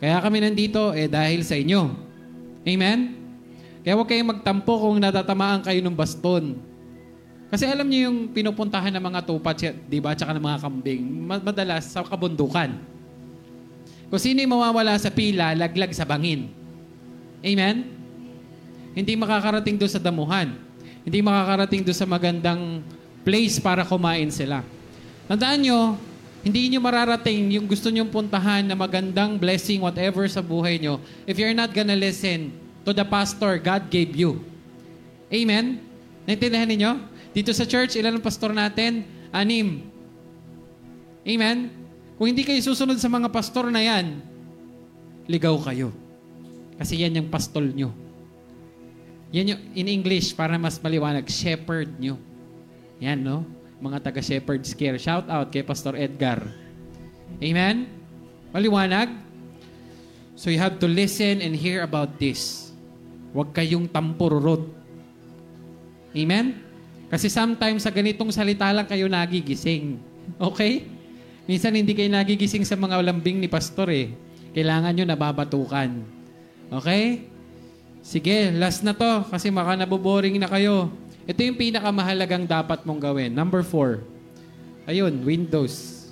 Kaya 0.00 0.16
kami 0.24 0.40
nandito, 0.40 0.96
eh 0.96 1.06
dahil 1.06 1.44
sa 1.44 1.60
inyo. 1.60 1.92
Amen? 2.64 2.98
Kaya 3.84 3.96
huwag 3.96 4.08
kayong 4.08 4.32
magtampo 4.32 4.72
kung 4.80 4.96
natatamaan 4.96 5.60
kayo 5.60 5.80
ng 5.84 5.92
baston. 5.92 6.56
Kasi 7.52 7.68
alam 7.68 7.84
niyo 7.84 8.08
yung 8.08 8.32
pinupuntahan 8.32 8.94
ng 8.96 9.04
mga 9.04 9.20
tupat, 9.28 9.76
di 9.90 9.98
ba, 10.00 10.16
tsaka 10.16 10.32
ng 10.32 10.44
mga 10.44 10.58
kambing, 10.64 11.02
madalas 11.28 11.92
sa 11.92 12.00
kabundukan. 12.00 12.70
Kung 14.08 14.22
sino 14.22 14.40
yung 14.40 14.56
mawawala 14.56 14.96
sa 14.96 15.12
pila, 15.12 15.52
laglag 15.52 15.92
sa 15.92 16.08
bangin. 16.08 16.48
Amen? 17.44 17.90
Hindi 18.96 19.14
makakarating 19.14 19.76
doon 19.78 19.92
sa 19.92 20.02
damuhan. 20.02 20.56
Hindi 21.04 21.20
makakarating 21.22 21.82
doon 21.86 21.98
sa 21.98 22.08
magandang 22.08 22.82
place 23.22 23.60
para 23.60 23.86
kumain 23.86 24.32
sila. 24.32 24.64
Tandaan 25.30 25.60
nyo, 25.62 25.78
hindi 26.40 26.72
nyo 26.72 26.80
mararating 26.80 27.52
yung 27.52 27.68
gusto 27.68 27.92
nyong 27.92 28.08
puntahan 28.08 28.64
na 28.64 28.72
magandang 28.72 29.36
blessing, 29.36 29.84
whatever 29.84 30.24
sa 30.24 30.40
buhay 30.40 30.80
nyo, 30.80 30.96
if 31.28 31.36
you're 31.36 31.56
not 31.56 31.72
gonna 31.76 31.96
listen 31.96 32.52
to 32.84 32.96
the 32.96 33.04
pastor 33.04 33.60
God 33.60 33.92
gave 33.92 34.16
you. 34.16 34.40
Amen? 35.28 35.84
Naintindihan 36.24 36.68
ninyo? 36.68 36.92
Dito 37.30 37.52
sa 37.52 37.68
church, 37.68 37.94
ilan 38.00 38.18
ang 38.18 38.24
pastor 38.24 38.50
natin? 38.50 39.04
Anim. 39.30 39.84
Amen? 41.22 41.70
Kung 42.16 42.26
hindi 42.32 42.42
kayo 42.42 42.58
susunod 42.60 42.96
sa 42.96 43.12
mga 43.12 43.28
pastor 43.28 43.68
na 43.68 43.80
yan, 43.84 44.20
ligaw 45.30 45.56
kayo. 45.62 45.94
Kasi 46.80 46.98
yan 47.04 47.20
yung 47.20 47.28
pastol 47.28 47.68
nyo. 47.70 47.92
Yan 49.30 49.54
yung, 49.54 49.60
in 49.76 49.86
English, 49.86 50.32
para 50.34 50.56
mas 50.56 50.80
maliwanag, 50.80 51.28
shepherd 51.28 51.92
nyo. 52.00 52.18
Yan, 52.98 53.20
no? 53.20 53.46
Mga 53.80 53.98
taga-shepherd's 54.04 54.76
care. 54.76 55.00
Shout 55.00 55.26
out 55.32 55.48
kay 55.48 55.64
Pastor 55.64 55.96
Edgar. 55.96 56.44
Amen? 57.40 57.88
Maliwanag? 58.52 59.08
So 60.36 60.52
you 60.52 60.60
have 60.60 60.76
to 60.80 60.88
listen 60.88 61.40
and 61.40 61.56
hear 61.56 61.84
about 61.84 62.20
this. 62.20 62.72
Huwag 63.32 63.56
kayong 63.56 63.88
tampururot. 63.88 64.68
Amen? 66.12 66.60
Kasi 67.10 67.26
sometimes 67.26 67.82
sa 67.82 67.90
ganitong 67.90 68.30
salita 68.30 68.70
lang 68.70 68.86
kayo 68.86 69.08
nagigising. 69.10 69.98
Okay? 70.38 70.86
Minsan 71.50 71.74
hindi 71.74 71.90
kayo 71.90 72.06
nagigising 72.06 72.62
sa 72.62 72.78
mga 72.78 73.02
lambing 73.02 73.42
ni 73.42 73.50
pastor 73.50 73.90
eh. 73.90 74.14
Kailangan 74.54 74.94
nyo 74.94 75.04
nababatukan. 75.10 75.90
Okay? 76.70 77.26
Sige, 78.00 78.54
last 78.54 78.86
na 78.86 78.94
to 78.94 79.26
kasi 79.26 79.50
maka 79.50 79.74
naboboring 79.74 80.38
na 80.38 80.46
kayo. 80.46 80.94
Ito 81.28 81.40
yung 81.44 81.58
pinakamahalagang 81.58 82.48
dapat 82.48 82.84
mong 82.84 83.00
gawin. 83.00 83.30
Number 83.32 83.60
four. 83.60 84.04
Ayun, 84.88 85.20
Windows. 85.22 86.08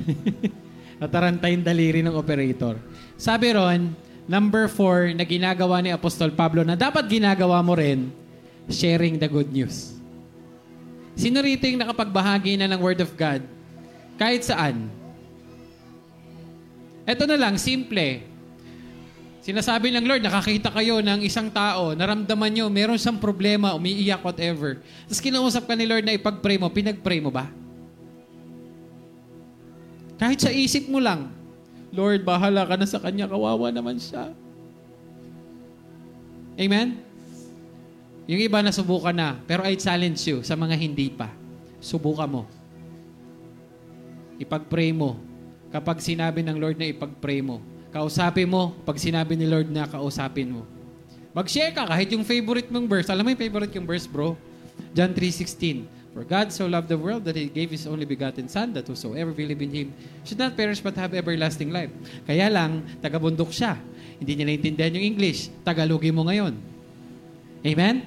Natarantay 1.02 1.56
yung 1.56 1.64
daliri 1.66 2.00
ng 2.04 2.14
operator. 2.14 2.78
Sabi 3.16 3.52
ron, 3.52 3.92
number 4.30 4.70
four 4.70 5.10
na 5.12 5.24
ginagawa 5.26 5.82
ni 5.82 5.90
Apostol 5.90 6.32
Pablo 6.32 6.62
na 6.62 6.78
dapat 6.78 7.08
ginagawa 7.10 7.60
mo 7.60 7.74
rin, 7.74 8.12
sharing 8.70 9.18
the 9.18 9.26
good 9.26 9.50
news. 9.50 9.98
Sino 11.18 11.42
rito 11.42 11.66
yung 11.66 11.82
nakapagbahagi 11.82 12.56
na 12.56 12.70
ng 12.70 12.80
Word 12.80 13.02
of 13.02 13.12
God? 13.18 13.42
Kahit 14.16 14.46
saan. 14.46 14.88
Ito 17.04 17.26
na 17.26 17.36
lang, 17.36 17.58
simple. 17.58 18.29
Sinasabi 19.40 19.88
ng 19.88 20.04
Lord, 20.04 20.20
nakakita 20.20 20.68
kayo 20.68 21.00
ng 21.00 21.24
isang 21.24 21.48
tao, 21.48 21.96
naramdaman 21.96 22.52
nyo, 22.52 22.68
meron 22.68 23.00
siyang 23.00 23.16
problema, 23.16 23.72
umiiyak, 23.72 24.20
whatever. 24.20 24.84
Tapos 25.08 25.20
kinausap 25.24 25.64
ka 25.64 25.72
ni 25.72 25.88
Lord 25.88 26.04
na 26.04 26.12
ipag-pray 26.12 26.60
mo, 26.60 26.68
pinag-pray 26.68 27.24
mo 27.24 27.32
ba? 27.32 27.48
Kahit 30.20 30.44
sa 30.44 30.52
isip 30.52 30.92
mo 30.92 31.00
lang, 31.00 31.32
Lord, 31.88 32.20
bahala 32.20 32.68
ka 32.68 32.76
na 32.76 32.84
sa 32.84 33.00
kanya, 33.00 33.24
kawawa 33.24 33.72
naman 33.72 33.96
siya. 33.96 34.28
Amen? 36.60 37.00
Yung 38.28 38.44
iba 38.44 38.60
na 38.60 38.76
subukan 38.76 39.16
na, 39.16 39.40
pero 39.48 39.64
I 39.64 39.72
challenge 39.80 40.20
you 40.28 40.44
sa 40.44 40.52
mga 40.52 40.76
hindi 40.76 41.08
pa. 41.08 41.32
Subukan 41.80 42.28
mo. 42.28 42.42
Ipag-pray 44.36 44.92
mo, 44.92 45.16
kapag 45.72 46.04
sinabi 46.04 46.44
ng 46.44 46.60
Lord 46.60 46.76
na 46.76 46.92
ipag-pray 46.92 47.40
mo. 47.40 47.69
Kausapin 47.90 48.46
mo 48.46 48.70
pag 48.86 48.94
sinabi 48.98 49.34
ni 49.34 49.50
Lord 49.50 49.66
na 49.66 49.86
kausapin 49.86 50.46
mo. 50.46 50.62
Mag-share 51.30 51.70
ka 51.74 51.86
kahit 51.86 52.10
yung 52.10 52.26
favorite 52.26 52.70
mong 52.70 52.86
verse. 52.90 53.10
Alam 53.10 53.26
mo 53.26 53.28
yung 53.34 53.42
favorite 53.42 53.74
yung 53.74 53.86
verse, 53.86 54.06
bro? 54.06 54.34
John 54.94 55.14
3.16 55.14 55.86
For 56.10 56.26
God 56.26 56.50
so 56.50 56.66
loved 56.66 56.90
the 56.90 56.98
world 56.98 57.22
that 57.26 57.38
He 57.38 57.46
gave 57.46 57.70
His 57.70 57.86
only 57.86 58.02
begotten 58.02 58.50
Son 58.50 58.74
that 58.74 58.86
whosoever 58.86 59.30
believe 59.30 59.62
in 59.62 59.70
Him 59.70 59.88
should 60.26 60.42
not 60.42 60.58
perish 60.58 60.82
but 60.82 60.98
have 60.98 61.14
everlasting 61.14 61.70
life. 61.70 61.90
Kaya 62.26 62.50
lang, 62.50 62.82
taga-bundok 62.98 63.54
siya. 63.54 63.78
Hindi 64.18 64.42
niya 64.42 64.46
naintindihan 64.50 64.94
yung 64.98 65.06
English. 65.14 65.54
Tagalogin 65.62 66.14
mo 66.14 66.26
ngayon. 66.26 66.58
Amen? 67.62 68.02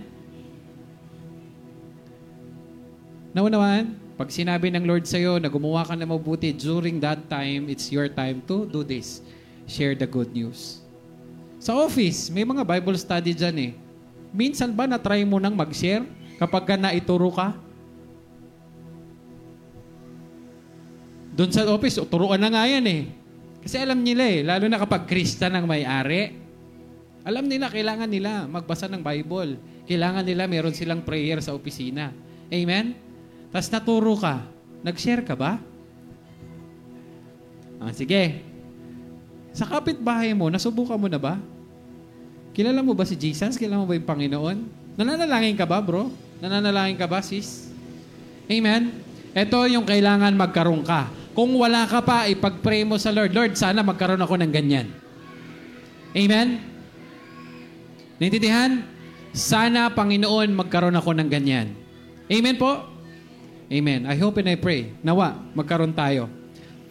Naunawan? 3.32 3.96
Pag 4.14 4.30
sinabi 4.30 4.70
ng 4.70 4.86
Lord 4.86 5.08
sa'yo 5.08 5.40
na 5.42 5.50
gumawa 5.50 5.88
ka 5.88 5.96
na 5.96 6.06
mabuti, 6.06 6.54
during 6.54 7.02
that 7.02 7.18
time, 7.32 7.66
it's 7.66 7.90
your 7.90 8.12
time 8.12 8.44
to 8.46 8.70
do 8.70 8.86
this. 8.86 9.24
Share 9.68 9.96
the 9.96 10.08
good 10.08 10.32
news. 10.36 10.84
Sa 11.64 11.80
office, 11.80 12.28
may 12.28 12.44
mga 12.44 12.68
Bible 12.68 13.00
study 13.00 13.32
dyan 13.32 13.58
eh. 13.60 13.72
Minsan 14.36 14.76
ba 14.76 14.84
na-try 14.84 15.24
mo 15.24 15.40
nang 15.40 15.56
mag-share 15.56 16.04
kapag 16.36 16.64
ka 16.68 16.76
naituro 16.76 17.32
ka? 17.32 17.56
Doon 21.34 21.50
sa 21.50 21.66
office, 21.72 21.98
turuan 22.12 22.38
na 22.38 22.52
nga 22.52 22.68
yan 22.68 22.86
eh. 22.86 23.04
Kasi 23.64 23.80
alam 23.80 24.04
nila 24.04 24.28
eh, 24.28 24.44
lalo 24.44 24.68
na 24.68 24.78
kapag 24.78 25.08
Krista 25.08 25.48
ng 25.48 25.64
may-ari, 25.64 26.44
alam 27.24 27.48
nila, 27.48 27.72
kailangan 27.72 28.12
nila 28.12 28.44
magbasa 28.52 28.92
ng 28.92 29.00
Bible. 29.00 29.56
Kailangan 29.88 30.28
nila 30.28 30.44
meron 30.44 30.76
silang 30.76 31.00
prayer 31.08 31.40
sa 31.40 31.56
opisina. 31.56 32.12
Amen? 32.52 32.92
Tapos 33.48 33.72
naturo 33.72 34.14
ka. 34.20 34.44
Nag-share 34.84 35.24
ka 35.24 35.32
ba? 35.40 35.56
Ah, 37.80 37.96
sige. 37.96 38.44
Sa 39.54 39.70
kapitbahay 39.70 40.34
mo, 40.34 40.50
nasubukan 40.50 40.98
mo 40.98 41.06
na 41.06 41.22
ba? 41.22 41.38
Kilala 42.58 42.82
mo 42.82 42.98
ba 42.98 43.06
si 43.06 43.14
Jesus? 43.14 43.54
Kilala 43.54 43.82
mo 43.82 43.86
ba 43.86 43.94
yung 43.94 44.10
Panginoon? 44.10 44.58
Nananalangin 44.98 45.54
ka 45.54 45.70
ba, 45.70 45.78
bro? 45.78 46.10
Nananalangin 46.42 46.98
ka 46.98 47.06
ba, 47.06 47.22
sis? 47.22 47.70
Amen? 48.50 48.90
Ito 49.34 49.70
yung 49.70 49.86
kailangan 49.86 50.34
magkaroon 50.34 50.82
ka. 50.82 51.10
Kung 51.34 51.54
wala 51.58 51.86
ka 51.86 52.02
pa, 52.02 52.30
ipag-pray 52.30 52.86
mo 52.86 52.98
sa 52.98 53.10
Lord, 53.10 53.34
Lord, 53.34 53.54
sana 53.58 53.82
magkaroon 53.82 54.22
ako 54.22 54.38
ng 54.42 54.52
ganyan. 54.54 54.90
Amen? 56.14 56.62
Naintindihan? 58.22 58.86
Sana, 59.34 59.90
Panginoon, 59.90 60.54
magkaroon 60.54 60.94
ako 60.94 61.18
ng 61.18 61.30
ganyan. 61.30 61.74
Amen 62.30 62.58
po? 62.58 62.86
Amen. 63.70 64.06
I 64.06 64.14
hope 64.22 64.38
and 64.38 64.50
I 64.50 64.58
pray. 64.58 64.94
Nawa, 65.02 65.34
magkaroon 65.58 65.98
tayo. 65.98 66.30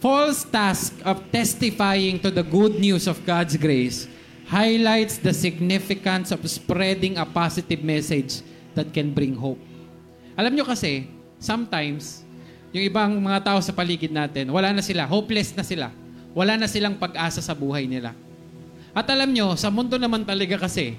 Paul's 0.03 0.43
task 0.43 0.99
of 1.07 1.23
testifying 1.31 2.19
to 2.19 2.35
the 2.35 2.43
good 2.43 2.75
news 2.83 3.07
of 3.07 3.23
God's 3.23 3.55
grace 3.55 4.11
highlights 4.51 5.23
the 5.23 5.31
significance 5.31 6.35
of 6.35 6.43
spreading 6.51 7.23
a 7.23 7.25
positive 7.25 7.87
message 7.87 8.43
that 8.75 8.91
can 8.91 9.15
bring 9.15 9.39
hope. 9.39 9.63
Alam 10.35 10.59
nyo 10.59 10.67
kasi, 10.67 11.07
sometimes, 11.39 12.27
yung 12.75 12.83
ibang 12.83 13.15
mga 13.23 13.47
tao 13.47 13.63
sa 13.63 13.71
paligid 13.71 14.11
natin, 14.11 14.51
wala 14.51 14.75
na 14.75 14.83
sila, 14.83 15.07
hopeless 15.07 15.55
na 15.55 15.63
sila. 15.63 15.95
Wala 16.35 16.59
na 16.59 16.67
silang 16.67 16.99
pag-asa 16.99 17.39
sa 17.39 17.55
buhay 17.55 17.87
nila. 17.87 18.11
At 18.91 19.07
alam 19.07 19.31
nyo, 19.31 19.55
sa 19.55 19.71
mundo 19.71 20.03
naman 20.03 20.27
talaga 20.27 20.67
kasi, 20.67 20.99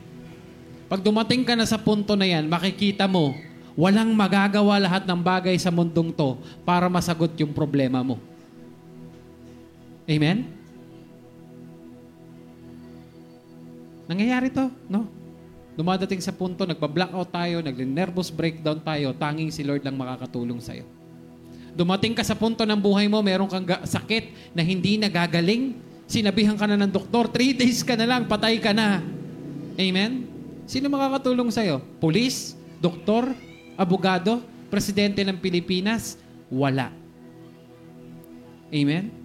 pag 0.88 1.04
dumating 1.04 1.44
ka 1.44 1.60
na 1.60 1.68
sa 1.68 1.76
punto 1.76 2.16
na 2.16 2.24
yan, 2.24 2.48
makikita 2.48 3.04
mo, 3.12 3.36
walang 3.76 4.16
magagawa 4.16 4.80
lahat 4.80 5.04
ng 5.04 5.20
bagay 5.20 5.60
sa 5.60 5.76
mundong 5.76 6.16
to 6.16 6.40
para 6.64 6.88
masagot 6.88 7.36
yung 7.36 7.52
problema 7.52 8.00
mo. 8.00 8.32
Amen? 10.04 10.48
Nangyayari 14.04 14.52
to, 14.52 14.68
no? 14.92 15.08
Dumadating 15.74 16.22
sa 16.22 16.36
punto, 16.36 16.68
nagpa-blackout 16.68 17.34
tayo, 17.34 17.64
nag-nervous 17.64 18.30
breakdown 18.30 18.78
tayo, 18.84 19.16
tanging 19.18 19.50
si 19.50 19.66
Lord 19.66 19.82
lang 19.82 19.98
makakatulong 19.98 20.62
sa'yo. 20.62 20.86
Dumating 21.74 22.14
ka 22.14 22.22
sa 22.22 22.38
punto 22.38 22.62
ng 22.62 22.78
buhay 22.78 23.10
mo, 23.10 23.26
meron 23.26 23.50
kang 23.50 23.66
sakit 23.66 24.54
na 24.54 24.62
hindi 24.62 25.02
nagagaling, 25.02 25.74
sinabihan 26.06 26.54
ka 26.54 26.70
na 26.70 26.78
ng 26.78 26.94
doktor, 26.94 27.26
three 27.34 27.58
days 27.58 27.82
ka 27.82 27.98
na 27.98 28.06
lang, 28.06 28.30
patay 28.30 28.62
ka 28.62 28.70
na. 28.70 29.02
Amen? 29.74 30.30
Sino 30.70 30.94
makakatulong 30.94 31.50
sa'yo? 31.50 31.82
Police? 31.98 32.54
Doktor? 32.78 33.34
Abogado? 33.74 34.46
Presidente 34.70 35.26
ng 35.26 35.42
Pilipinas? 35.42 36.22
Wala. 36.54 36.94
Amen? 38.70 39.23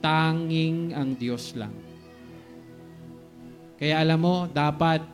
Tanging 0.00 0.94
ang 0.94 1.16
Diyos 1.16 1.56
lang. 1.56 1.72
Kaya 3.76 4.00
alam 4.00 4.20
mo, 4.20 4.48
dapat 4.48 5.04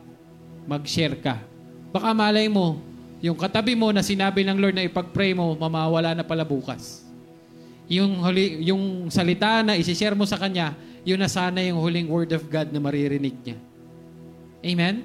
mag-share 0.67 1.19
ka. 1.19 1.43
Baka 1.91 2.15
malay 2.15 2.47
mo, 2.47 2.79
yung 3.23 3.35
katabi 3.39 3.75
mo 3.75 3.91
na 3.91 4.03
sinabi 4.03 4.47
ng 4.47 4.59
Lord 4.59 4.75
na 4.79 4.87
ipag-pray 4.87 5.35
mo, 5.35 5.55
mamawala 5.59 6.15
na 6.15 6.27
pala 6.27 6.47
bukas. 6.47 7.03
Yung, 7.91 8.23
huli, 8.23 8.63
yung 8.67 9.11
salita 9.11 9.63
na 9.67 9.75
isi-share 9.75 10.15
mo 10.15 10.27
sa 10.27 10.39
Kanya, 10.39 10.75
yun 11.03 11.19
na 11.19 11.27
sana 11.27 11.59
yung 11.67 11.83
huling 11.83 12.07
word 12.07 12.31
of 12.35 12.47
God 12.47 12.71
na 12.71 12.79
maririnig 12.79 13.35
niya. 13.43 13.59
Amen? 14.63 15.03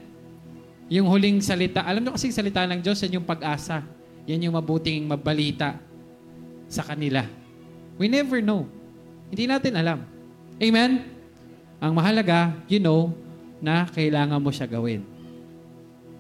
Yung 0.88 1.10
huling 1.10 1.42
salita, 1.42 1.82
alam 1.84 2.06
nyo 2.06 2.14
kasi 2.14 2.30
salita 2.30 2.64
ng 2.64 2.80
Diyos, 2.80 3.02
yan 3.02 3.20
yung 3.20 3.28
pag-asa. 3.28 3.82
Yan 4.30 4.46
yung 4.46 4.56
mabuting 4.56 5.08
mabalita 5.08 5.80
sa 6.70 6.86
kanila. 6.86 7.26
We 7.98 8.06
never 8.08 8.44
know. 8.44 8.70
Hindi 9.28 9.44
natin 9.46 9.74
alam. 9.76 10.00
Amen? 10.58 10.92
Ang 11.78 11.94
mahalaga, 11.94 12.58
you 12.66 12.82
know, 12.82 13.14
na 13.62 13.86
kailangan 13.90 14.42
mo 14.42 14.50
siya 14.50 14.66
gawin. 14.70 15.06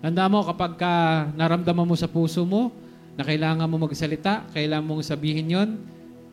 Tanda 0.01 0.29
mo, 0.29 0.45
kapag 0.45 0.77
ka 0.77 0.93
naramdaman 1.33 1.87
mo 1.87 1.95
sa 1.97 2.05
puso 2.05 2.45
mo 2.45 2.69
na 3.17 3.25
kailangan 3.25 3.65
mo 3.65 3.81
magsalita, 3.81 4.45
kailangan 4.53 4.85
mong 4.85 5.01
sabihin 5.01 5.49
yon, 5.49 5.69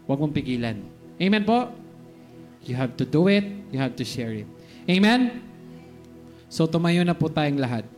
huwag 0.04 0.20
mong 0.20 0.36
pigilan. 0.36 0.76
Amen 1.16 1.44
po? 1.46 1.72
You 2.64 2.76
have 2.76 2.96
to 3.00 3.04
do 3.08 3.28
it. 3.28 3.44
You 3.72 3.80
have 3.80 3.96
to 3.96 4.04
share 4.04 4.32
it. 4.32 4.48
Amen? 4.84 5.40
So, 6.52 6.68
tumayo 6.68 7.00
na 7.04 7.16
po 7.16 7.32
tayong 7.32 7.60
lahat. 7.60 7.88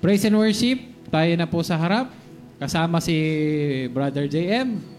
Praise 0.00 0.28
and 0.28 0.36
worship. 0.36 0.76
Tayo 1.08 1.32
na 1.40 1.48
po 1.48 1.64
sa 1.64 1.80
harap. 1.80 2.12
Kasama 2.60 3.00
si 3.00 3.16
Brother 3.92 4.28
JM. 4.28 4.95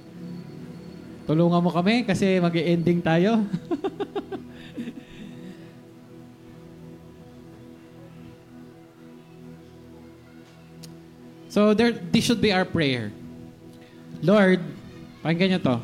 Tulungan 1.28 1.60
mo 1.60 1.70
kami 1.70 2.08
kasi 2.08 2.40
mag-ending 2.40 3.04
tayo. 3.04 3.44
So 11.58 11.74
there, 11.74 11.90
this 11.90 12.22
should 12.22 12.38
be 12.38 12.54
our 12.54 12.70
prayer. 12.70 13.10
Lord, 14.22 14.62
pakinggan 15.26 15.58
nyo 15.58 15.62
to. 15.66 15.78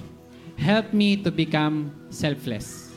Help 0.61 0.93
me 0.93 1.17
to 1.25 1.33
become 1.33 1.89
selfless. 2.13 2.93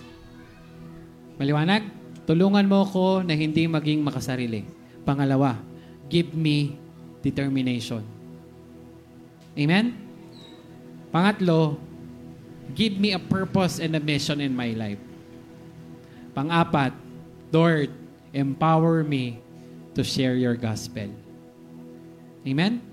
Maliwanag? 1.40 1.88
Tulungan 2.28 2.68
mo 2.68 2.84
ko 2.84 3.24
na 3.24 3.32
hindi 3.32 3.64
maging 3.64 4.04
makasarili. 4.04 4.68
Pangalawa, 5.08 5.56
give 6.12 6.36
me 6.36 6.76
determination. 7.24 8.04
Amen? 9.56 9.96
Pangatlo, 11.08 11.80
give 12.76 13.00
me 13.00 13.16
a 13.16 13.18
purpose 13.18 13.80
and 13.80 13.96
a 13.96 14.02
mission 14.04 14.44
in 14.44 14.52
my 14.52 14.76
life. 14.76 15.00
Pang-apat, 16.36 16.92
Lord, 17.48 17.88
empower 18.36 19.00
me 19.00 19.40
to 19.96 20.04
share 20.04 20.36
your 20.36 20.52
gospel. 20.60 21.08
Amen? 22.44 22.84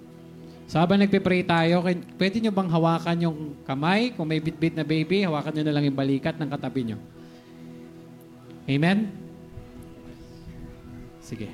So 0.71 0.79
habang 0.79 1.03
nagpe-pray 1.03 1.43
tayo, 1.43 1.83
pwede 2.15 2.39
nyo 2.39 2.55
bang 2.55 2.71
hawakan 2.71 3.17
yung 3.19 3.37
kamay? 3.67 4.15
Kung 4.15 4.25
may 4.31 4.39
bit-bit 4.39 4.73
na 4.73 4.87
baby, 4.87 5.27
hawakan 5.27 5.59
nyo 5.59 5.63
na 5.67 5.73
lang 5.75 5.83
yung 5.91 5.99
balikat 5.99 6.39
ng 6.39 6.47
katabi 6.47 6.87
nyo. 6.87 6.97
Amen? 8.63 9.11
Sige. 11.19 11.51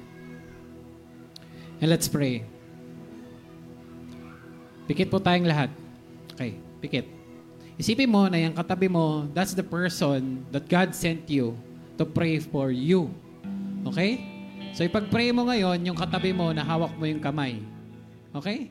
And 1.82 1.90
let's 1.90 2.06
pray. 2.06 2.46
Pikit 4.86 5.10
po 5.10 5.18
tayong 5.18 5.50
lahat. 5.50 5.74
Okay, 6.38 6.56
pikit. 6.80 7.19
Isipin 7.80 8.12
mo 8.12 8.28
na 8.28 8.36
yung 8.36 8.52
katabi 8.52 8.92
mo, 8.92 9.24
that's 9.32 9.56
the 9.56 9.64
person 9.64 10.44
that 10.52 10.68
God 10.68 10.92
sent 10.92 11.32
you 11.32 11.56
to 11.96 12.04
pray 12.04 12.36
for 12.44 12.76
you. 12.76 13.08
Okay? 13.88 14.20
So 14.76 14.84
ipag-pray 14.84 15.32
mo 15.32 15.48
ngayon, 15.48 15.88
yung 15.88 15.96
katabi 15.96 16.36
mo, 16.36 16.52
na 16.52 16.60
hawak 16.60 16.92
mo 17.00 17.08
yung 17.08 17.24
kamay. 17.24 17.64
Okay? 18.36 18.68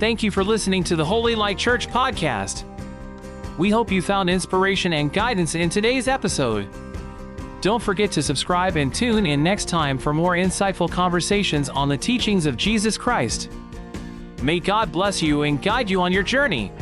Thank 0.00 0.24
you 0.24 0.32
for 0.32 0.40
listening 0.40 0.80
to 0.88 0.96
the 0.96 1.04
Holy 1.04 1.36
Light 1.36 1.60
Church 1.60 1.84
podcast. 1.92 2.64
We 3.60 3.68
hope 3.68 3.92
you 3.92 4.00
found 4.00 4.32
inspiration 4.32 4.96
and 4.96 5.12
guidance 5.12 5.52
in 5.52 5.68
today's 5.68 6.08
episode. 6.08 6.64
Don't 7.60 7.84
forget 7.84 8.08
to 8.16 8.24
subscribe 8.24 8.80
and 8.80 8.88
tune 8.88 9.28
in 9.28 9.44
next 9.44 9.68
time 9.68 10.00
for 10.00 10.16
more 10.16 10.32
insightful 10.40 10.88
conversations 10.88 11.68
on 11.68 11.92
the 11.92 12.00
teachings 12.00 12.48
of 12.48 12.56
Jesus 12.56 12.96
Christ. 12.96 13.52
May 14.42 14.58
God 14.58 14.90
bless 14.90 15.20
you 15.20 15.42
and 15.42 15.60
guide 15.60 15.90
you 15.90 16.00
on 16.00 16.12
your 16.12 16.22
journey. 16.22 16.72